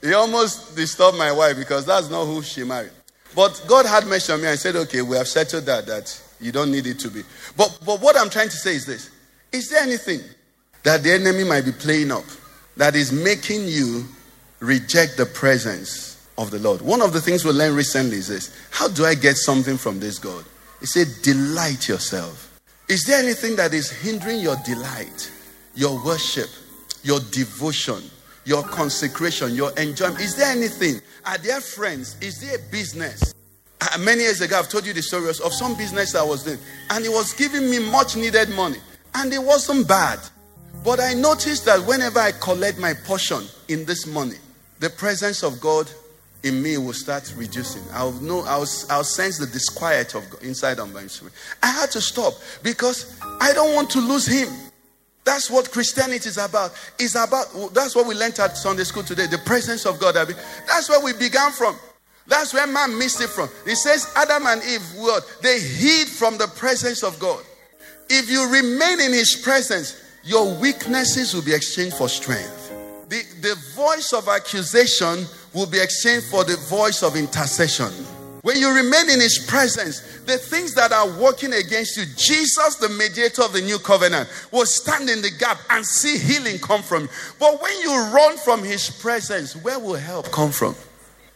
He 0.02 0.14
almost 0.14 0.76
disturbed 0.76 1.18
my 1.18 1.32
wife 1.32 1.56
because 1.56 1.84
that's 1.84 2.08
not 2.08 2.26
who 2.26 2.42
she 2.42 2.62
married. 2.62 2.92
But 3.34 3.64
God 3.66 3.86
had 3.86 4.06
mercy 4.06 4.32
on 4.32 4.40
me 4.40 4.46
and 4.46 4.58
said, 4.58 4.76
okay, 4.76 5.02
we 5.02 5.16
have 5.16 5.26
settled 5.26 5.64
that, 5.66 5.86
that 5.86 6.22
you 6.40 6.52
don't 6.52 6.70
need 6.70 6.86
it 6.86 6.98
to 7.00 7.10
be. 7.10 7.22
But, 7.56 7.78
but 7.84 8.00
what 8.00 8.16
I'm 8.16 8.30
trying 8.30 8.48
to 8.48 8.56
say 8.56 8.76
is 8.76 8.86
this 8.86 9.10
Is 9.50 9.68
there 9.70 9.82
anything 9.82 10.20
that 10.84 11.02
the 11.02 11.12
enemy 11.12 11.44
might 11.44 11.64
be 11.64 11.72
playing 11.72 12.12
up 12.12 12.24
that 12.76 12.94
is 12.94 13.12
making 13.12 13.66
you 13.66 14.04
reject 14.60 15.16
the 15.16 15.26
presence 15.26 16.26
of 16.38 16.50
the 16.50 16.58
Lord? 16.58 16.80
One 16.82 17.02
of 17.02 17.12
the 17.12 17.20
things 17.20 17.44
we 17.44 17.52
learned 17.52 17.76
recently 17.76 18.18
is 18.18 18.28
this 18.28 18.56
How 18.70 18.88
do 18.88 19.04
I 19.04 19.14
get 19.14 19.36
something 19.36 19.76
from 19.76 20.00
this 20.00 20.18
God? 20.18 20.44
He 20.80 20.86
said, 20.86 21.08
Delight 21.22 21.88
yourself. 21.88 22.60
Is 22.88 23.04
there 23.04 23.18
anything 23.22 23.56
that 23.56 23.74
is 23.74 23.90
hindering 23.90 24.38
your 24.38 24.56
delight, 24.64 25.30
your 25.74 26.02
worship, 26.04 26.48
your 27.02 27.18
devotion, 27.32 28.02
your 28.44 28.62
consecration, 28.62 29.54
your 29.54 29.72
enjoyment? 29.78 30.20
Is 30.20 30.36
there 30.36 30.52
anything? 30.52 31.00
Are 31.24 31.38
there 31.38 31.60
friends? 31.60 32.16
Is 32.20 32.40
there 32.40 32.56
a 32.56 32.70
business? 32.70 33.34
Uh, 33.80 33.98
many 33.98 34.22
years 34.22 34.40
ago, 34.40 34.58
I've 34.58 34.68
told 34.68 34.86
you 34.86 34.92
the 34.92 35.02
story 35.02 35.28
of 35.28 35.52
some 35.52 35.76
business 35.76 36.14
I 36.14 36.22
was 36.22 36.44
doing, 36.44 36.58
and 36.90 37.04
it 37.04 37.10
was 37.10 37.32
giving 37.34 37.68
me 37.68 37.78
much 37.90 38.16
needed 38.16 38.50
money, 38.50 38.78
and 39.14 39.32
it 39.32 39.42
wasn't 39.42 39.88
bad. 39.88 40.20
But 40.84 41.00
I 41.00 41.14
noticed 41.14 41.64
that 41.64 41.80
whenever 41.86 42.20
I 42.20 42.32
collect 42.32 42.78
my 42.78 42.94
portion 42.94 43.42
in 43.68 43.84
this 43.84 44.06
money, 44.06 44.36
the 44.78 44.90
presence 44.90 45.42
of 45.42 45.60
God 45.60 45.90
in 46.42 46.62
me 46.62 46.78
will 46.78 46.92
start 46.92 47.32
reducing. 47.36 47.82
I'll 47.92 48.12
know, 48.12 48.40
I'll, 48.46 48.66
I'll 48.90 49.04
sense 49.04 49.38
the 49.38 49.46
disquiet 49.46 50.14
of 50.14 50.28
God 50.30 50.42
inside 50.42 50.78
of 50.78 50.92
my 50.94 51.06
spirit. 51.06 51.34
I 51.62 51.68
had 51.68 51.90
to 51.92 52.00
stop 52.00 52.34
because 52.62 53.18
I 53.40 53.52
don't 53.52 53.74
want 53.74 53.90
to 53.90 54.00
lose 54.00 54.26
Him. 54.26 54.48
That's 55.24 55.50
what 55.50 55.72
Christianity 55.72 56.28
is 56.28 56.38
about. 56.38 56.70
It's 57.00 57.16
about 57.16 57.74
that's 57.74 57.96
what 57.96 58.06
we 58.06 58.14
learned 58.14 58.38
at 58.38 58.56
Sunday 58.56 58.84
school 58.84 59.02
today. 59.02 59.26
The 59.26 59.38
presence 59.38 59.84
of 59.84 59.98
God. 59.98 60.14
That's 60.14 60.88
where 60.88 61.02
we 61.02 61.12
began 61.14 61.50
from. 61.50 61.76
That's 62.28 62.54
where 62.54 62.66
man 62.66 62.96
missed 62.96 63.20
it 63.20 63.28
from. 63.28 63.48
It 63.66 63.76
says 63.76 64.12
Adam 64.16 64.46
and 64.46 64.62
Eve, 64.62 64.82
what? 64.96 65.38
They 65.42 65.60
hid 65.60 66.08
from 66.08 66.38
the 66.38 66.46
presence 66.46 67.02
of 67.02 67.18
God. 67.18 67.42
If 68.08 68.30
you 68.30 68.48
remain 68.48 69.00
in 69.00 69.12
his 69.12 69.34
presence, 69.34 70.00
your 70.26 70.52
weaknesses 70.58 71.32
will 71.32 71.44
be 71.44 71.54
exchanged 71.54 71.96
for 71.96 72.08
strength. 72.08 72.72
The, 73.08 73.22
the 73.40 73.54
voice 73.76 74.12
of 74.12 74.28
accusation 74.28 75.24
will 75.54 75.66
be 75.66 75.78
exchanged 75.78 76.26
for 76.26 76.42
the 76.42 76.56
voice 76.68 77.04
of 77.04 77.14
intercession. 77.14 77.92
When 78.42 78.58
you 78.58 78.74
remain 78.74 79.08
in 79.10 79.20
his 79.20 79.44
presence, 79.46 80.00
the 80.26 80.36
things 80.36 80.74
that 80.74 80.92
are 80.92 81.08
working 81.20 81.52
against 81.52 81.96
you, 81.96 82.04
Jesus, 82.16 82.76
the 82.76 82.88
mediator 82.88 83.42
of 83.42 83.52
the 83.52 83.60
new 83.60 83.78
covenant, 83.78 84.28
will 84.52 84.66
stand 84.66 85.08
in 85.08 85.22
the 85.22 85.30
gap 85.30 85.58
and 85.70 85.86
see 85.86 86.18
healing 86.18 86.58
come 86.58 86.82
from 86.82 87.02
you. 87.04 87.08
But 87.38 87.62
when 87.62 87.80
you 87.80 87.90
run 88.12 88.36
from 88.38 88.64
his 88.64 88.90
presence, 88.90 89.56
where 89.56 89.78
will 89.78 89.94
help 89.94 90.30
come 90.32 90.50
from? 90.50 90.74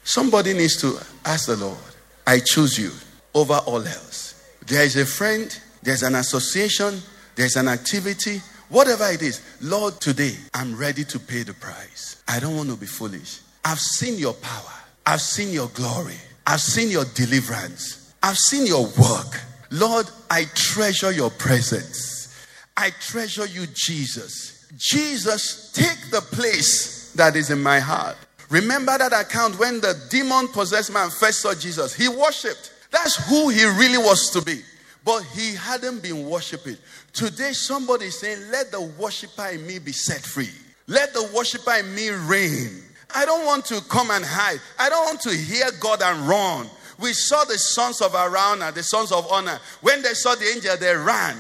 Somebody 0.03 0.53
needs 0.53 0.81
to 0.81 0.99
ask 1.25 1.47
the 1.47 1.57
Lord, 1.57 1.79
I 2.27 2.41
choose 2.41 2.79
you 2.79 2.91
over 3.35 3.61
all 3.67 3.85
else. 3.87 4.51
There 4.67 4.83
is 4.83 4.97
a 4.97 5.07
friend, 5.07 5.57
there's 5.83 6.03
an 6.03 6.15
association, 6.17 7.01
there's 7.37 7.57
an 7.57 7.69
activity, 7.69 8.41
whatever 8.71 9.09
it 9.11 9.23
is. 9.23 9.43
Lord, 9.61 10.01
today 10.01 10.35
I'm 10.55 10.77
ready 10.77 11.05
to 11.05 11.19
pay 11.19 11.43
the 11.43 11.55
price. 11.55 12.23
I 12.27 12.41
don't 12.41 12.57
want 12.57 12.71
to 12.71 12.77
be 12.77 12.87
foolish. 12.87 13.41
I've 13.65 13.79
seen 13.79 14.19
your 14.19 14.35
power, 14.35 14.73
I've 15.05 15.21
seen 15.21 15.53
your 15.53 15.69
glory, 15.69 16.17
I've 16.47 16.61
seen 16.63 16.91
your 16.91 17.05
deliverance, 17.15 18.15
I've 18.23 18.39
seen 18.39 18.67
your 18.67 18.85
work. 18.85 19.41
Lord, 19.71 20.07
I 20.31 20.45
treasure 20.55 21.13
your 21.13 21.31
presence. 21.31 22.35
I 22.77 22.91
treasure 22.91 23.47
you, 23.47 23.67
Jesus. 23.75 24.67
Jesus, 24.77 25.71
take 25.73 26.11
the 26.11 26.21
place 26.21 27.13
that 27.13 27.37
is 27.37 27.51
in 27.51 27.63
my 27.63 27.79
heart. 27.79 28.17
Remember 28.49 28.97
that 28.97 29.13
account 29.13 29.59
when 29.59 29.81
the 29.81 29.95
demon 30.11 30.49
possessed 30.49 30.93
man 30.93 31.11
first 31.11 31.41
saw 31.41 31.55
Jesus? 31.55 31.95
He 31.95 32.09
worshiped. 32.09 32.73
That's 32.91 33.17
who 33.29 33.49
he 33.49 33.65
really 33.65 33.99
was 33.99 34.31
to 34.31 34.43
be. 34.43 34.63
But 35.05 35.23
he 35.35 35.55
hadn't 35.55 36.03
been 36.03 36.29
worshiping. 36.29 36.77
Today, 37.13 37.53
somebody 37.53 38.07
is 38.07 38.19
saying, 38.19 38.51
Let 38.51 38.71
the 38.71 38.81
worshiper 38.81 39.47
in 39.47 39.67
me 39.67 39.79
be 39.79 39.93
set 39.93 40.21
free. 40.21 40.51
Let 40.87 41.15
the 41.15 41.31
worshiper 41.35 41.73
in 41.75 41.95
me 41.95 42.11
reign. 42.11 42.83
I 43.15 43.25
don't 43.25 43.47
want 43.47 43.65
to 43.67 43.81
come 43.83 44.11
and 44.11 44.25
hide. 44.25 44.61
I 44.79 44.89
don't 44.89 45.05
want 45.05 45.21
to 45.23 45.31
hear 45.31 45.67
God 45.81 46.03
and 46.03 46.29
run. 46.29 46.69
We 46.99 47.13
saw 47.13 47.45
the 47.45 47.59
sons 47.59 48.03
of 48.03 48.13
Araunah, 48.13 48.75
the 48.75 48.83
sons 48.83 49.11
of 49.11 49.31
honor. 49.33 49.59
When 49.81 50.03
they 50.03 50.13
saw 50.15 50.35
the 50.35 50.47
angel, 50.47 50.77
they 50.77 50.95
ran. 50.95 51.37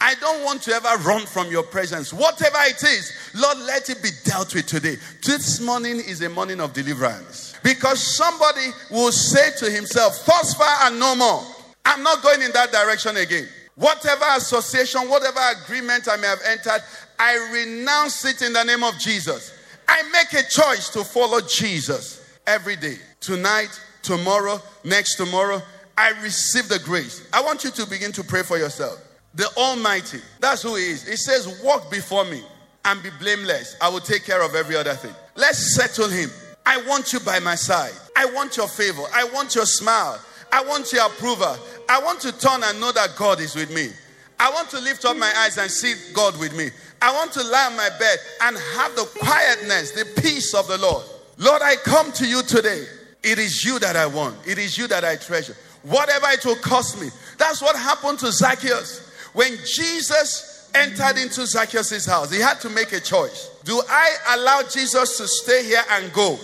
I 0.00 0.14
don't 0.16 0.44
want 0.44 0.62
to 0.62 0.72
ever 0.72 1.02
run 1.02 1.24
from 1.26 1.50
your 1.50 1.62
presence. 1.62 2.12
Whatever 2.12 2.58
it 2.62 2.82
is, 2.82 3.12
Lord, 3.34 3.58
let 3.58 3.88
it 3.90 4.02
be 4.02 4.10
dealt 4.24 4.54
with 4.54 4.66
today. 4.66 4.96
This 5.24 5.60
morning 5.60 5.96
is 5.96 6.20
a 6.22 6.28
morning 6.28 6.60
of 6.60 6.72
deliverance. 6.72 7.54
Because 7.62 8.00
somebody 8.16 8.68
will 8.90 9.12
say 9.12 9.50
to 9.58 9.70
himself, 9.70 10.24
Thus 10.26 10.54
far 10.54 10.86
and 10.86 11.00
no 11.00 11.16
more. 11.16 11.42
I'm 11.84 12.02
not 12.02 12.22
going 12.22 12.42
in 12.42 12.52
that 12.52 12.72
direction 12.72 13.16
again. 13.16 13.48
Whatever 13.76 14.24
association, 14.36 15.08
whatever 15.08 15.40
agreement 15.62 16.08
I 16.08 16.16
may 16.16 16.28
have 16.28 16.40
entered, 16.46 16.80
I 17.18 17.50
renounce 17.52 18.24
it 18.24 18.42
in 18.42 18.52
the 18.52 18.62
name 18.64 18.84
of 18.84 18.98
Jesus. 18.98 19.52
I 19.88 20.02
make 20.12 20.32
a 20.32 20.48
choice 20.48 20.88
to 20.90 21.04
follow 21.04 21.40
Jesus 21.40 22.38
every 22.46 22.76
day. 22.76 22.96
Tonight, 23.20 23.68
tomorrow, 24.02 24.60
next 24.84 25.16
tomorrow, 25.16 25.60
I 25.98 26.10
receive 26.22 26.68
the 26.68 26.78
grace. 26.80 27.28
I 27.32 27.42
want 27.42 27.64
you 27.64 27.70
to 27.70 27.86
begin 27.86 28.12
to 28.12 28.24
pray 28.24 28.42
for 28.42 28.58
yourself. 28.58 29.00
The 29.34 29.48
Almighty, 29.56 30.20
that's 30.40 30.62
who 30.62 30.76
He 30.76 30.90
is. 30.90 31.06
He 31.06 31.16
says, 31.16 31.60
Walk 31.62 31.90
before 31.90 32.24
me 32.24 32.42
and 32.84 33.02
be 33.02 33.10
blameless. 33.18 33.76
I 33.80 33.88
will 33.88 34.00
take 34.00 34.24
care 34.24 34.42
of 34.42 34.54
every 34.54 34.76
other 34.76 34.94
thing. 34.94 35.14
Let's 35.34 35.74
settle 35.74 36.08
Him. 36.08 36.30
I 36.66 36.80
want 36.86 37.12
you 37.12 37.20
by 37.20 37.40
my 37.40 37.56
side. 37.56 37.92
I 38.16 38.26
want 38.26 38.56
your 38.56 38.68
favor. 38.68 39.02
I 39.12 39.24
want 39.24 39.54
your 39.54 39.66
smile. 39.66 40.20
I 40.54 40.62
want 40.62 40.92
your 40.92 41.04
approval. 41.06 41.56
I 41.88 42.00
want 42.00 42.20
to 42.20 42.30
turn 42.38 42.62
and 42.62 42.80
know 42.80 42.92
that 42.92 43.16
God 43.16 43.40
is 43.40 43.56
with 43.56 43.74
me. 43.74 43.88
I 44.38 44.52
want 44.52 44.70
to 44.70 44.80
lift 44.80 45.04
up 45.04 45.16
my 45.16 45.32
eyes 45.38 45.58
and 45.58 45.68
see 45.68 45.94
God 46.14 46.38
with 46.38 46.56
me. 46.56 46.70
I 47.02 47.12
want 47.12 47.32
to 47.32 47.42
lie 47.42 47.66
on 47.66 47.76
my 47.76 47.90
bed 47.98 48.18
and 48.42 48.56
have 48.56 48.94
the 48.94 49.02
quietness, 49.18 49.90
the 49.90 50.22
peace 50.22 50.54
of 50.54 50.68
the 50.68 50.78
Lord. 50.78 51.04
Lord, 51.38 51.60
I 51.60 51.74
come 51.74 52.12
to 52.12 52.26
you 52.28 52.40
today. 52.44 52.84
It 53.24 53.40
is 53.40 53.64
you 53.64 53.80
that 53.80 53.96
I 53.96 54.06
want, 54.06 54.36
it 54.46 54.58
is 54.58 54.78
you 54.78 54.86
that 54.86 55.04
I 55.04 55.16
treasure. 55.16 55.56
Whatever 55.82 56.26
it 56.28 56.46
will 56.46 56.54
cost 56.56 57.00
me. 57.00 57.08
That's 57.36 57.60
what 57.60 57.74
happened 57.74 58.20
to 58.20 58.30
Zacchaeus. 58.30 59.10
When 59.32 59.56
Jesus 59.66 60.70
entered 60.72 61.18
into 61.20 61.46
Zacchaeus' 61.48 62.06
house, 62.06 62.30
he 62.30 62.40
had 62.40 62.60
to 62.60 62.70
make 62.70 62.92
a 62.92 63.00
choice. 63.00 63.50
Do 63.64 63.82
I 63.88 64.36
allow 64.36 64.62
Jesus 64.62 65.16
to 65.18 65.26
stay 65.26 65.64
here 65.64 65.82
and 65.90 66.12
go? 66.12 66.38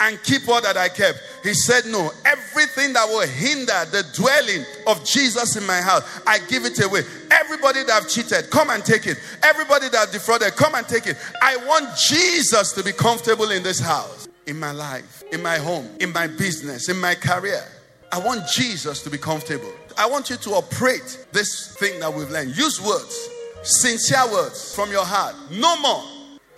And 0.00 0.22
keep 0.22 0.48
all 0.48 0.60
that 0.60 0.76
I 0.76 0.88
kept. 0.88 1.20
He 1.42 1.54
said, 1.54 1.84
No, 1.86 2.10
everything 2.24 2.92
that 2.94 3.06
will 3.08 3.26
hinder 3.26 3.84
the 3.90 4.04
dwelling 4.14 4.64
of 4.86 5.04
Jesus 5.04 5.56
in 5.56 5.66
my 5.66 5.80
house, 5.80 6.02
I 6.26 6.38
give 6.48 6.64
it 6.64 6.82
away. 6.84 7.02
Everybody 7.30 7.84
that 7.84 8.02
I've 8.02 8.08
cheated, 8.08 8.50
come 8.50 8.70
and 8.70 8.84
take 8.84 9.06
it. 9.06 9.18
Everybody 9.42 9.88
that 9.90 10.08
I've 10.08 10.12
defrauded, 10.12 10.54
come 10.56 10.74
and 10.74 10.86
take 10.86 11.06
it. 11.06 11.16
I 11.42 11.56
want 11.66 11.96
Jesus 11.96 12.72
to 12.72 12.82
be 12.82 12.92
comfortable 12.92 13.50
in 13.50 13.62
this 13.62 13.80
house, 13.80 14.28
in 14.46 14.58
my 14.58 14.72
life, 14.72 15.22
in 15.32 15.42
my 15.42 15.58
home, 15.58 15.88
in 16.00 16.12
my 16.12 16.26
business, 16.26 16.88
in 16.88 16.98
my 16.98 17.14
career. 17.14 17.62
I 18.12 18.18
want 18.18 18.46
Jesus 18.48 19.02
to 19.02 19.10
be 19.10 19.18
comfortable. 19.18 19.72
I 19.96 20.06
want 20.06 20.30
you 20.30 20.36
to 20.36 20.50
operate 20.50 21.26
this 21.32 21.76
thing 21.76 22.00
that 22.00 22.12
we've 22.12 22.30
learned. 22.30 22.56
Use 22.56 22.80
words, 22.80 23.28
sincere 23.62 24.30
words 24.32 24.74
from 24.74 24.90
your 24.90 25.04
heart. 25.04 25.34
No 25.50 25.76
more. 25.80 26.02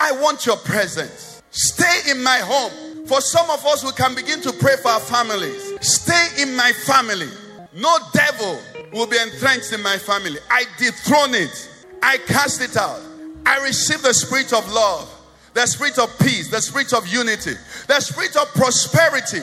I 0.01 0.13
want 0.13 0.47
your 0.47 0.57
presence. 0.57 1.43
Stay 1.51 2.11
in 2.11 2.23
my 2.23 2.37
home. 2.39 2.86
For 3.07 3.21
some 3.21 3.49
of 3.51 3.65
us, 3.65 3.85
we 3.85 3.93
can 3.93 4.15
begin 4.15 4.41
to 4.43 4.53
pray 4.53 4.77
for 4.83 4.89
our 4.89 5.01
families. 5.01 5.73
Stay 5.81 6.43
in 6.43 6.57
my 6.57 6.73
family. 6.73 7.29
No 7.73 7.99
devil 8.13 8.61
will 8.93 9.07
be 9.07 9.17
entrenched 9.17 9.73
in 9.73 9.83
my 9.83 9.97
family. 9.97 10.39
I 10.51 10.65
dethrone 10.77 11.35
it. 11.35 11.71
I 12.03 12.19
cast 12.19 12.63
it 12.63 12.77
out. 12.77 13.01
I 13.45 13.63
receive 13.63 14.03
the 14.03 14.13
spirit 14.13 14.53
of 14.53 14.69
love, 14.73 15.09
the 15.55 15.67
spirit 15.67 15.99
of 15.99 16.19
peace, 16.19 16.51
the 16.51 16.61
spirit 16.61 16.93
of 16.93 17.07
unity, 17.07 17.53
the 17.87 18.01
spirit 18.01 18.37
of 18.37 18.53
prosperity, 18.55 19.41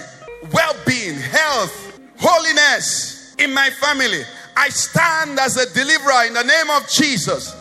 well 0.52 0.76
being, 0.86 1.16
health, 1.16 2.00
holiness 2.18 3.34
in 3.40 3.54
my 3.54 3.70
family. 3.70 4.24
I 4.58 4.70
stand 4.70 5.40
as 5.40 5.56
a 5.56 5.74
deliverer 5.74 6.26
in 6.28 6.34
the 6.34 6.44
name 6.44 6.70
of 6.72 6.88
Jesus. 6.90 7.56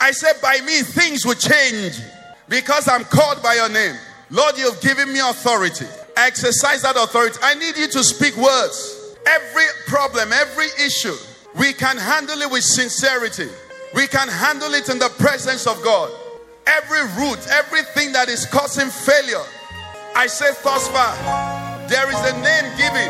I 0.00 0.10
say, 0.10 0.32
by 0.42 0.60
me, 0.66 0.82
things 0.82 1.24
will 1.24 1.34
change 1.34 2.00
because 2.48 2.88
I'm 2.88 3.04
called 3.04 3.42
by 3.42 3.54
your 3.54 3.68
name. 3.68 3.96
Lord, 4.30 4.58
you've 4.58 4.80
given 4.80 5.12
me 5.12 5.20
authority. 5.20 5.86
Exercise 6.16 6.82
that 6.82 6.96
authority. 6.96 7.38
I 7.42 7.54
need 7.54 7.76
you 7.76 7.86
to 7.88 8.02
speak 8.02 8.36
words. 8.36 9.14
Every 9.26 9.64
problem, 9.86 10.32
every 10.32 10.66
issue, 10.84 11.14
we 11.58 11.72
can 11.72 11.96
handle 11.96 12.40
it 12.42 12.50
with 12.50 12.64
sincerity. 12.64 13.48
We 13.94 14.06
can 14.08 14.28
handle 14.28 14.74
it 14.74 14.88
in 14.88 14.98
the 14.98 15.10
presence 15.18 15.66
of 15.66 15.82
God. 15.82 16.10
Every 16.66 17.02
root, 17.22 17.38
everything 17.50 18.12
that 18.12 18.28
is 18.28 18.46
causing 18.46 18.90
failure, 18.90 19.44
I 20.16 20.26
say 20.26 20.50
thus 20.64 20.88
far, 20.88 21.14
there 21.88 22.08
is 22.10 22.18
a 22.18 22.34
name 22.42 22.66
given 22.76 23.08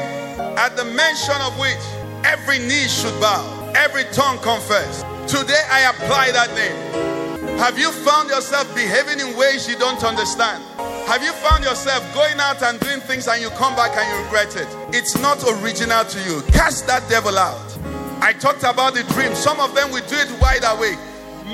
at 0.59 0.77
the 0.77 0.85
mention 0.85 1.41
of 1.41 1.59
which 1.59 1.81
every 2.25 2.59
knee 2.59 2.89
should 2.89 3.19
bow, 3.21 3.73
every 3.75 4.05
tongue 4.13 4.39
confess. 4.39 5.01
Today 5.31 5.63
I 5.71 5.91
apply 5.91 6.33
that 6.33 6.53
name. 6.55 7.59
Have 7.59 7.79
you 7.79 7.91
found 7.91 8.29
yourself 8.29 8.73
behaving 8.75 9.19
in 9.19 9.35
ways 9.37 9.67
you 9.67 9.79
don't 9.79 10.05
understand? 10.05 10.63
Have 11.07 11.23
you 11.23 11.33
found 11.35 11.63
yourself 11.63 12.03
going 12.15 12.39
out 12.41 12.63
and 12.65 12.81
doing 12.81 12.99
things 12.99 13.29
and 13.29 13.41
you 13.41 13.49
come 13.51 13.77
back 13.77 13.97
and 13.97 14.07
you 14.11 14.25
regret 14.25 14.57
it? 14.57 14.67
It's 14.93 15.17
not 15.17 15.39
original 15.63 16.05
to 16.05 16.19
you. 16.25 16.43
Cast 16.51 16.89
that 16.89 17.09
devil 17.09 17.39
out. 17.39 17.79
I 18.21 18.33
talked 18.33 18.65
about 18.65 18.95
the 18.95 19.05
dream. 19.15 19.33
Some 19.37 19.61
of 19.61 19.73
them 19.73 19.93
will 19.93 20.05
do 20.09 20.17
it 20.17 20.29
wide 20.41 20.65
awake. 20.65 20.99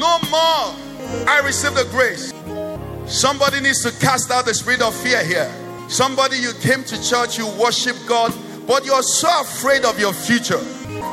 No 0.00 0.18
more. 0.30 0.72
I 1.28 1.42
receive 1.44 1.74
the 1.74 1.86
grace. 1.90 2.32
Somebody 3.06 3.60
needs 3.60 3.82
to 3.82 3.92
cast 4.00 4.30
out 4.30 4.46
the 4.46 4.54
spirit 4.54 4.80
of 4.80 4.94
fear 4.94 5.22
here. 5.22 5.52
Somebody, 5.86 6.38
you 6.38 6.54
came 6.62 6.82
to 6.84 6.96
church, 7.06 7.36
you 7.36 7.46
worship 7.60 7.96
God, 8.06 8.32
but 8.66 8.86
you're 8.86 9.02
so 9.02 9.28
afraid 9.42 9.84
of 9.84 10.00
your 10.00 10.14
future. 10.14 10.64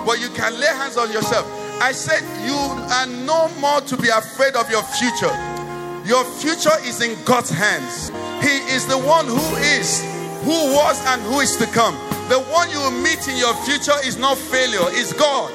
But 0.06 0.22
you 0.22 0.30
can 0.30 0.58
lay 0.58 0.68
hands 0.68 0.96
on 0.96 1.12
yourself. 1.12 1.46
I 1.82 1.92
said, 1.92 2.22
You 2.48 2.56
are 2.56 3.06
no 3.06 3.50
more 3.60 3.82
to 3.82 3.98
be 3.98 4.08
afraid 4.08 4.56
of 4.56 4.72
your 4.72 4.84
future. 4.84 5.59
Your 6.06 6.24
future 6.24 6.78
is 6.84 7.02
in 7.02 7.18
God's 7.26 7.50
hands. 7.50 8.10
He 8.42 8.58
is 8.74 8.88
the 8.88 8.98
one 8.98 9.26
who 9.26 9.56
is, 9.78 10.02
who 10.44 10.74
was, 10.74 11.04
and 11.08 11.22
who 11.24 11.40
is 11.40 11.56
to 11.58 11.66
come. 11.68 11.96
The 12.30 12.40
one 12.40 12.70
you 12.70 12.80
will 12.80 12.92
meet 13.04 13.28
in 13.28 13.38
your 13.38 13.54
future 13.66 13.98
is 14.04 14.18
not 14.18 14.38
failure, 14.38 14.88
it's 14.96 15.14
God. 15.14 15.52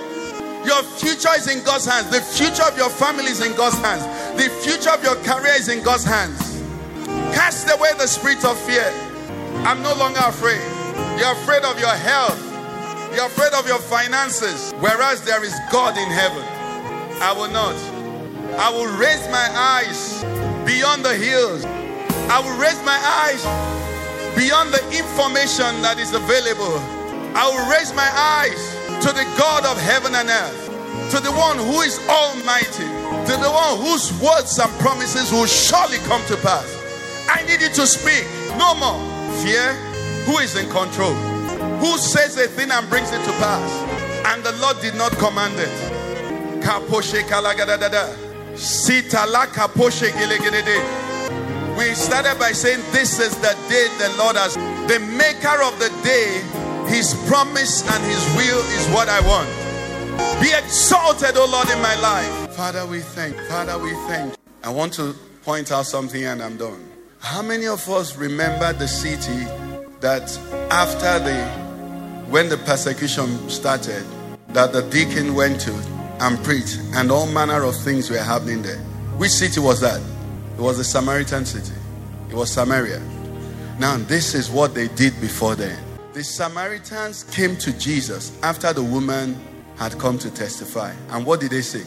Your 0.66 0.82
future 0.82 1.32
is 1.36 1.48
in 1.48 1.62
God's 1.64 1.84
hands. 1.84 2.08
The 2.10 2.20
future 2.20 2.62
of 2.62 2.76
your 2.76 2.88
family 2.88 3.26
is 3.26 3.44
in 3.44 3.54
God's 3.54 3.76
hands. 3.78 4.02
The 4.40 4.48
future 4.48 4.90
of 4.90 5.02
your 5.02 5.16
career 5.16 5.52
is 5.56 5.68
in 5.68 5.82
God's 5.82 6.04
hands. 6.04 6.38
Cast 7.34 7.68
away 7.70 7.90
the 7.98 8.06
spirit 8.06 8.44
of 8.44 8.58
fear. 8.60 8.90
I'm 9.66 9.82
no 9.82 9.94
longer 9.94 10.20
afraid. 10.24 10.62
You're 11.18 11.32
afraid 11.32 11.64
of 11.64 11.78
your 11.78 11.94
health. 11.94 12.40
You're 13.14 13.26
afraid 13.26 13.52
of 13.52 13.68
your 13.68 13.78
finances. 13.78 14.72
Whereas 14.80 15.22
there 15.24 15.44
is 15.44 15.54
God 15.70 15.96
in 15.98 16.10
heaven. 16.10 16.42
I 17.20 17.32
will 17.32 17.50
not. 17.50 18.03
I 18.56 18.70
will 18.70 18.86
raise 18.98 19.26
my 19.28 19.48
eyes 19.52 20.22
beyond 20.64 21.04
the 21.04 21.14
hills. 21.14 21.64
I 22.30 22.40
will 22.40 22.56
raise 22.58 22.78
my 22.84 22.96
eyes 22.96 23.42
beyond 24.36 24.72
the 24.72 24.82
information 24.94 25.82
that 25.82 25.98
is 25.98 26.14
available. 26.14 26.78
I 27.34 27.50
will 27.50 27.66
raise 27.70 27.92
my 27.94 28.06
eyes 28.14 28.58
to 29.02 29.10
the 29.12 29.26
God 29.36 29.66
of 29.66 29.76
heaven 29.82 30.14
and 30.14 30.30
earth, 30.30 30.70
to 31.10 31.20
the 31.20 31.32
one 31.32 31.58
who 31.58 31.82
is 31.82 31.98
almighty, 32.08 32.86
to 33.26 33.34
the 33.42 33.50
one 33.50 33.82
whose 33.82 34.14
words 34.22 34.58
and 34.58 34.70
promises 34.78 35.32
will 35.32 35.46
surely 35.46 35.98
come 36.06 36.24
to 36.26 36.36
pass. 36.38 36.66
I 37.28 37.42
need 37.46 37.60
you 37.60 37.68
to 37.74 37.86
speak. 37.86 38.24
No 38.56 38.74
more 38.78 38.98
fear. 39.42 39.74
Who 40.30 40.38
is 40.38 40.56
in 40.56 40.70
control? 40.70 41.12
Who 41.82 41.98
says 41.98 42.38
a 42.38 42.46
thing 42.46 42.70
and 42.70 42.88
brings 42.88 43.10
it 43.10 43.22
to 43.24 43.32
pass? 43.42 43.66
And 44.32 44.42
the 44.44 44.52
Lord 44.62 44.80
did 44.80 44.94
not 44.94 45.12
command 45.18 45.58
it. 45.58 46.62
We 51.76 51.94
started 51.94 52.38
by 52.38 52.52
saying, 52.52 52.80
This 52.92 53.18
is 53.18 53.34
the 53.38 53.56
day 53.68 53.88
the 53.98 54.14
Lord 54.16 54.36
has. 54.36 54.54
The 54.54 55.00
maker 55.18 55.62
of 55.62 55.78
the 55.78 55.90
day, 56.04 56.40
his 56.88 57.14
promise 57.28 57.82
and 57.90 58.04
his 58.04 58.24
will 58.36 58.60
is 58.78 58.86
what 58.94 59.08
I 59.08 59.20
want. 59.26 59.50
Be 60.40 60.52
exalted, 60.52 61.36
O 61.36 61.46
Lord, 61.46 61.68
in 61.70 61.80
my 61.82 61.98
life. 62.00 62.54
Father, 62.54 62.86
we 62.86 63.00
thank. 63.00 63.36
Father, 63.48 63.76
we 63.78 63.90
thank. 64.06 64.34
I 64.62 64.70
want 64.70 64.92
to 64.94 65.14
point 65.42 65.72
out 65.72 65.86
something 65.86 66.24
and 66.24 66.42
I'm 66.42 66.56
done. 66.56 66.88
How 67.18 67.42
many 67.42 67.66
of 67.66 67.88
us 67.88 68.16
remember 68.16 68.72
the 68.72 68.86
city 68.86 69.44
that 70.00 70.30
after 70.70 71.18
the 71.18 71.44
when 72.30 72.48
the 72.48 72.58
persecution 72.58 73.48
started, 73.48 74.04
that 74.48 74.72
the 74.72 74.82
deacon 74.82 75.34
went 75.34 75.60
to 75.62 75.72
and 76.24 76.42
preached, 76.42 76.80
and 76.94 77.10
all 77.10 77.26
manner 77.26 77.62
of 77.62 77.76
things 77.76 78.10
were 78.10 78.18
happening 78.18 78.62
there? 78.62 78.78
Which 79.18 79.30
city 79.30 79.60
was 79.60 79.80
that? 79.80 80.00
It 80.56 80.60
was 80.60 80.78
the 80.78 80.84
Samaritan 80.84 81.44
city. 81.44 81.74
It 82.30 82.34
was 82.34 82.50
Samaria. 82.50 83.00
Now, 83.78 83.98
this 83.98 84.34
is 84.34 84.50
what 84.50 84.74
they 84.74 84.88
did 84.88 85.20
before 85.20 85.54
then. 85.54 85.78
The 86.14 86.24
Samaritans 86.24 87.24
came 87.24 87.56
to 87.58 87.76
Jesus 87.78 88.38
after 88.42 88.72
the 88.72 88.82
woman 88.82 89.38
had 89.76 89.98
come 89.98 90.18
to 90.18 90.30
testify. 90.30 90.94
And 91.10 91.26
what 91.26 91.40
did 91.40 91.50
they 91.50 91.60
say? 91.60 91.82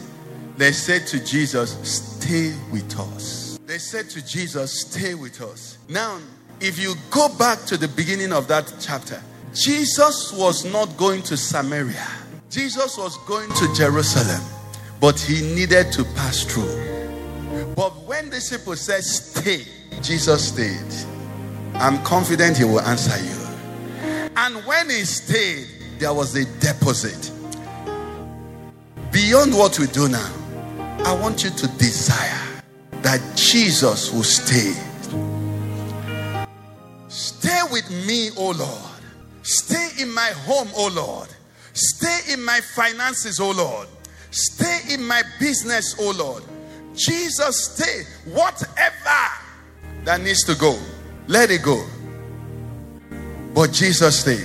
They 0.56 0.72
said 0.72 1.06
to 1.08 1.24
Jesus, 1.24 1.76
Stay 1.82 2.54
with 2.70 2.98
us. 2.98 3.58
They 3.66 3.78
said 3.78 4.08
to 4.10 4.24
Jesus, 4.24 4.82
Stay 4.82 5.14
with 5.14 5.40
us. 5.40 5.78
Now, 5.88 6.18
if 6.60 6.78
you 6.78 6.94
go 7.10 7.28
back 7.38 7.60
to 7.66 7.76
the 7.76 7.88
beginning 7.88 8.32
of 8.32 8.48
that 8.48 8.72
chapter, 8.80 9.20
Jesus 9.54 10.32
was 10.32 10.64
not 10.64 10.96
going 10.96 11.22
to 11.22 11.36
Samaria, 11.36 12.06
Jesus 12.58 12.98
was 12.98 13.16
going 13.18 13.48
to 13.50 13.72
Jerusalem, 13.72 14.42
but 15.00 15.16
he 15.16 15.54
needed 15.54 15.92
to 15.92 16.02
pass 16.16 16.42
through. 16.42 16.66
But 17.76 17.92
when 18.02 18.30
the 18.30 18.44
people 18.50 18.74
said, 18.74 19.04
Stay, 19.04 19.64
Jesus 20.02 20.48
stayed. 20.48 20.92
I'm 21.74 22.02
confident 22.02 22.56
he 22.56 22.64
will 22.64 22.80
answer 22.80 23.16
you. 23.22 24.28
And 24.36 24.56
when 24.66 24.90
he 24.90 25.04
stayed, 25.04 25.68
there 26.00 26.12
was 26.12 26.34
a 26.34 26.46
deposit. 26.58 27.30
Beyond 29.12 29.54
what 29.54 29.78
we 29.78 29.86
do 29.86 30.08
now, 30.08 30.32
I 31.04 31.12
want 31.14 31.44
you 31.44 31.50
to 31.50 31.68
desire 31.78 32.62
that 33.02 33.20
Jesus 33.36 34.12
will 34.12 34.24
stay. 34.24 34.72
Stay 37.06 37.60
with 37.70 37.88
me, 38.04 38.30
O 38.36 38.50
Lord. 38.50 39.00
Stay 39.44 40.02
in 40.02 40.12
my 40.12 40.30
home, 40.44 40.68
O 40.74 40.88
Lord. 40.88 41.28
Stay 41.78 42.32
in 42.32 42.42
my 42.44 42.60
finances, 42.60 43.38
O 43.38 43.52
Lord. 43.52 43.86
Stay 44.32 44.80
in 44.90 45.04
my 45.06 45.22
business, 45.38 45.94
O 46.00 46.10
Lord. 46.10 46.42
Jesus, 46.96 47.72
stay. 47.72 48.02
Whatever 48.32 49.32
that 50.02 50.20
needs 50.20 50.42
to 50.46 50.56
go, 50.56 50.76
let 51.28 51.52
it 51.52 51.62
go. 51.62 51.86
But 53.54 53.72
Jesus, 53.72 54.20
stay. 54.20 54.44